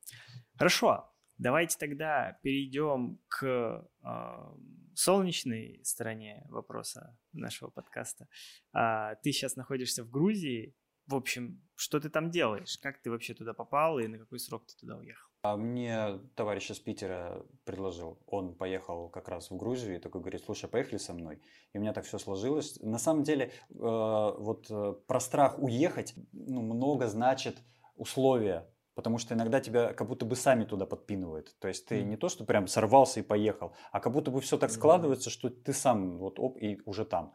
Хорошо, 0.57 1.11
давайте 1.42 1.78
тогда 1.78 2.38
перейдем 2.44 3.20
к 3.28 3.84
э, 4.04 4.56
солнечной 4.96 5.82
стороне 5.84 6.46
вопроса 6.50 7.18
нашего 7.34 7.70
подкаста. 7.72 8.28
А, 8.74 9.16
ты 9.16 9.32
сейчас 9.32 9.56
находишься 9.56 10.04
в 10.04 10.12
Грузии. 10.12 10.76
В 11.08 11.16
общем, 11.16 11.62
что 11.76 12.00
ты 12.00 12.10
там 12.10 12.30
делаешь? 12.30 12.78
Как 12.78 13.02
ты 13.02 13.10
вообще 13.10 13.34
туда 13.34 13.54
попал 13.54 13.98
и 14.00 14.08
на 14.08 14.20
какой 14.20 14.39
срок 14.39 14.68
ты 14.68 14.76
туда 14.78 14.98
уехал? 14.98 15.28
А 15.42 15.58
мне 15.58 16.20
товарищ 16.36 16.70
из 16.70 16.80
Питера 16.80 17.44
предложил. 17.66 18.22
Он 18.28 18.54
поехал 18.54 19.10
как 19.10 19.28
раз 19.28 19.50
в 19.50 19.58
Грузию 19.58 19.96
и 19.96 20.00
такой 20.00 20.22
говорит, 20.22 20.44
слушай, 20.44 20.70
поехали 20.70 20.98
со 20.98 21.14
мной. 21.14 21.42
И 21.74 21.80
у 21.80 21.82
меня 21.82 21.94
так 21.94 22.06
все 22.06 22.20
сложилось. 22.20 22.80
На 22.82 23.00
самом 23.00 23.24
деле, 23.24 23.46
э, 23.46 23.52
вот 23.74 24.68
э, 24.70 24.94
про 25.08 25.20
страх 25.20 25.58
уехать 25.58 26.14
ну, 26.32 26.62
много 26.62 27.08
значит 27.08 27.58
условия 27.96 28.70
потому 28.96 29.18
что 29.18 29.34
иногда 29.34 29.60
тебя 29.60 29.94
как 29.94 30.08
будто 30.08 30.26
бы 30.26 30.36
сами 30.36 30.66
туда 30.66 30.86
подпинывают. 30.86 31.56
То 31.60 31.68
есть 31.68 31.86
ты 31.86 32.02
mm. 32.02 32.04
не 32.04 32.18
то, 32.18 32.30
что 32.30 32.44
прям 32.44 32.68
сорвался 32.68 33.20
и 33.20 33.24
поехал, 33.24 33.74
а 33.92 34.00
как 34.00 34.14
будто 34.14 34.32
бы 34.32 34.42
все 34.42 34.58
так 34.58 34.72
складывается, 34.72 35.30
что 35.30 35.50
ты 35.50 35.74
сам 35.74 36.18
вот 36.18 36.39
оп 36.39 36.58
и 36.58 36.82
уже 36.86 37.06
там. 37.06 37.34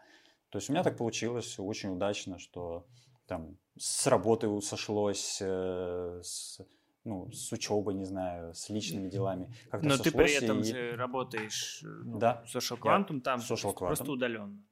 То 0.50 0.58
есть 0.58 0.68
у 0.68 0.72
меня 0.72 0.82
так 0.82 0.96
получилось 0.96 1.58
очень 1.58 1.90
удачно, 1.90 2.38
что 2.38 2.86
там 3.26 3.58
с 3.76 4.06
работы 4.06 4.60
сошлось, 4.60 5.38
э, 5.40 6.20
с, 6.22 6.60
ну, 7.04 7.30
с 7.32 7.52
учебой, 7.52 7.94
не 7.94 8.04
знаю, 8.04 8.54
с 8.54 8.68
личными 8.70 9.08
делами. 9.08 9.52
Но 9.82 9.96
ты 9.98 10.10
при 10.10 10.32
этом 10.34 10.60
и... 10.60 10.72
работаешь 10.96 11.82
э, 11.82 11.86
ну, 11.86 12.18
да, 12.18 12.44
Social 12.46 12.78
Quantum, 12.78 13.20
там 13.20 13.40
social 13.40 13.74
quantum. 13.74 13.86
просто 13.88 14.12
удаленно. 14.12 14.62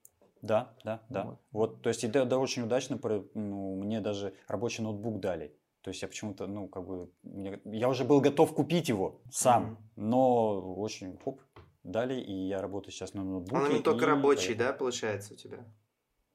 Да, 0.42 0.74
да, 0.84 1.02
да. 1.08 1.24
Вот, 1.24 1.40
вот 1.52 1.82
то 1.82 1.88
есть 1.88 2.04
и 2.04 2.08
да, 2.08 2.24
да, 2.26 2.38
очень 2.38 2.62
удачно, 2.62 3.00
ну, 3.34 3.76
мне 3.76 4.00
даже 4.00 4.34
рабочий 4.46 4.82
ноутбук 4.82 5.18
дали. 5.18 5.56
То 5.84 5.90
есть 5.90 6.00
я 6.00 6.08
почему-то, 6.08 6.46
ну, 6.46 6.66
как 6.66 6.86
бы, 6.86 7.10
мне, 7.22 7.60
я 7.66 7.90
уже 7.90 8.04
был 8.04 8.22
готов 8.22 8.54
купить 8.54 8.88
его 8.88 9.20
сам, 9.30 9.64
mm-hmm. 9.64 9.76
но 9.96 10.74
очень, 10.76 11.18
хоп, 11.22 11.42
дали, 11.82 12.18
и 12.18 12.32
я 12.48 12.62
работаю 12.62 12.90
сейчас 12.90 13.12
на 13.12 13.22
ноутбуке. 13.22 13.62
Он 13.62 13.70
не 13.70 13.80
только 13.80 14.06
рабочий, 14.06 14.54
да, 14.54 14.72
получается 14.72 15.34
у 15.34 15.36
тебя? 15.36 15.58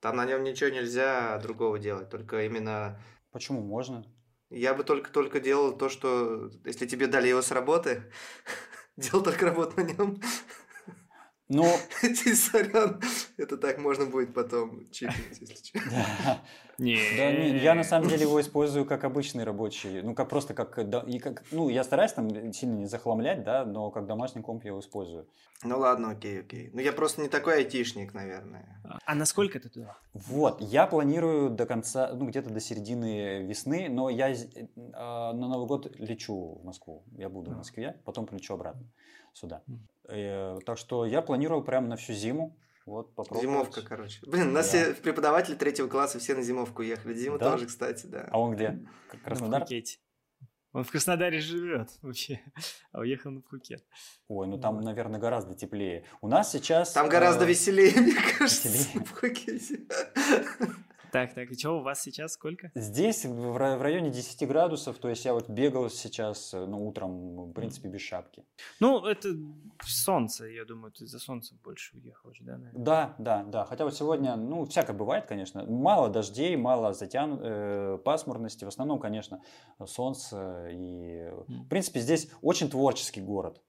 Там 0.01 0.17
на 0.17 0.25
нем 0.25 0.43
ничего 0.43 0.69
нельзя 0.69 1.39
другого 1.39 1.79
делать, 1.79 2.11
только 2.11 2.45
именно... 2.45 3.01
Почему 3.31 3.61
можно? 3.61 4.05
Я 4.51 4.75
бы 4.75 4.83
только, 4.83 5.11
только 5.11 5.39
делал 5.39 5.75
то, 5.75 5.89
что, 5.89 6.51
если 6.63 6.85
тебе 6.85 7.07
дали 7.07 7.27
его 7.27 7.41
с 7.41 7.49
работы, 7.49 8.03
делал 8.97 9.23
только 9.23 9.47
работу 9.47 9.77
на 9.77 9.81
нем. 9.81 10.21
Ну... 11.49 11.65
Сорян, 12.35 13.01
это 13.37 13.57
так 13.57 13.79
можно 13.79 14.05
будет 14.05 14.33
потом 14.35 14.87
чипнуть, 14.91 15.39
если 15.41 15.55
что. 15.55 15.79
Не. 16.77 16.97
Да, 17.17 17.31
не, 17.33 17.57
я 17.57 17.75
на 17.75 17.83
самом 17.83 18.07
деле 18.07 18.21
его 18.21 18.39
использую 18.39 18.85
как 18.85 19.03
обычный 19.03 19.43
рабочий, 19.43 20.01
ну 20.01 20.15
как 20.15 20.29
просто 20.29 20.53
как, 20.53 20.89
да, 20.89 20.99
и 21.05 21.19
как, 21.19 21.43
ну 21.51 21.67
я 21.67 21.83
стараюсь 21.83 22.13
там 22.13 22.53
сильно 22.53 22.77
не 22.77 22.85
захламлять, 22.85 23.43
да, 23.43 23.65
но 23.65 23.91
как 23.91 24.05
домашний 24.07 24.41
комп 24.41 24.63
я 24.63 24.69
его 24.69 24.79
использую. 24.79 25.27
Ну 25.61 25.77
ладно, 25.77 26.11
окей, 26.11 26.39
окей. 26.39 26.69
Ну 26.71 26.79
я 26.79 26.93
просто 26.93 27.21
не 27.21 27.27
такой 27.27 27.57
айтишник, 27.57 28.13
наверное. 28.13 28.81
А 29.05 29.13
насколько 29.13 29.59
ты 29.59 29.67
туда? 29.67 29.97
Вот, 30.13 30.61
я 30.61 30.87
планирую 30.87 31.49
до 31.49 31.65
конца, 31.65 32.13
ну 32.13 32.25
где-то 32.27 32.49
до 32.49 32.61
середины 32.61 33.43
весны, 33.43 33.89
но 33.89 34.09
я 34.09 34.29
э, 34.31 34.37
на 34.77 35.33
Новый 35.33 35.67
год 35.67 35.93
лечу 35.99 36.59
в 36.61 36.63
Москву, 36.63 37.03
я 37.17 37.27
буду 37.27 37.51
в 37.51 37.57
Москве, 37.57 37.99
потом 38.05 38.25
прилечу 38.25 38.53
обратно 38.53 38.87
сюда. 39.33 39.63
Э, 40.09 40.57
так 40.65 40.77
что 40.77 41.05
я 41.05 41.21
планировал 41.21 41.63
прямо 41.63 41.87
на 41.87 41.95
всю 41.95 42.13
зиму. 42.13 42.57
Вот, 42.85 43.13
попробовать. 43.13 43.43
Зимовка, 43.43 43.81
короче. 43.83 44.19
Блин, 44.25 44.49
у 44.49 44.51
нас 44.51 44.71
да. 44.71 44.91
все 44.91 44.93
преподаватели 44.95 45.55
третьего 45.55 45.87
класса 45.87 46.17
все 46.17 46.33
на 46.33 46.41
зимовку 46.41 46.81
ехали. 46.81 47.13
Дима 47.13 47.37
да? 47.37 47.51
тоже, 47.51 47.67
кстати, 47.67 48.07
да. 48.07 48.27
А 48.31 48.39
он 48.39 48.55
где? 48.55 48.79
Краснодар? 49.23 49.59
На 49.59 49.65
Пхукете. 49.65 49.99
Он 50.71 50.83
в 50.83 50.91
Краснодаре 50.91 51.39
живет 51.39 51.89
вообще, 52.01 52.41
а 52.91 52.99
уехал 52.99 53.31
на 53.31 53.41
Пхукет. 53.41 53.83
Ой, 54.27 54.47
ну 54.47 54.59
там, 54.59 54.81
наверное, 54.81 55.19
гораздо 55.19 55.55
теплее. 55.55 56.05
У 56.21 56.27
нас 56.27 56.51
сейчас... 56.51 56.93
Там 56.93 57.09
гораздо 57.09 57.45
э... 57.45 57.47
веселее, 57.47 57.91
мне 58.01 58.15
кажется, 58.37 58.69
веселее. 58.69 59.05
в 59.05 59.13
Пхукете. 59.13 59.79
Так, 61.11 61.33
так, 61.33 61.49
и 61.49 61.57
что 61.57 61.79
у 61.79 61.81
вас 61.81 62.01
сейчас 62.01 62.33
сколько? 62.33 62.71
Здесь 62.75 63.25
в 63.25 63.57
районе 63.57 64.11
10 64.11 64.47
градусов, 64.47 64.97
то 64.97 65.09
есть 65.09 65.25
я 65.25 65.33
вот 65.33 65.49
бегал 65.49 65.89
сейчас, 65.89 66.53
э, 66.53 66.65
ну, 66.65 66.87
утром, 66.87 67.49
в 67.49 67.53
принципе, 67.53 67.89
без 67.89 68.01
шапки. 68.01 68.43
Ну, 68.79 69.05
это 69.05 69.29
солнце, 69.83 70.45
я 70.45 70.65
думаю, 70.65 70.91
ты 70.91 71.07
за 71.07 71.19
солнцем 71.19 71.59
больше 71.63 71.97
уехал 71.97 72.33
же, 72.33 72.43
да? 72.43 72.57
Наверное? 72.57 72.83
Да, 72.83 73.15
да, 73.17 73.43
да. 73.43 73.65
Хотя 73.65 73.85
вот 73.85 73.95
сегодня, 73.95 74.35
ну, 74.35 74.65
всякое 74.65 74.93
бывает, 74.93 75.25
конечно. 75.25 75.65
Мало 75.65 76.09
дождей, 76.09 76.55
мало 76.55 76.93
затян... 76.93 77.39
э, 77.41 77.97
пасмурности. 78.03 78.65
В 78.65 78.67
основном, 78.67 78.99
конечно, 78.99 79.41
солнце. 79.85 80.67
И, 80.71 81.29
в 81.47 81.67
принципе, 81.67 81.99
здесь 81.99 82.29
очень 82.41 82.69
творческий 82.69 83.21
город. 83.21 83.61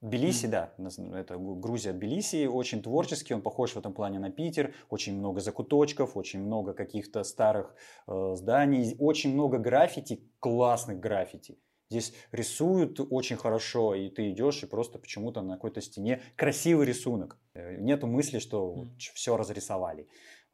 Тбилиси, 0.00 0.46
mm. 0.46 0.48
да, 0.48 0.72
это 1.18 1.36
Грузия, 1.36 1.92
Тбилиси, 1.92 2.46
очень 2.46 2.82
творческий, 2.82 3.34
он 3.34 3.42
похож 3.42 3.72
в 3.72 3.76
этом 3.76 3.92
плане 3.92 4.18
на 4.18 4.30
Питер, 4.30 4.74
очень 4.88 5.18
много 5.18 5.40
закуточков, 5.40 6.16
очень 6.16 6.40
много 6.40 6.72
каких-то 6.72 7.22
старых 7.22 7.74
э, 8.06 8.34
зданий, 8.34 8.96
очень 8.98 9.34
много 9.34 9.58
граффити, 9.58 10.22
классных 10.40 11.00
граффити. 11.00 11.58
Здесь 11.90 12.14
рисуют 12.32 13.00
очень 13.10 13.36
хорошо, 13.36 13.94
и 13.94 14.08
ты 14.08 14.30
идешь 14.30 14.62
и 14.62 14.66
просто 14.66 14.98
почему-то 14.98 15.42
на 15.42 15.54
какой-то 15.54 15.80
стене 15.80 16.22
красивый 16.36 16.86
рисунок. 16.86 17.36
Э, 17.52 17.76
нету 17.76 18.06
мысли, 18.06 18.38
что 18.38 18.74
mm. 18.74 18.88
все 19.14 19.36
разрисовали. 19.36 20.08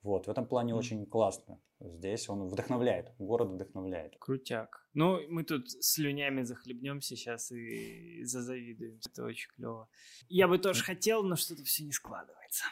Вот, 0.06 0.26
в 0.28 0.30
этом 0.30 0.46
плане 0.46 0.72
mm. 0.72 0.76
очень 0.76 1.04
классно. 1.04 1.58
Здесь 1.80 2.28
он 2.28 2.46
вдохновляет, 2.46 3.12
город 3.18 3.48
вдохновляет. 3.48 4.14
Крутяк. 4.20 4.88
Ну, 4.94 5.18
мы 5.28 5.42
тут 5.42 5.68
слюнями 5.68 6.44
захлебнемся 6.44 7.16
сейчас 7.16 7.50
и 7.50 8.22
зазавидуем. 8.22 9.00
Это 9.04 9.24
очень 9.24 9.50
клево. 9.50 9.88
Я 10.28 10.46
бы 10.46 10.58
тоже 10.58 10.84
хотел, 10.84 11.24
но 11.24 11.34
что-то 11.34 11.64
все 11.64 11.82
не 11.82 11.90
складывается. 11.90 12.64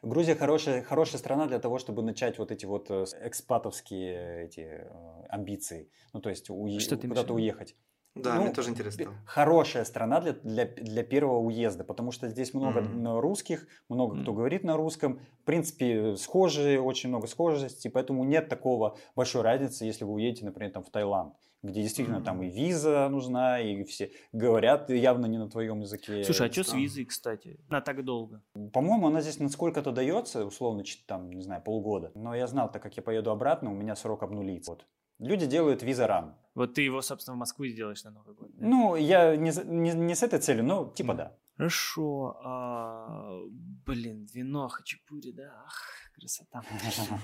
Грузия 0.00 0.34
хорошая, 0.34 0.82
хорошая 0.82 1.18
страна 1.18 1.46
для 1.46 1.58
того, 1.58 1.78
чтобы 1.78 2.02
начать 2.02 2.38
вот 2.38 2.50
эти 2.50 2.64
вот 2.64 2.90
э, 2.90 3.04
экспатовские 3.22 4.46
эти 4.46 4.60
э, 4.60 5.26
амбиции. 5.28 5.90
Ну, 6.14 6.20
то 6.20 6.30
есть 6.30 6.48
уе- 6.48 7.08
куда-то 7.08 7.34
уехать. 7.34 7.76
Да, 8.14 8.34
ну, 8.34 8.42
мне 8.42 8.52
тоже 8.52 8.70
интересно. 8.70 9.12
Хорошая 9.26 9.84
страна 9.84 10.20
для, 10.20 10.32
для, 10.32 10.66
для 10.66 11.02
первого 11.04 11.38
уезда, 11.38 11.84
потому 11.84 12.10
что 12.10 12.28
здесь 12.28 12.52
много 12.52 12.80
mm-hmm. 12.80 13.20
русских, 13.20 13.66
много 13.88 14.16
mm-hmm. 14.16 14.22
кто 14.22 14.32
говорит 14.32 14.64
на 14.64 14.76
русском. 14.76 15.20
В 15.42 15.44
принципе, 15.44 16.16
схожие, 16.16 16.80
очень 16.80 17.08
много 17.10 17.26
схожести, 17.26 17.88
поэтому 17.88 18.24
нет 18.24 18.48
такого 18.48 18.98
большой 19.14 19.42
разницы, 19.42 19.84
если 19.84 20.04
вы 20.04 20.14
уедете, 20.14 20.44
например, 20.44 20.72
там, 20.72 20.84
в 20.84 20.90
Таиланд 20.90 21.34
где 21.62 21.82
действительно 21.82 22.18
mm-hmm. 22.18 22.24
там 22.24 22.42
и 22.42 22.48
виза 22.48 23.08
нужна, 23.08 23.60
и 23.60 23.82
все 23.84 24.12
говорят 24.32 24.90
явно 24.90 25.26
не 25.26 25.38
на 25.38 25.50
твоем 25.50 25.80
языке. 25.80 26.22
Слушай, 26.22 26.48
а 26.48 26.52
что 26.52 26.62
с 26.62 26.72
визой, 26.72 27.04
кстати? 27.04 27.58
На 27.68 27.80
так 27.80 28.04
долго? 28.04 28.42
По-моему, 28.72 29.08
она 29.08 29.20
здесь 29.20 29.40
насколько-то 29.40 29.90
дается, 29.90 30.46
условно, 30.46 30.84
там, 31.06 31.32
не 31.32 31.42
знаю, 31.42 31.62
полгода. 31.62 32.12
Но 32.14 32.34
я 32.34 32.46
знал, 32.46 32.70
так 32.70 32.82
как 32.82 32.96
я 32.96 33.02
поеду 33.02 33.30
обратно, 33.32 33.72
у 33.72 33.74
меня 33.74 33.96
срок 33.96 34.22
обнулится. 34.22 34.70
Вот. 34.70 34.86
Люди 35.18 35.46
делают 35.46 35.82
виза 35.82 36.06
ран. 36.06 36.36
Вот 36.54 36.74
ты 36.74 36.82
его, 36.82 37.02
собственно, 37.02 37.36
в 37.36 37.38
Москву 37.38 37.66
сделаешь 37.66 38.04
на 38.04 38.10
Новый 38.10 38.34
год. 38.34 38.50
Да? 38.54 38.66
Ну, 38.66 38.96
я 38.96 39.36
не, 39.36 39.52
не, 39.64 39.92
не 39.92 40.14
с 40.14 40.22
этой 40.22 40.40
целью, 40.40 40.64
но 40.64 40.92
типа 40.94 41.12
mm. 41.12 41.16
да. 41.16 41.36
Хорошо. 41.56 42.40
А, 42.44 43.40
блин, 43.84 44.28
вино, 44.32 44.68
хачапури, 44.68 45.32
да. 45.32 45.64
Ах, 45.66 45.86
красота. 46.14 46.62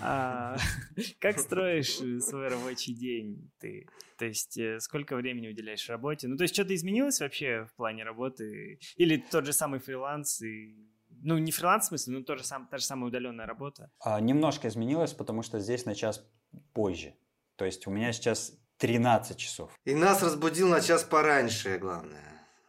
А, 0.03 0.57
как 1.21 1.39
строишь 1.39 1.99
свой 2.23 2.49
рабочий 2.49 2.95
день 2.95 3.51
ты? 3.59 3.87
То 4.19 4.25
есть 4.25 4.59
э, 4.59 4.81
сколько 4.81 5.15
времени 5.17 5.49
уделяешь 5.49 5.89
работе? 5.89 6.27
Ну, 6.29 6.37
то 6.37 6.43
есть 6.43 6.55
что-то 6.55 6.75
изменилось 6.75 7.21
вообще 7.21 7.67
в 7.67 7.75
плане 7.77 8.05
работы? 8.05 8.79
Или 8.97 9.17
тот 9.17 9.47
же 9.47 9.53
самый 9.53 9.79
фриланс 9.79 10.43
и 10.43 10.77
ну, 11.23 11.39
не 11.39 11.53
фриланс 11.53 11.87
в 11.87 11.89
смысле, 11.89 12.19
но 12.19 12.25
тоже 12.25 12.45
сам, 12.45 12.67
та 12.67 12.79
же 12.79 12.85
самая 12.85 13.09
удаленная 13.09 13.47
работа. 13.47 13.91
А, 14.01 14.21
немножко 14.21 14.69
изменилось, 14.69 15.13
потому 15.13 15.43
что 15.43 15.59
здесь 15.59 15.87
на 15.87 15.95
час 15.95 16.25
позже. 16.73 17.15
То 17.57 17.65
есть 17.65 17.87
у 17.87 17.91
меня 17.91 18.13
сейчас 18.13 18.53
13 18.79 19.37
часов. 19.37 19.71
И 19.85 19.95
нас 19.95 20.23
разбудил 20.23 20.69
на 20.69 20.81
час 20.81 21.05
пораньше, 21.05 21.79
главное. 21.79 22.21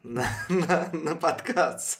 На, 0.03 0.25
на, 0.49 0.89
на 0.93 1.15
подкаст. 1.15 1.99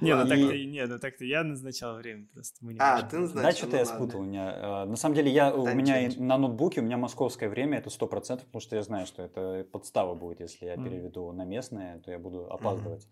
Не, 0.00 0.14
ну 0.14 0.26
так-то, 0.26 0.56
не, 0.56 0.86
ну 0.86 0.98
так-то 0.98 1.24
я 1.24 1.42
назначал 1.42 1.96
время 1.96 2.26
просто. 2.32 2.64
а, 2.78 3.02
ты 3.02 3.18
назначил? 3.18 3.48
Да, 3.48 3.56
что-то 3.56 3.76
я 3.76 3.84
спутал. 3.84 4.20
У 4.20 4.24
меня, 4.24 4.52
э, 4.52 4.84
на 4.86 4.96
самом 4.96 5.14
деле, 5.14 5.30
я, 5.30 5.54
у 5.54 5.66
меня 5.74 6.10
на 6.16 6.38
ноутбуке, 6.38 6.80
у 6.80 6.84
меня 6.84 6.96
московское 6.96 7.48
время, 7.48 7.78
это 7.78 7.90
100%, 7.90 8.08
потому 8.08 8.60
что 8.60 8.76
я 8.76 8.82
знаю, 8.82 9.06
что 9.06 9.22
это 9.22 9.66
подстава 9.70 10.14
будет, 10.14 10.40
если 10.40 10.66
я 10.66 10.76
переведу 10.76 11.32
на 11.32 11.44
местное, 11.44 11.98
то 12.00 12.10
я 12.10 12.18
буду 12.18 12.50
опаздывать 12.50 13.08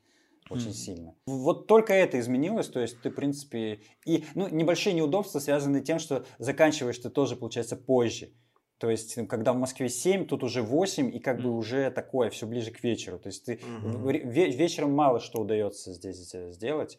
очень 0.53 0.71
mm. 0.71 0.75
сильно. 0.75 1.15
Вот 1.27 1.67
только 1.67 1.93
это 1.93 2.19
изменилось, 2.21 2.69
то 2.69 2.81
есть 2.81 3.01
ты, 3.01 3.11
в 3.11 3.15
принципе, 3.15 3.81
и 4.07 4.25
ну, 4.35 4.49
небольшие 4.49 4.95
неудобства 4.95 5.39
связаны 5.39 5.81
тем, 5.81 5.99
что 5.99 6.25
заканчиваешь 6.39 6.99
ты 6.99 7.11
тоже, 7.11 7.37
получается, 7.37 7.77
позже. 7.77 8.33
То 8.79 8.91
есть, 8.91 9.15
когда 9.29 9.53
в 9.53 9.57
Москве 9.57 9.89
7, 9.89 10.27
тут 10.27 10.43
уже 10.43 10.61
8, 10.61 11.15
и 11.15 11.21
как 11.21 11.39
mm. 11.39 11.43
бы 11.43 11.51
уже 11.57 11.91
такое, 11.93 12.31
все 12.31 12.47
ближе 12.47 12.73
к 12.73 12.83
вечеру. 12.83 13.19
То 13.19 13.29
есть, 13.29 13.45
ты 13.45 13.55
mm-hmm. 13.55 14.29
вечером 14.29 14.93
мало 14.93 15.21
что 15.21 15.41
удается 15.41 15.93
здесь 15.93 16.35
э, 16.35 16.51
сделать. 16.51 16.99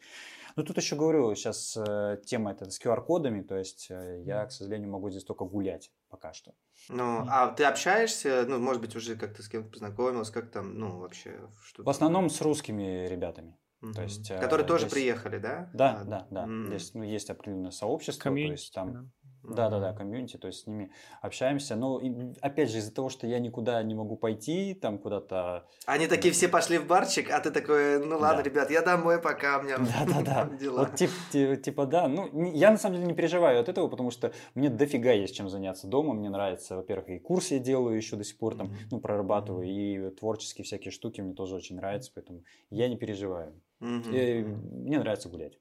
Но 0.55 0.63
тут 0.63 0.77
еще 0.77 0.95
говорю, 0.95 1.33
сейчас 1.35 1.75
э, 1.75 2.19
тема 2.25 2.51
это 2.51 2.69
с 2.69 2.79
QR-кодами, 2.79 3.41
то 3.41 3.57
есть 3.57 3.87
э, 3.89 4.21
я, 4.23 4.45
к 4.45 4.51
сожалению, 4.51 4.91
могу 4.91 5.09
здесь 5.09 5.23
только 5.23 5.45
гулять 5.45 5.91
пока 6.09 6.31
что. 6.33 6.53
Ну, 6.89 7.25
а 7.29 7.47
ты 7.49 7.63
общаешься, 7.63 8.45
ну, 8.47 8.59
может 8.59 8.81
быть, 8.81 8.95
уже 8.95 9.15
как-то 9.15 9.41
с 9.41 9.47
кем-то 9.47 9.69
познакомился, 9.69 10.33
как 10.33 10.51
там, 10.51 10.77
ну, 10.77 10.99
вообще? 10.99 11.39
Что 11.63 11.83
в 11.83 11.89
основном 11.89 12.29
с 12.29 12.41
русскими 12.41 13.07
ребятами. 13.07 13.57
Угу. 13.81 13.93
То 13.93 14.03
есть, 14.03 14.27
Которые 14.29 14.65
э, 14.65 14.67
тоже 14.67 14.85
здесь... 14.85 14.93
приехали, 14.93 15.37
да? 15.37 15.69
Да, 15.73 16.01
а, 16.01 16.03
да, 16.05 16.27
да. 16.29 16.45
Мм. 16.45 16.67
Здесь 16.67 16.93
ну, 16.93 17.03
есть 17.03 17.29
определенное 17.29 17.71
сообщество, 17.71 18.23
Комьюнити, 18.23 18.47
то 18.47 18.53
есть 18.53 18.73
там... 18.73 18.93
Да 18.93 19.09
да, 19.43 19.69
да, 19.69 19.79
да, 19.79 19.93
комьюнити, 19.93 20.37
то 20.37 20.47
есть 20.47 20.61
с 20.61 20.67
ними 20.67 20.91
общаемся. 21.21 21.75
Но 21.75 22.01
опять 22.41 22.71
же, 22.71 22.77
из-за 22.77 22.93
того, 22.93 23.09
что 23.09 23.27
я 23.27 23.39
никуда 23.39 23.83
не 23.83 23.93
могу 23.93 24.15
пойти, 24.15 24.73
там 24.73 24.97
куда-то. 24.97 25.67
Они 25.85 26.07
такие 26.07 26.33
все 26.33 26.47
пошли 26.47 26.77
в 26.77 26.87
барчик, 26.87 27.29
а 27.29 27.39
ты 27.41 27.51
такой, 27.51 27.99
ну 27.99 28.17
ладно, 28.17 28.41
да. 28.41 28.49
ребят, 28.49 28.71
я 28.71 28.81
домой 28.81 29.21
пока, 29.21 29.59
у 29.59 29.63
меня 29.63 29.77
да, 29.77 30.05
да, 30.05 30.21
да. 30.21 30.57
дела. 30.57 30.79
Вот 30.79 30.95
типа, 30.95 31.57
типа, 31.57 31.85
да. 31.85 32.07
Ну, 32.07 32.51
я 32.53 32.71
на 32.71 32.77
самом 32.77 32.95
деле 32.95 33.07
не 33.07 33.13
переживаю 33.13 33.59
от 33.59 33.67
этого, 33.67 33.87
потому 33.89 34.11
что 34.11 34.31
мне 34.55 34.69
дофига 34.69 35.11
есть 35.11 35.35
чем 35.35 35.49
заняться 35.49 35.87
дома. 35.87 36.13
Мне 36.13 36.29
нравится, 36.29 36.77
во-первых, 36.77 37.09
и 37.09 37.19
курс 37.19 37.51
я 37.51 37.59
делаю 37.59 37.97
еще 37.97 38.15
до 38.15 38.23
сих 38.23 38.37
пор 38.37 38.55
там, 38.55 38.73
ну, 38.91 39.01
прорабатываю, 39.01 39.65
и 39.67 40.09
творческие 40.11 40.63
всякие 40.63 40.91
штуки 40.91 41.21
мне 41.21 41.33
тоже 41.33 41.55
очень 41.55 41.75
нравятся, 41.75 42.11
поэтому 42.15 42.43
я 42.69 42.87
не 42.87 42.97
переживаю. 42.97 43.53
Мне 43.79 44.99
нравится 44.99 45.27
гулять. 45.27 45.59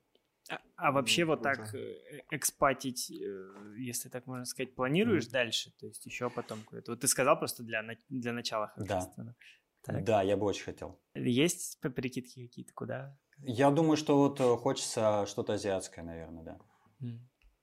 А, 0.52 0.60
а 0.76 0.92
вообще 0.92 1.24
вот 1.24 1.42
так 1.42 1.74
э, 1.74 2.20
экспатить, 2.30 3.10
э, 3.10 3.74
если 3.78 4.08
так 4.08 4.26
можно 4.26 4.44
сказать, 4.44 4.74
планируешь 4.74 5.26
mm. 5.26 5.30
дальше? 5.30 5.72
То 5.80 5.86
есть 5.86 6.04
еще 6.04 6.28
потом 6.28 6.62
куда-то? 6.64 6.92
Вот 6.92 7.00
ты 7.00 7.08
сказал 7.08 7.38
просто 7.38 7.62
для, 7.62 7.82
для 8.08 8.32
начала. 8.32 8.72
Да. 8.76 9.10
Так. 9.84 10.04
Да, 10.04 10.22
я 10.22 10.36
бы 10.36 10.46
очень 10.46 10.64
хотел. 10.64 11.00
Есть 11.14 11.80
прикидки 11.80 12.46
какие-то 12.46 12.72
куда? 12.74 13.18
Я 13.38 13.70
думаю, 13.70 13.96
что 13.96 14.18
вот 14.18 14.40
э, 14.40 14.56
хочется 14.56 15.24
что-то 15.26 15.54
азиатское, 15.54 16.04
наверное, 16.04 16.44
да. 16.44 16.58
Mm. 17.00 17.18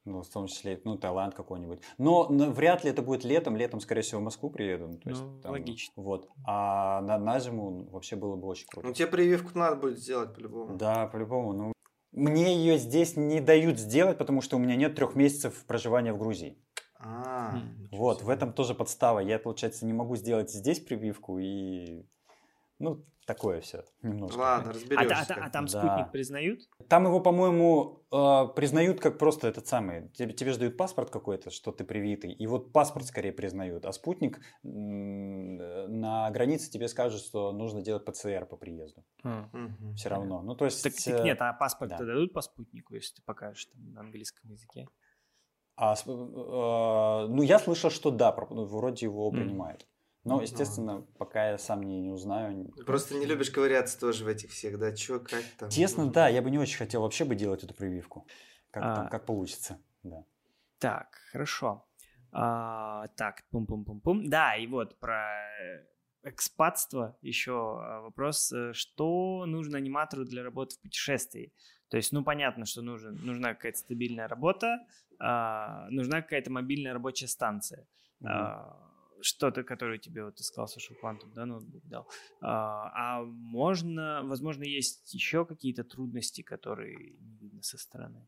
Ну, 0.05 0.23
в 0.23 0.29
том 0.29 0.47
числе, 0.47 0.81
ну, 0.85 0.97
Таиланд 0.97 1.35
какой-нибудь. 1.35 1.81
Но, 1.97 2.27
но 2.29 2.49
вряд 2.49 2.83
ли 2.83 2.89
это 2.89 3.03
будет 3.03 3.23
летом. 3.23 3.55
Летом, 3.55 3.79
скорее 3.79 4.01
всего, 4.01 4.19
в 4.19 4.23
Москву 4.23 4.49
приеду. 4.49 4.87
Ну, 4.87 4.97
то 4.97 5.09
есть, 5.09 5.21
ну, 5.21 5.39
там, 5.41 5.51
логично. 5.51 5.93
Вот. 5.97 6.29
А 6.45 7.01
на, 7.01 7.19
на 7.19 7.39
зиму 7.39 7.87
вообще 7.91 8.15
было 8.15 8.35
бы 8.35 8.47
очень 8.47 8.65
круто. 8.67 8.87
Ну, 8.87 8.93
тебе 8.93 9.07
прививку 9.07 9.57
надо 9.57 9.75
будет 9.75 9.99
сделать 9.99 10.33
по-любому. 10.33 10.77
Да, 10.77 11.05
по-любому. 11.07 11.53
Ну, 11.53 11.73
мне 12.11 12.55
ее 12.55 12.77
здесь 12.77 13.15
не 13.15 13.39
дают 13.39 13.79
сделать, 13.79 14.17
потому 14.17 14.41
что 14.41 14.57
у 14.57 14.59
меня 14.59 14.75
нет 14.75 14.95
трех 14.95 15.15
месяцев 15.15 15.65
проживания 15.65 16.13
в 16.13 16.17
Грузии. 16.17 16.57
А, 16.99 17.61
вот, 17.91 18.23
в 18.23 18.29
этом 18.29 18.51
тоже 18.51 18.73
подстава. 18.73 19.19
Я, 19.19 19.39
получается, 19.39 19.85
не 19.85 19.93
могу 19.93 20.15
сделать 20.15 20.51
здесь 20.51 20.79
прививку 20.79 21.39
и... 21.39 22.05
Ну, 22.79 23.05
такое 23.29 23.61
все 23.61 23.83
немножко. 24.01 24.39
Ладно, 24.39 24.73
разберемся. 24.73 25.35
А, 25.35 25.41
а, 25.41 25.45
а 25.45 25.49
там 25.51 25.65
да. 25.67 25.79
спутник 25.79 26.11
признают? 26.11 26.61
Там 26.87 27.05
его, 27.05 27.19
по-моему, 27.19 28.03
э, 28.11 28.47
признают 28.55 28.99
как 28.99 29.19
просто 29.19 29.47
этот 29.47 29.67
самый. 29.67 30.09
Тебе, 30.09 30.33
тебе 30.33 30.53
же 30.53 30.59
дают 30.59 30.77
паспорт 30.77 31.11
какой-то, 31.11 31.51
что 31.51 31.71
ты 31.71 31.83
привитый. 31.83 32.31
И 32.31 32.47
вот 32.47 32.73
паспорт 32.73 33.05
скорее 33.05 33.31
признают. 33.31 33.85
А 33.85 33.91
спутник 33.91 34.39
на 34.63 36.31
границе 36.31 36.71
тебе 36.71 36.87
скажут, 36.87 37.21
что 37.21 37.51
нужно 37.51 37.83
делать 37.83 38.03
ПЦР 38.03 38.47
по 38.49 38.57
приезду. 38.57 39.03
А. 39.23 39.47
Все 39.95 40.09
равно. 40.09 40.41
Ну, 40.41 40.55
то 40.55 40.65
есть... 40.65 40.81
Так, 40.81 40.93
так 40.95 41.23
нет, 41.23 41.37
а 41.41 41.53
паспорт 41.53 41.91
да. 41.91 41.97
дадут 41.99 42.33
по 42.33 42.41
спутнику, 42.41 42.95
если 42.95 43.15
ты 43.17 43.21
покажешь 43.21 43.65
там, 43.65 43.93
на 43.93 44.01
английском 44.01 44.49
языке? 44.49 44.87
А, 45.75 45.93
э, 45.93 47.27
ну, 47.27 47.41
я 47.43 47.59
слышал, 47.59 47.91
что 47.91 48.09
да, 48.09 48.31
вроде 48.31 49.05
его 49.05 49.29
принимают. 49.31 49.87
Но, 50.23 50.41
естественно, 50.41 51.05
пока 51.17 51.51
я 51.51 51.57
сам 51.57 51.81
не, 51.83 52.01
не 52.01 52.11
узнаю. 52.11 52.71
Просто 52.85 53.15
не 53.15 53.25
любишь 53.25 53.51
ковыряться 53.51 53.99
тоже 53.99 54.25
в 54.25 54.27
этих 54.27 54.51
всех, 54.51 54.77
да? 54.77 54.93
Чё, 54.93 55.19
как 55.19 55.43
там? 55.57 55.69
Честно, 55.69 56.11
да, 56.11 56.27
я 56.27 56.41
бы 56.41 56.51
не 56.51 56.59
очень 56.59 56.77
хотел 56.77 57.01
вообще 57.01 57.25
бы 57.25 57.35
делать 57.35 57.63
эту 57.63 57.73
прививку. 57.73 58.27
Как, 58.71 58.83
а... 58.83 58.95
там, 58.95 59.09
как 59.09 59.25
получится, 59.25 59.79
да. 60.03 60.23
Так, 60.77 61.17
хорошо. 61.31 61.85
А, 62.31 63.07
так, 63.15 63.43
пум-пум-пум-пум. 63.49 64.29
Да, 64.29 64.55
и 64.55 64.67
вот 64.67 64.99
про 64.99 65.31
экспатство 66.23 67.17
еще 67.21 67.53
а, 67.53 68.01
вопрос, 68.01 68.51
э, 68.51 68.73
что 68.73 69.45
нужно 69.45 69.77
аниматору 69.77 70.25
для 70.25 70.43
работы 70.43 70.75
в 70.75 70.81
путешествии. 70.81 71.53
То 71.89 71.97
есть, 71.97 72.11
ну, 72.11 72.23
понятно, 72.23 72.65
что 72.65 72.81
нужен, 72.81 73.17
нужна 73.23 73.53
какая-то 73.53 73.79
стабильная 73.79 74.27
работа, 74.27 74.79
а, 75.19 75.87
нужна 75.89 76.21
какая-то 76.21 76.51
мобильная 76.51 76.93
рабочая 76.93 77.27
станция. 77.27 77.87
Mm-hmm. 78.21 78.27
А, 78.27 78.88
что-то, 79.21 79.63
которое 79.63 79.97
тебе, 79.97 80.23
вот 80.23 80.35
ты 80.35 80.43
сказал, 80.43 80.67
Social 80.67 80.95
Quantum, 81.01 81.33
да, 81.33 81.45
ноутбук 81.45 81.83
дал. 81.87 82.07
А, 82.41 83.19
а 83.19 83.23
можно, 83.23 84.21
возможно, 84.23 84.63
есть 84.63 85.13
еще 85.13 85.45
какие-то 85.45 85.83
трудности, 85.83 86.41
которые 86.41 87.17
не 87.19 87.37
видно 87.37 87.61
со 87.61 87.77
стороны? 87.77 88.27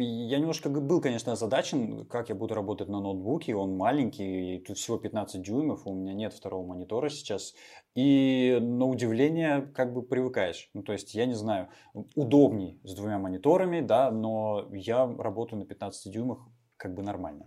Я 0.00 0.38
немножко 0.38 0.68
был, 0.68 1.00
конечно, 1.00 1.32
озадачен, 1.32 2.06
как 2.06 2.28
я 2.28 2.34
буду 2.34 2.54
работать 2.54 2.88
на 2.88 3.00
ноутбуке. 3.00 3.54
Он 3.56 3.76
маленький, 3.76 4.62
тут 4.66 4.78
всего 4.78 4.96
15 4.96 5.42
дюймов, 5.42 5.86
у 5.86 5.94
меня 5.94 6.14
нет 6.14 6.32
второго 6.32 6.64
монитора 6.64 7.08
сейчас. 7.08 7.54
И 7.94 8.58
на 8.60 8.86
удивление 8.86 9.62
как 9.74 9.92
бы 9.92 10.02
привыкаешь. 10.02 10.70
Ну, 10.74 10.82
то 10.82 10.92
есть, 10.92 11.14
я 11.14 11.26
не 11.26 11.34
знаю, 11.34 11.68
удобней 12.14 12.80
с 12.84 12.94
двумя 12.94 13.18
мониторами, 13.18 13.80
да, 13.80 14.10
но 14.12 14.68
я 14.72 15.06
работаю 15.06 15.58
на 15.58 15.66
15 15.66 16.12
дюймах 16.12 16.46
как 16.76 16.94
бы 16.94 17.02
нормально. 17.02 17.46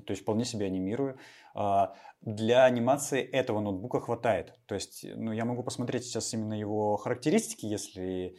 То 0.00 0.12
есть 0.12 0.22
вполне 0.22 0.44
себе 0.44 0.66
анимирую. 0.66 1.18
А, 1.54 1.94
для 2.20 2.64
анимации 2.64 3.20
этого 3.22 3.60
ноутбука 3.60 4.00
хватает. 4.00 4.54
То 4.66 4.74
есть, 4.74 5.04
ну, 5.16 5.32
я 5.32 5.44
могу 5.44 5.62
посмотреть 5.62 6.04
сейчас 6.04 6.32
именно 6.34 6.54
его 6.54 6.96
характеристики, 6.96 7.66
если 7.66 8.36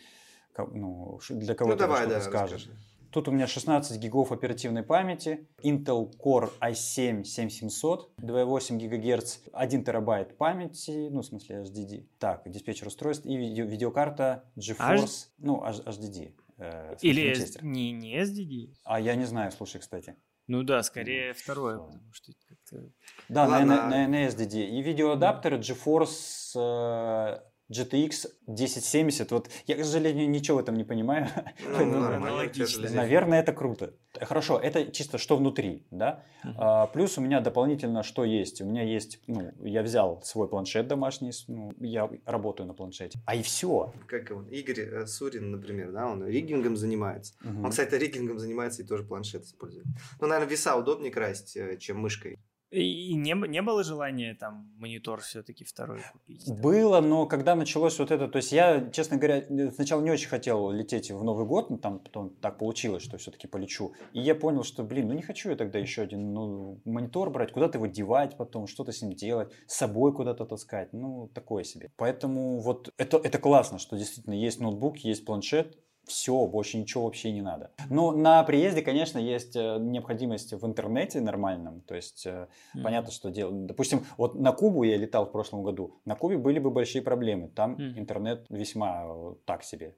ну, 0.57 1.19
для 1.29 1.55
кого-то 1.55 1.87
ну, 1.87 1.95
что-то 1.95 2.09
да, 2.09 2.21
скажет. 2.21 2.57
Расскажи. 2.57 2.77
Тут 3.13 3.27
у 3.27 3.31
меня 3.31 3.45
16 3.45 3.99
гигов 3.99 4.31
оперативной 4.31 4.81
памяти, 4.81 5.47
Intel 5.63 6.11
Core 6.17 6.49
i7 6.59 7.23
7700, 7.23 8.11
2,8 8.17 8.77
ГГц, 8.87 9.37
1 9.53 9.83
терабайт 9.83 10.35
памяти, 10.35 11.09
ну, 11.11 11.21
в 11.21 11.25
смысле 11.25 11.61
HDD. 11.61 12.07
Так, 12.17 12.41
диспетчер 12.49 12.87
устройств 12.87 13.27
и 13.27 13.37
видео, 13.37 13.65
видеокарта 13.65 14.45
GeForce, 14.57 15.03
H... 15.03 15.27
ну, 15.37 15.63
HDD. 15.63 16.33
Э, 16.57 16.95
Или 17.01 17.35
не, 17.61 17.91
не 17.91 18.19
SDD. 18.19 18.73
А 18.83 18.99
я 18.99 19.13
не 19.13 19.25
знаю, 19.25 19.51
слушай, 19.51 19.79
кстати. 19.79 20.15
Ну 20.47 20.63
да, 20.63 20.83
скорее 20.83 21.29
ну, 21.29 21.39
второе, 21.41 21.77
потому 21.77 22.13
что 22.13 22.31
как-то... 22.47 22.89
Да, 23.29 23.47
на, 23.47 23.65
на, 23.65 23.89
на, 23.89 24.07
на 24.07 24.27
SDD. 24.27 24.65
И 24.65 24.81
видеоадаптеры 24.81 25.57
GeForce 25.57 26.55
э, 26.55 27.39
GTX 27.71 28.27
1070, 28.47 29.31
вот 29.31 29.49
я, 29.67 29.75
к 29.75 29.83
сожалению, 29.83 30.29
ничего 30.29 30.57
в 30.57 30.59
этом 30.59 30.75
не 30.75 30.83
понимаю. 30.83 31.29
Ну, 31.65 31.85
ну, 32.19 32.33
логично. 32.33 32.89
Наверное, 32.89 33.39
это 33.39 33.53
круто. 33.53 33.93
Хорошо, 34.21 34.59
это 34.59 34.91
чисто 34.91 35.17
что 35.17 35.37
внутри, 35.37 35.85
да? 35.89 36.23
Uh-huh. 36.43 36.53
А, 36.57 36.87
плюс 36.87 37.17
у 37.17 37.21
меня 37.21 37.39
дополнительно 37.39 38.03
что 38.03 38.25
есть? 38.25 38.61
У 38.61 38.65
меня 38.65 38.83
есть, 38.83 39.19
ну, 39.27 39.51
я 39.63 39.81
взял 39.81 40.21
свой 40.23 40.47
планшет 40.47 40.87
домашний, 40.87 41.31
ну, 41.47 41.73
я 41.79 42.09
работаю 42.25 42.67
на 42.67 42.73
планшете. 42.73 43.19
А 43.25 43.35
и 43.35 43.41
все. 43.41 43.93
Как 44.07 44.29
он, 44.31 44.47
Игорь 44.49 44.81
э, 44.81 45.07
Сурин, 45.07 45.51
например, 45.51 45.91
да, 45.91 46.07
он 46.07 46.27
риггингом 46.27 46.75
занимается. 46.75 47.33
Uh-huh. 47.43 47.63
Он, 47.65 47.71
кстати, 47.71 47.95
риггингом 47.95 48.39
занимается 48.39 48.83
и 48.83 48.85
тоже 48.85 49.03
планшет 49.03 49.45
использует. 49.45 49.85
Ну, 50.19 50.27
наверное, 50.27 50.49
веса 50.49 50.75
удобнее 50.75 51.11
красть, 51.11 51.55
э, 51.55 51.77
чем 51.77 51.99
мышкой. 51.99 52.37
И 52.73 53.13
не, 53.13 53.33
не 53.47 53.61
было 53.61 53.83
желания 53.83 54.33
там 54.33 54.71
монитор 54.77 55.21
все-таки 55.21 55.63
второй 55.63 56.01
купить? 56.11 56.43
Да? 56.47 56.55
Было, 56.55 57.01
но 57.01 57.27
когда 57.27 57.55
началось 57.55 57.99
вот 57.99 58.09
это, 58.09 58.27
то 58.27 58.37
есть 58.37 58.51
я, 58.51 58.89
честно 58.91 59.17
говоря, 59.17 59.45
сначала 59.71 60.01
не 60.01 60.09
очень 60.09 60.27
хотел 60.27 60.71
лететь 60.71 61.11
в 61.11 61.23
Новый 61.23 61.45
год, 61.45 61.69
но 61.69 61.77
там 61.77 61.99
потом 61.99 62.31
так 62.41 62.57
получилось, 62.57 63.03
что 63.03 63.17
все-таки 63.17 63.47
полечу. 63.47 63.93
И 64.13 64.21
я 64.21 64.33
понял, 64.33 64.63
что, 64.63 64.83
блин, 64.83 65.09
ну 65.09 65.13
не 65.13 65.21
хочу 65.21 65.51
я 65.51 65.55
тогда 65.55 65.77
еще 65.77 66.01
один 66.01 66.33
ну, 66.33 66.81
монитор 66.83 67.29
брать, 67.29 67.51
куда-то 67.51 67.77
его 67.77 67.85
девать 67.85 68.37
потом, 68.37 68.65
что-то 68.65 68.91
с 68.91 69.03
ним 69.03 69.13
делать, 69.13 69.51
с 69.67 69.75
собой 69.75 70.11
куда-то 70.11 70.45
таскать, 70.45 70.93
ну 70.93 71.29
такое 71.33 71.63
себе. 71.63 71.91
Поэтому 71.95 72.59
вот 72.59 72.89
это, 72.97 73.17
это 73.17 73.37
классно, 73.37 73.77
что 73.77 73.97
действительно 73.97 74.33
есть 74.33 74.59
ноутбук, 74.59 74.97
есть 74.97 75.25
планшет, 75.25 75.77
все, 76.05 76.45
больше 76.47 76.77
ничего 76.77 77.05
вообще 77.05 77.31
не 77.31 77.41
надо. 77.41 77.71
Но 77.89 78.11
на 78.11 78.43
приезде, 78.43 78.81
конечно, 78.81 79.17
есть 79.17 79.55
э, 79.55 79.77
необходимость 79.79 80.53
в 80.53 80.65
интернете 80.65 81.21
нормальном. 81.21 81.81
То 81.81 81.95
есть 81.95 82.25
mm-hmm. 82.25 82.83
понятно, 82.83 83.11
что 83.11 83.29
делать. 83.29 83.65
Допустим, 83.65 84.05
вот 84.17 84.35
на 84.35 84.51
Кубу 84.51 84.83
я 84.83 84.97
летал 84.97 85.25
в 85.25 85.31
прошлом 85.31 85.63
году. 85.63 85.99
На 86.05 86.15
Кубе 86.15 86.37
были 86.37 86.59
бы 86.59 86.71
большие 86.71 87.01
проблемы. 87.01 87.49
Там 87.49 87.75
mm-hmm. 87.75 87.99
интернет 87.99 88.45
весьма 88.49 89.03
э, 89.05 89.35
так 89.45 89.63
себе. 89.63 89.95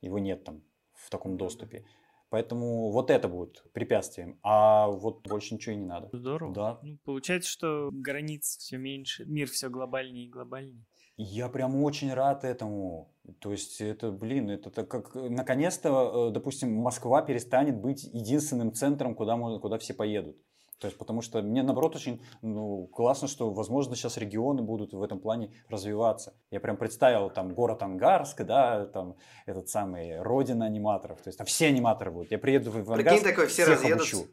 Его 0.00 0.18
нет 0.18 0.44
там 0.44 0.62
в 0.94 1.10
таком 1.10 1.36
доступе. 1.36 1.84
Поэтому 2.32 2.90
вот 2.90 3.10
это 3.10 3.28
будет 3.28 3.62
препятствием. 3.72 4.38
А 4.42 4.88
вот 4.88 5.28
больше 5.28 5.54
ничего 5.54 5.74
и 5.74 5.78
не 5.78 5.84
надо. 5.84 6.08
Здорово. 6.12 6.54
Да. 6.54 6.78
Ну, 6.82 6.98
получается, 7.04 7.50
что 7.50 7.90
границ 7.92 8.56
все 8.56 8.78
меньше, 8.78 9.26
мир 9.26 9.50
все 9.50 9.68
глобальнее 9.68 10.26
и 10.26 10.30
глобальнее. 10.30 10.86
Я 11.18 11.50
прям 11.50 11.76
очень 11.82 12.12
рад 12.14 12.44
этому. 12.44 13.11
То 13.40 13.52
есть 13.52 13.80
это, 13.80 14.10
блин, 14.10 14.50
это 14.50 14.70
так 14.70 14.88
как 14.88 15.14
наконец-то, 15.14 16.28
э, 16.28 16.32
допустим, 16.32 16.74
Москва 16.74 17.22
перестанет 17.22 17.76
быть 17.80 18.04
единственным 18.04 18.72
центром, 18.72 19.14
куда, 19.14 19.36
можно, 19.36 19.60
куда 19.60 19.78
все 19.78 19.94
поедут. 19.94 20.36
То 20.82 20.86
есть, 20.86 20.98
потому 20.98 21.22
что 21.22 21.40
мне, 21.42 21.62
наоборот, 21.62 21.94
очень 21.94 22.20
ну, 22.42 22.88
классно, 22.88 23.28
что, 23.28 23.52
возможно, 23.52 23.94
сейчас 23.94 24.16
регионы 24.16 24.62
будут 24.62 24.92
в 24.92 25.00
этом 25.00 25.20
плане 25.20 25.52
развиваться. 25.68 26.34
Я 26.50 26.58
прям 26.58 26.76
представил 26.76 27.30
там 27.30 27.54
город 27.54 27.84
Ангарск, 27.84 28.42
да, 28.42 28.86
там 28.86 29.14
этот 29.46 29.68
самый 29.68 30.20
родина 30.20 30.66
аниматоров. 30.66 31.22
То 31.22 31.28
есть 31.28 31.38
там 31.38 31.46
все 31.46 31.68
аниматоры 31.68 32.10
будут. 32.10 32.32
Я 32.32 32.38
приеду 32.38 32.72
в 32.72 32.76
Ангарск, 32.78 33.04
Прикинь, 33.04 33.22
такой, 33.22 33.46
все 33.46 33.64
разъедутся, 33.64 34.16
обучу. 34.16 34.32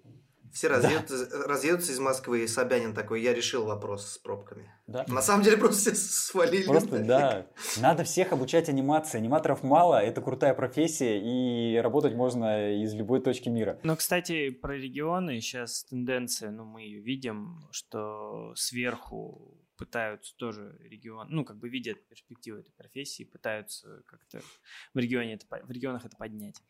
Все 0.54 0.68
разъедутся, 0.68 1.30
да. 1.30 1.48
разъедутся 1.48 1.92
из 1.92 2.00
Москвы, 2.00 2.44
и 2.44 2.48
Собянин 2.48 2.94
такой, 2.94 3.22
я 3.22 3.34
решил 3.34 3.66
вопрос 3.66 4.14
с 4.14 4.18
пробками. 4.18 4.72
Да. 4.88 5.06
На 5.08 5.22
самом 5.22 5.44
деле 5.44 5.58
просто 5.58 5.94
все 5.94 5.96
свалили. 5.96 6.66
Просто, 6.66 7.00
да. 7.00 7.48
Надо 7.78 8.04
всех 8.04 8.32
обучать 8.32 8.70
анимации. 8.70 9.18
Аниматоров 9.18 9.64
мало, 9.64 10.02
это 10.02 10.22
крутая 10.22 10.54
профессия, 10.54 11.20
и 11.22 11.78
работать 11.78 12.16
можно 12.16 12.82
из 12.84 12.94
любой 12.94 13.22
точки 13.22 13.50
мира. 13.50 13.80
Но, 13.84 13.96
кстати, 13.96 14.50
про 14.50 14.76
регионы 14.76 15.40
сейчас 15.42 15.84
тенденция, 15.84 16.52
ну, 16.52 16.66
мы 16.66 16.82
ее 16.82 17.02
видим, 17.02 17.68
что 17.72 18.54
сверху 18.56 19.60
пытаются 19.78 20.36
тоже 20.36 20.78
регион, 20.82 21.28
ну, 21.30 21.46
как 21.46 21.58
бы 21.58 21.70
видят 21.70 22.06
перспективу 22.08 22.60
этой 22.60 22.74
профессии, 22.74 23.24
пытаются 23.24 24.04
как-то 24.06 24.42
в 24.94 24.98
регионе 24.98 25.36
это, 25.36 25.46
в 25.66 25.72
регионах 25.72 26.06
это 26.06 26.18
поднять. 26.18 26.62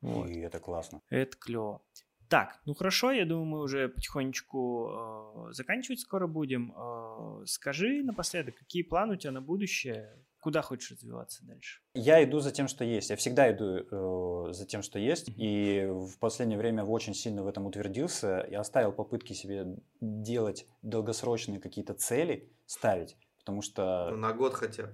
Вот. 0.00 0.28
И 0.28 0.40
это 0.40 0.58
классно. 0.58 1.02
Это 1.08 1.36
клево. 1.36 1.82
Так, 2.28 2.60
ну 2.66 2.74
хорошо, 2.74 3.10
я 3.10 3.24
думаю, 3.24 3.46
мы 3.46 3.60
уже 3.60 3.88
потихонечку 3.88 5.48
э, 5.48 5.52
заканчивать 5.52 6.00
скоро 6.00 6.26
будем. 6.26 6.74
Э, 6.76 7.44
скажи 7.46 8.02
напоследок, 8.02 8.56
какие 8.56 8.82
планы 8.82 9.14
у 9.14 9.16
тебя 9.16 9.32
на 9.32 9.40
будущее? 9.40 10.14
Куда 10.40 10.62
хочешь 10.62 10.92
развиваться 10.92 11.44
дальше? 11.44 11.80
Я 11.94 12.22
иду 12.22 12.40
за 12.40 12.52
тем, 12.52 12.68
что 12.68 12.84
есть. 12.84 13.10
Я 13.10 13.16
всегда 13.16 13.50
иду 13.50 13.78
э, 13.80 14.52
за 14.52 14.66
тем, 14.66 14.82
что 14.82 14.98
есть. 14.98 15.30
И 15.36 15.86
в 15.88 16.18
последнее 16.18 16.58
время 16.58 16.84
очень 16.84 17.14
сильно 17.14 17.42
в 17.42 17.46
этом 17.46 17.66
утвердился. 17.66 18.46
Я 18.50 18.60
оставил 18.60 18.92
попытки 18.92 19.32
себе 19.32 19.66
делать 20.00 20.66
долгосрочные 20.82 21.60
какие-то 21.60 21.94
цели, 21.94 22.52
ставить. 22.66 23.16
Потому 23.38 23.62
что... 23.62 24.10
Ну, 24.10 24.16
на 24.18 24.32
год 24.32 24.54
хотя 24.54 24.84
бы. 24.84 24.92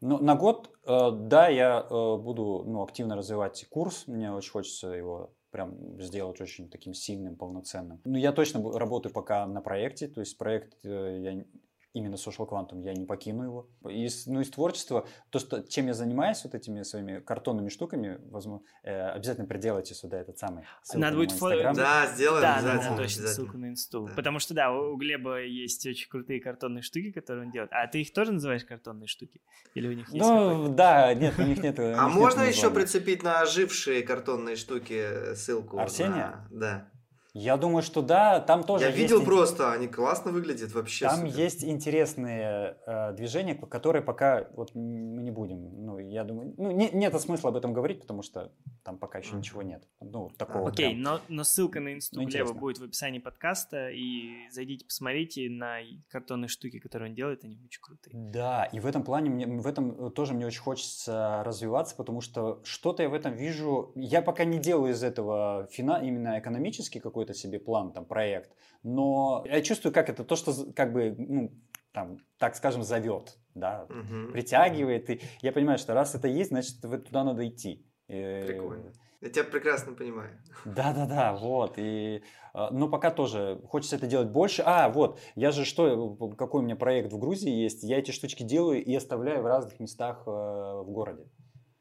Ну, 0.00 0.18
на 0.18 0.34
год, 0.34 0.76
э, 0.84 1.10
да, 1.12 1.48
я 1.48 1.86
э, 1.88 2.16
буду 2.16 2.64
ну, 2.66 2.82
активно 2.82 3.16
развивать 3.16 3.64
курс. 3.70 4.08
Мне 4.08 4.32
очень 4.32 4.50
хочется 4.50 4.88
его 4.88 5.32
прям 5.52 6.00
сделать 6.00 6.40
очень 6.40 6.68
таким 6.68 6.94
сильным, 6.94 7.36
полноценным. 7.36 8.00
Ну, 8.04 8.18
я 8.18 8.32
точно 8.32 8.78
работаю 8.78 9.12
пока 9.12 9.46
на 9.46 9.60
проекте, 9.60 10.08
то 10.08 10.20
есть 10.20 10.36
проект 10.38 10.74
э, 10.84 11.20
я 11.22 11.44
именно 11.92 12.14
Social 12.14 12.48
Quantum, 12.48 12.82
я 12.82 12.94
не 12.94 13.04
покину 13.04 13.44
его. 13.44 13.70
Из, 13.88 14.26
ну, 14.26 14.40
из 14.40 14.50
творчества, 14.50 15.06
то, 15.30 15.38
что, 15.38 15.62
чем 15.62 15.86
я 15.86 15.94
занимаюсь 15.94 16.42
вот 16.44 16.54
этими 16.54 16.82
своими 16.82 17.20
картонными 17.20 17.68
штуками, 17.68 18.18
возможно, 18.30 18.64
э, 18.82 19.10
обязательно 19.10 19.46
приделайте 19.46 19.94
сюда 19.94 20.18
этот 20.18 20.38
самый 20.38 20.64
Надо 20.94 21.16
будет 21.16 21.32
фото... 21.32 21.72
Да, 21.74 22.06
сделаем 22.06 22.42
да, 22.42 22.56
обязательно. 22.56 22.96
Да, 22.96 23.02
точно, 23.02 23.26
ссылку 23.28 23.58
на 23.58 23.68
инсту. 23.68 24.06
Да. 24.08 24.14
Потому 24.14 24.38
что, 24.38 24.54
да, 24.54 24.72
у 24.72 24.96
Глеба 24.96 25.42
есть 25.42 25.86
очень 25.86 26.08
крутые 26.08 26.40
картонные 26.40 26.82
штуки, 26.82 27.12
которые 27.12 27.46
он 27.46 27.52
делает. 27.52 27.70
А 27.72 27.86
ты 27.86 28.00
их 28.00 28.12
тоже 28.12 28.32
называешь 28.32 28.64
картонные 28.64 29.06
штуки? 29.06 29.40
Или 29.74 29.88
у 29.88 29.92
них 29.92 30.08
есть 30.08 30.18
Ну, 30.18 30.68
да, 30.74 31.12
нет, 31.14 31.38
у 31.38 31.42
них 31.42 31.62
нет. 31.62 31.78
А 31.82 32.08
можно 32.08 32.42
еще 32.42 32.70
прицепить 32.70 33.22
на 33.22 33.40
ожившие 33.40 34.02
картонные 34.02 34.56
штуки 34.56 35.34
ссылку? 35.34 35.78
Арсения? 35.78 36.46
Да. 36.50 36.88
Я 37.34 37.56
думаю, 37.56 37.82
что 37.82 38.02
да, 38.02 38.40
там 38.40 38.62
тоже. 38.62 38.84
Я 38.84 38.90
видел 38.90 39.16
есть... 39.16 39.26
просто, 39.26 39.72
они 39.72 39.88
классно 39.88 40.32
выглядят 40.32 40.72
вообще. 40.74 41.06
Там 41.06 41.26
супер. 41.26 41.34
есть 41.34 41.64
интересные 41.64 42.76
э, 42.86 43.12
движения, 43.14 43.54
которые 43.54 44.02
пока 44.02 44.48
вот 44.54 44.74
мы 44.74 45.22
не 45.22 45.30
будем. 45.30 45.86
Ну, 45.86 45.98
я 45.98 46.24
думаю, 46.24 46.54
ну 46.58 46.70
не, 46.70 46.90
нет 46.90 47.18
смысла 47.20 47.48
об 47.48 47.56
этом 47.56 47.72
говорить, 47.72 48.00
потому 48.00 48.22
что 48.22 48.52
там 48.84 48.98
пока 48.98 49.18
еще 49.18 49.36
ничего 49.36 49.62
нет. 49.62 49.82
Ну 50.00 50.30
такого. 50.36 50.68
Окей, 50.68 50.90
прям... 50.90 51.02
но, 51.02 51.20
но 51.28 51.44
ссылка 51.44 51.80
на 51.80 51.94
инсту 51.94 52.20
ну, 52.20 52.28
Глеба 52.28 52.52
будет 52.52 52.78
в 52.78 52.84
описании 52.84 53.18
подкаста 53.18 53.88
и 53.88 54.48
зайдите 54.50 54.84
посмотрите 54.84 55.48
на 55.48 55.78
картонные 56.08 56.48
штуки, 56.48 56.80
которые 56.80 57.10
он 57.10 57.14
делает, 57.14 57.44
они 57.44 57.58
очень 57.64 57.80
крутые. 57.80 58.12
Да, 58.14 58.64
и 58.64 58.78
в 58.78 58.86
этом 58.86 59.04
плане 59.04 59.30
мне 59.30 59.46
в 59.46 59.66
этом 59.66 60.12
тоже 60.12 60.34
мне 60.34 60.46
очень 60.46 60.60
хочется 60.60 61.42
развиваться, 61.44 61.96
потому 61.96 62.20
что 62.20 62.60
что-то 62.64 63.02
я 63.02 63.08
в 63.08 63.14
этом 63.14 63.34
вижу. 63.34 63.92
Я 63.94 64.20
пока 64.20 64.44
не 64.44 64.58
делаю 64.58 64.92
из 64.92 65.02
этого 65.02 65.66
фина 65.70 65.98
именно 66.02 66.38
экономический 66.38 67.00
какой 67.00 67.21
какой-то 67.22 67.34
себе 67.34 67.58
план, 67.58 67.92
там, 67.92 68.04
проект. 68.04 68.50
Но 68.82 69.44
я 69.46 69.62
чувствую, 69.62 69.92
как 69.92 70.08
это, 70.08 70.24
то, 70.24 70.36
что 70.36 70.52
как 70.74 70.92
бы, 70.92 71.14
ну, 71.16 71.52
там, 71.92 72.18
так 72.38 72.56
скажем, 72.56 72.82
зовет, 72.82 73.38
да, 73.54 73.86
Мгм. 73.88 74.32
притягивает. 74.32 75.10
И 75.10 75.20
я 75.42 75.52
понимаю, 75.52 75.78
что 75.78 75.94
раз 75.94 76.14
это 76.14 76.28
есть, 76.28 76.50
значит, 76.50 76.80
туда 76.80 77.24
надо 77.24 77.46
идти. 77.46 77.86
Прикольно. 78.08 78.92
Я 79.20 79.30
тебя 79.30 79.44
прекрасно 79.44 79.92
понимаю. 79.92 80.30
Да-да-да, 80.64 81.34
вот. 81.34 81.74
И, 81.76 82.22
а, 82.54 82.70
но 82.72 82.88
пока 82.88 83.12
тоже 83.12 83.60
хочется 83.68 83.94
это 83.96 84.08
делать 84.08 84.28
больше. 84.28 84.62
А, 84.66 84.88
вот, 84.88 85.20
я 85.36 85.52
же 85.52 85.64
что, 85.64 86.16
какой 86.36 86.60
у 86.60 86.64
меня 86.64 86.74
проект 86.74 87.12
в 87.12 87.18
Грузии 87.18 87.52
есть, 87.52 87.84
я 87.84 87.98
эти 87.98 88.10
штучки 88.10 88.42
делаю 88.42 88.84
и 88.84 88.94
оставляю 88.96 89.42
в 89.42 89.46
разных 89.46 89.78
местах 89.78 90.24
э, 90.26 90.30
в 90.30 90.90
городе. 90.90 91.24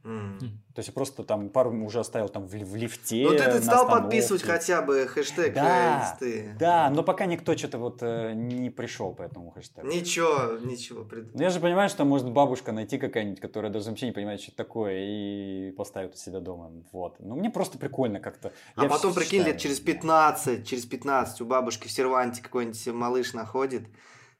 М. 0.04 0.40
То 0.74 0.80
есть 0.80 0.88
я 0.90 0.94
просто 0.94 1.24
там 1.24 1.50
пару 1.50 1.72
уже 1.84 2.00
оставил 2.00 2.30
там 2.30 2.48
в, 2.48 2.52
в 2.52 2.76
лифте. 2.76 3.24
Ну 3.24 3.32
ты, 3.32 3.38
ты 3.40 3.46
на 3.56 3.62
стал 3.62 3.82
остановке. 3.86 4.02
подписывать 4.04 4.44
хотя 4.44 4.82
бы 4.82 5.06
хэштег 5.06 5.54
Да, 5.54 6.00
инсты. 6.14 6.56
Да, 6.60 6.90
но 6.90 7.04
пока 7.04 7.26
никто 7.26 7.56
что-то 7.58 7.78
вот 7.78 8.00
э, 8.02 8.34
не 8.34 8.70
пришел 8.70 9.14
по 9.14 9.22
этому 9.24 9.52
хэштегу. 9.52 9.86
Ничего, 9.88 10.58
ничего. 10.62 11.02
прид- 11.04 11.30
Ну, 11.34 11.42
я 11.42 11.50
же 11.50 11.60
понимаю, 11.60 11.90
что 11.90 12.06
может 12.06 12.30
бабушка 12.32 12.72
найти 12.72 12.98
какая-нибудь, 12.98 13.40
которая 13.40 13.72
даже 13.72 13.90
вообще 13.90 14.08
не 14.08 14.12
понимает, 14.12 14.42
что 14.42 14.52
это 14.52 14.58
такое, 14.58 14.94
и 14.98 15.72
поставит 15.72 16.14
у 16.14 16.18
себя 16.18 16.40
дома. 16.40 16.72
Вот. 16.92 17.16
Ну, 17.20 17.36
мне 17.36 17.50
просто 17.50 17.78
прикольно 17.78 18.20
как-то. 18.20 18.54
А 18.76 18.84
Я 18.84 18.90
потом, 18.90 19.14
прикинь, 19.14 19.40
читаю. 19.40 19.54
лет 19.54 19.62
через 19.62 19.80
15, 19.80 20.66
через 20.68 20.86
15 20.86 21.42
у 21.42 21.46
бабушки 21.46 21.88
в 21.88 21.92
серванте 21.92 22.42
какой-нибудь 22.42 22.88
малыш 22.88 23.34
находит. 23.34 23.84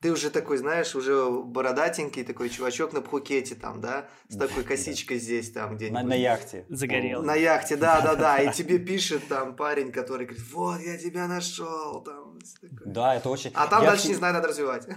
Ты 0.02 0.12
уже 0.12 0.32
такой, 0.32 0.58
знаешь, 0.58 0.96
уже 0.96 1.30
бородатенький 1.30 2.24
такой 2.24 2.50
чувачок 2.50 2.92
на 2.92 3.02
Пхукете 3.02 3.54
там, 3.54 3.80
да? 3.82 4.08
С 4.30 4.36
такой 4.36 4.64
косичкой 4.72 5.20
здесь 5.20 5.52
там 5.52 5.72
На, 5.72 5.76
где-нибудь. 5.76 6.04
на 6.04 6.14
яхте. 6.16 6.66
Загорел. 6.70 7.22
На 7.22 7.36
яхте, 7.36 7.76
да-да-да. 7.76 8.40
И 8.40 8.52
тебе 8.54 8.80
пишет 8.80 9.28
там 9.28 9.56
парень, 9.56 9.92
который 9.92 10.26
говорит, 10.26 10.44
вот, 10.52 10.80
я 10.82 10.98
тебя 10.98 11.28
нашел. 11.28 12.02
Там. 12.04 12.40
Да, 12.86 13.16
это 13.16 13.30
очень... 13.30 13.52
А 13.54 13.68
там 13.68 13.84
Я 13.84 13.92
дальше 13.92 14.06
вс- 14.06 14.10
не 14.10 14.16
знаю, 14.16 14.34
надо 14.34 14.48
развивать. 14.48 14.88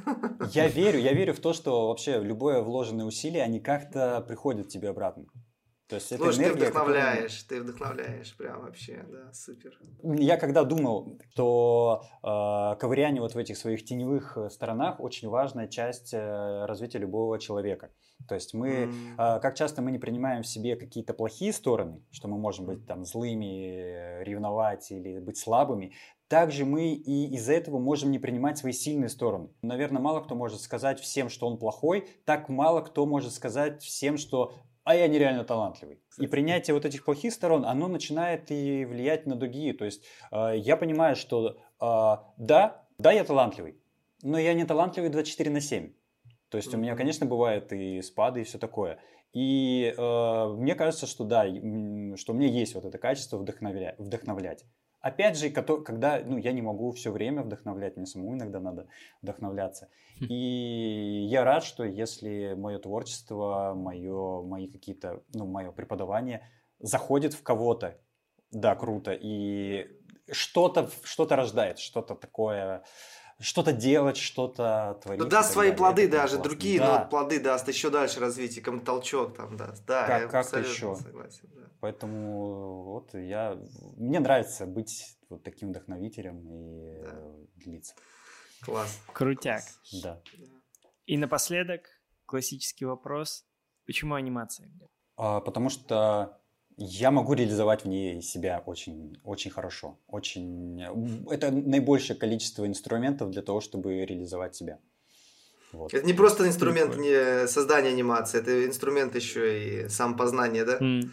Я 0.52 0.68
верю, 0.68 0.98
я 0.98 1.12
верю 1.12 1.34
в 1.34 1.40
то, 1.40 1.52
что 1.58 1.88
вообще 1.88 2.20
любое 2.20 2.62
вложенное 2.62 3.04
усилие, 3.04 3.42
они 3.42 3.60
как-то 3.60 4.22
приходят 4.26 4.68
тебе 4.68 4.88
обратно. 4.88 5.26
То 5.94 5.98
есть 5.98 6.10
это 6.10 6.24
Слушай, 6.24 6.36
ты 6.38 6.42
энергия, 6.44 6.66
которая- 6.66 6.84
вдохновляешь, 7.12 7.42
ты 7.44 7.60
вдохновляешь, 7.62 8.36
прям 8.36 8.62
вообще, 8.62 9.04
да, 9.08 9.32
супер. 9.32 9.78
Я 10.02 10.36
когда 10.38 10.64
думал, 10.64 11.20
что 11.30 12.02
э, 12.24 12.76
ковыряние 12.80 13.22
вот 13.22 13.34
в 13.34 13.38
этих 13.38 13.56
своих 13.56 13.84
теневых 13.84 14.36
э, 14.36 14.50
сторонах 14.50 14.98
очень 14.98 15.28
важная 15.28 15.68
часть 15.68 16.12
э, 16.12 16.64
развития 16.66 16.98
любого 16.98 17.38
человека. 17.38 17.90
То 18.26 18.34
есть 18.34 18.54
мы, 18.54 18.68
М. 18.70 19.14
э, 19.16 19.40
как 19.40 19.54
часто 19.54 19.82
мы 19.82 19.92
не 19.92 19.98
принимаем 19.98 20.42
в 20.42 20.48
себе 20.48 20.74
какие-то 20.74 21.14
плохие 21.14 21.52
стороны, 21.52 22.02
что 22.10 22.26
мы 22.26 22.38
можем 22.38 22.66
быть 22.66 22.84
там 22.88 23.04
злыми, 23.04 24.24
ревновать 24.24 24.90
или 24.90 25.20
быть 25.20 25.38
слабыми, 25.38 25.92
также 26.26 26.64
мы 26.64 26.92
и 26.94 27.34
из-за 27.36 27.52
этого 27.52 27.78
можем 27.78 28.10
не 28.10 28.18
принимать 28.18 28.58
свои 28.58 28.72
сильные 28.72 29.10
стороны. 29.10 29.50
Наверное, 29.62 30.02
мало 30.02 30.20
кто 30.22 30.34
может 30.34 30.60
сказать 30.60 30.98
всем, 30.98 31.28
что 31.28 31.46
он 31.46 31.56
плохой, 31.58 32.08
так 32.24 32.48
мало 32.48 32.80
кто 32.80 33.06
может 33.06 33.32
сказать 33.32 33.80
всем, 33.82 34.16
что 34.16 34.54
а 34.84 34.94
я 34.94 35.08
нереально 35.08 35.44
талантливый. 35.44 35.98
И 36.18 36.26
принятие 36.26 36.74
вот 36.74 36.84
этих 36.84 37.04
плохих 37.04 37.32
сторон, 37.32 37.64
оно 37.64 37.88
начинает 37.88 38.50
и 38.50 38.84
влиять 38.84 39.26
на 39.26 39.34
другие. 39.34 39.72
То 39.72 39.84
есть 39.84 40.04
э, 40.30 40.54
я 40.56 40.76
понимаю, 40.76 41.16
что 41.16 41.56
э, 41.80 42.16
да, 42.36 42.86
да, 42.98 43.12
я 43.12 43.24
талантливый, 43.24 43.78
но 44.22 44.38
я 44.38 44.54
не 44.54 44.64
талантливый 44.64 45.10
24 45.10 45.50
на 45.50 45.60
7. 45.60 45.92
То 46.50 46.58
есть 46.58 46.72
у 46.72 46.76
меня, 46.76 46.94
конечно, 46.94 47.26
бывают 47.26 47.72
и 47.72 48.00
спады, 48.02 48.42
и 48.42 48.44
все 48.44 48.58
такое. 48.58 48.98
И 49.32 49.92
э, 49.96 50.46
мне 50.56 50.74
кажется, 50.74 51.06
что 51.06 51.24
да, 51.24 51.44
что 52.16 52.32
у 52.32 52.36
меня 52.36 52.48
есть 52.48 52.74
вот 52.74 52.84
это 52.84 52.98
качество 52.98 53.38
вдохновля- 53.38 53.96
вдохновлять. 53.98 54.64
Опять 55.04 55.36
же, 55.36 55.50
когда 55.50 56.22
ну, 56.24 56.38
я 56.38 56.52
не 56.52 56.62
могу 56.62 56.90
все 56.92 57.12
время 57.12 57.42
вдохновлять, 57.42 57.98
мне 57.98 58.06
самому 58.06 58.36
иногда 58.36 58.58
надо 58.58 58.86
вдохновляться. 59.20 59.90
Хм. 60.18 60.24
И 60.30 61.26
я 61.28 61.44
рад, 61.44 61.62
что 61.62 61.84
если 61.84 62.54
мое 62.54 62.78
творчество, 62.78 63.74
мое, 63.76 64.40
мои 64.40 64.66
какие-то, 64.66 65.22
ну, 65.34 65.44
мое 65.44 65.72
преподавание 65.72 66.48
заходит 66.78 67.34
в 67.34 67.42
кого-то, 67.42 67.98
да, 68.50 68.74
круто, 68.76 69.12
и 69.12 69.90
что-то 70.32 70.88
что 71.02 71.26
рождает, 71.28 71.78
что-то 71.80 72.14
такое, 72.14 72.82
что-то 73.40 73.72
делать, 73.72 74.16
что-то 74.16 74.98
творить. 75.02 75.22
Ну, 75.22 75.28
даст 75.28 75.52
свои 75.52 75.66
далее. 75.68 75.78
плоды 75.78 76.02
Это 76.04 76.12
даже, 76.12 76.36
классно. 76.36 76.42
другие, 76.50 76.78
Да. 76.78 76.98
но 77.04 77.08
плоды 77.08 77.40
даст 77.40 77.68
еще 77.68 77.90
дальше 77.90 78.20
развитие, 78.20 78.62
кому 78.64 78.80
толчок 78.80 79.36
там 79.36 79.56
даст. 79.56 79.84
Да, 79.86 80.06
Как- 80.06 80.22
я 80.22 80.26
как 80.28 80.44
абсолютно 80.46 80.70
еще? 80.72 80.96
согласен. 80.96 81.50
да. 81.54 81.60
Поэтому 81.80 82.84
вот 82.84 83.12
я, 83.14 83.58
мне 83.96 84.20
нравится 84.20 84.66
быть 84.66 85.18
вот 85.28 85.42
таким 85.42 85.70
вдохновителем 85.70 86.48
и 86.48 87.00
Да. 87.02 87.10
э, 87.12 87.44
длиться. 87.56 87.94
Класс. 88.62 89.00
Крутяк. 89.12 89.62
Да. 90.02 90.20
Да. 90.42 90.48
И 91.06 91.18
напоследок 91.18 91.82
классический 92.26 92.86
вопрос. 92.86 93.44
Почему 93.86 94.14
анимация? 94.14 94.70
А, 95.16 95.40
потому 95.40 95.68
что 95.68 96.40
я 96.76 97.10
могу 97.10 97.34
реализовать 97.34 97.84
в 97.84 97.88
ней 97.88 98.20
себя 98.22 98.62
очень, 98.66 99.18
очень 99.24 99.50
хорошо. 99.50 99.98
Очень... 100.08 100.82
Это 101.30 101.50
наибольшее 101.50 102.16
количество 102.18 102.66
инструментов 102.66 103.30
для 103.30 103.42
того, 103.42 103.60
чтобы 103.60 104.04
реализовать 104.04 104.54
себя. 104.54 104.78
Вот. 105.72 105.92
Это 105.92 106.06
не 106.06 106.12
просто 106.12 106.46
инструмент 106.46 106.96
не 106.96 107.46
создания 107.48 107.88
анимации, 107.88 108.38
это 108.38 108.64
инструмент 108.64 109.14
еще 109.16 109.84
и 109.84 109.88
самопознания, 109.88 110.64
да? 110.64 110.78
М, 110.78 111.12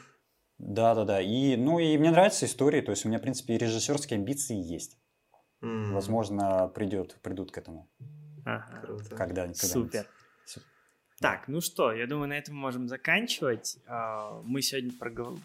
Да, 0.59 0.93
да, 0.93 1.05
да. 1.05 1.21
И, 1.21 1.55
ну, 1.55 1.79
и 1.79 1.97
мне 1.97 2.11
нравятся 2.11 2.45
истории. 2.45 2.81
То 2.81 2.91
есть 2.91 3.05
у 3.05 3.09
меня, 3.09 3.17
в 3.17 3.21
принципе, 3.21 3.57
режиссерские 3.57 4.17
амбиции 4.17 4.55
есть. 4.55 4.97
М, 5.61 5.93
Возможно, 5.93 6.67
придет, 6.67 7.17
придут 7.21 7.51
к 7.51 7.57
этому 7.57 7.87
ага. 8.45 8.81
Круто. 8.81 9.15
когда-нибудь. 9.15 9.57
Супер. 9.57 10.07
Так, 11.21 11.47
ну 11.47 11.61
что, 11.61 11.93
я 11.93 12.07
думаю, 12.07 12.29
на 12.29 12.33
этом 12.33 12.55
можем 12.55 12.87
заканчивать. 12.87 13.77
А, 13.85 14.41
Мы 14.43 14.63
сегодня 14.63 14.91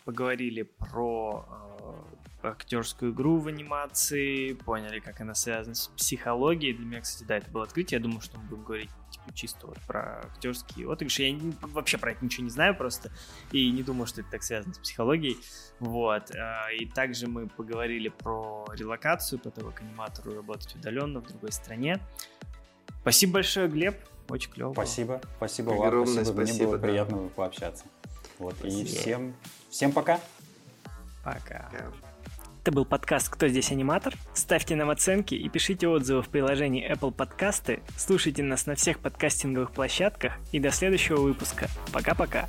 поговорили 0.06 0.62
про 0.62 1.44
а, 2.42 2.48
актерскую 2.48 3.12
игру 3.12 3.36
в 3.36 3.48
анимации, 3.48 4.54
поняли, 4.54 5.00
как 5.00 5.20
она 5.20 5.34
связана 5.34 5.74
с 5.74 5.88
психологией. 5.88 6.72
Для 6.72 6.86
меня, 6.86 7.00
кстати, 7.02 7.28
да, 7.28 7.36
это 7.36 7.50
было 7.50 7.64
открытие. 7.64 7.98
Я 7.98 8.02
думаю, 8.02 8.22
что 8.22 8.38
мы 8.38 8.44
будем 8.44 8.64
говорить 8.64 8.88
типа, 9.10 9.34
чисто 9.34 9.66
вот 9.66 9.78
про 9.86 10.20
актерские 10.20 10.90
отыгрыши. 10.90 11.24
Я 11.24 11.38
вообще 11.60 11.98
про 11.98 12.12
это 12.12 12.24
ничего 12.24 12.44
не 12.44 12.50
знаю 12.50 12.74
просто, 12.74 13.12
и 13.52 13.70
не 13.70 13.82
думаю, 13.82 14.06
что 14.06 14.22
это 14.22 14.30
так 14.30 14.42
связано 14.44 14.72
с 14.72 14.78
психологией. 14.78 15.36
Вот. 15.78 16.34
а, 16.34 16.70
И 16.72 16.86
также 16.86 17.26
мы 17.26 17.48
поговорили 17.48 18.08
про 18.08 18.64
релокацию, 18.72 19.38
про 19.38 19.50
того, 19.50 19.72
как 19.72 19.82
аниматору 19.82 20.34
работать 20.34 20.74
удаленно 20.74 21.20
в 21.20 21.26
другой 21.26 21.52
стране. 21.52 22.00
Спасибо 23.02 23.34
большое, 23.34 23.68
Глеб. 23.68 23.96
Очень 24.28 24.50
клево. 24.50 24.72
Спасибо, 24.72 25.20
спасибо 25.36 25.70
вам, 25.70 25.82
Огромное 25.82 26.24
спасибо. 26.24 26.36
Мне 26.36 26.46
спасибо, 26.46 26.68
было 26.70 26.78
да. 26.78 26.86
приятно 26.86 27.28
пообщаться. 27.34 27.84
Вот, 28.38 28.54
и 28.64 28.70
Спасибо. 28.70 29.00
всем, 29.00 29.34
всем 29.70 29.92
пока. 29.92 30.20
Пока. 31.24 31.70
Это 32.62 32.72
был 32.72 32.84
подкаст 32.84 33.28
«Кто 33.28 33.46
здесь 33.46 33.70
аниматор?». 33.70 34.14
Ставьте 34.34 34.74
нам 34.74 34.90
оценки 34.90 35.36
и 35.36 35.48
пишите 35.48 35.86
отзывы 35.86 36.22
в 36.22 36.28
приложении 36.28 36.92
Apple 36.92 37.12
Подкасты. 37.12 37.80
Слушайте 37.96 38.42
нас 38.42 38.66
на 38.66 38.74
всех 38.74 38.98
подкастинговых 38.98 39.70
площадках. 39.70 40.32
И 40.50 40.58
до 40.58 40.72
следующего 40.72 41.20
выпуска. 41.20 41.68
Пока-пока. 41.92 42.48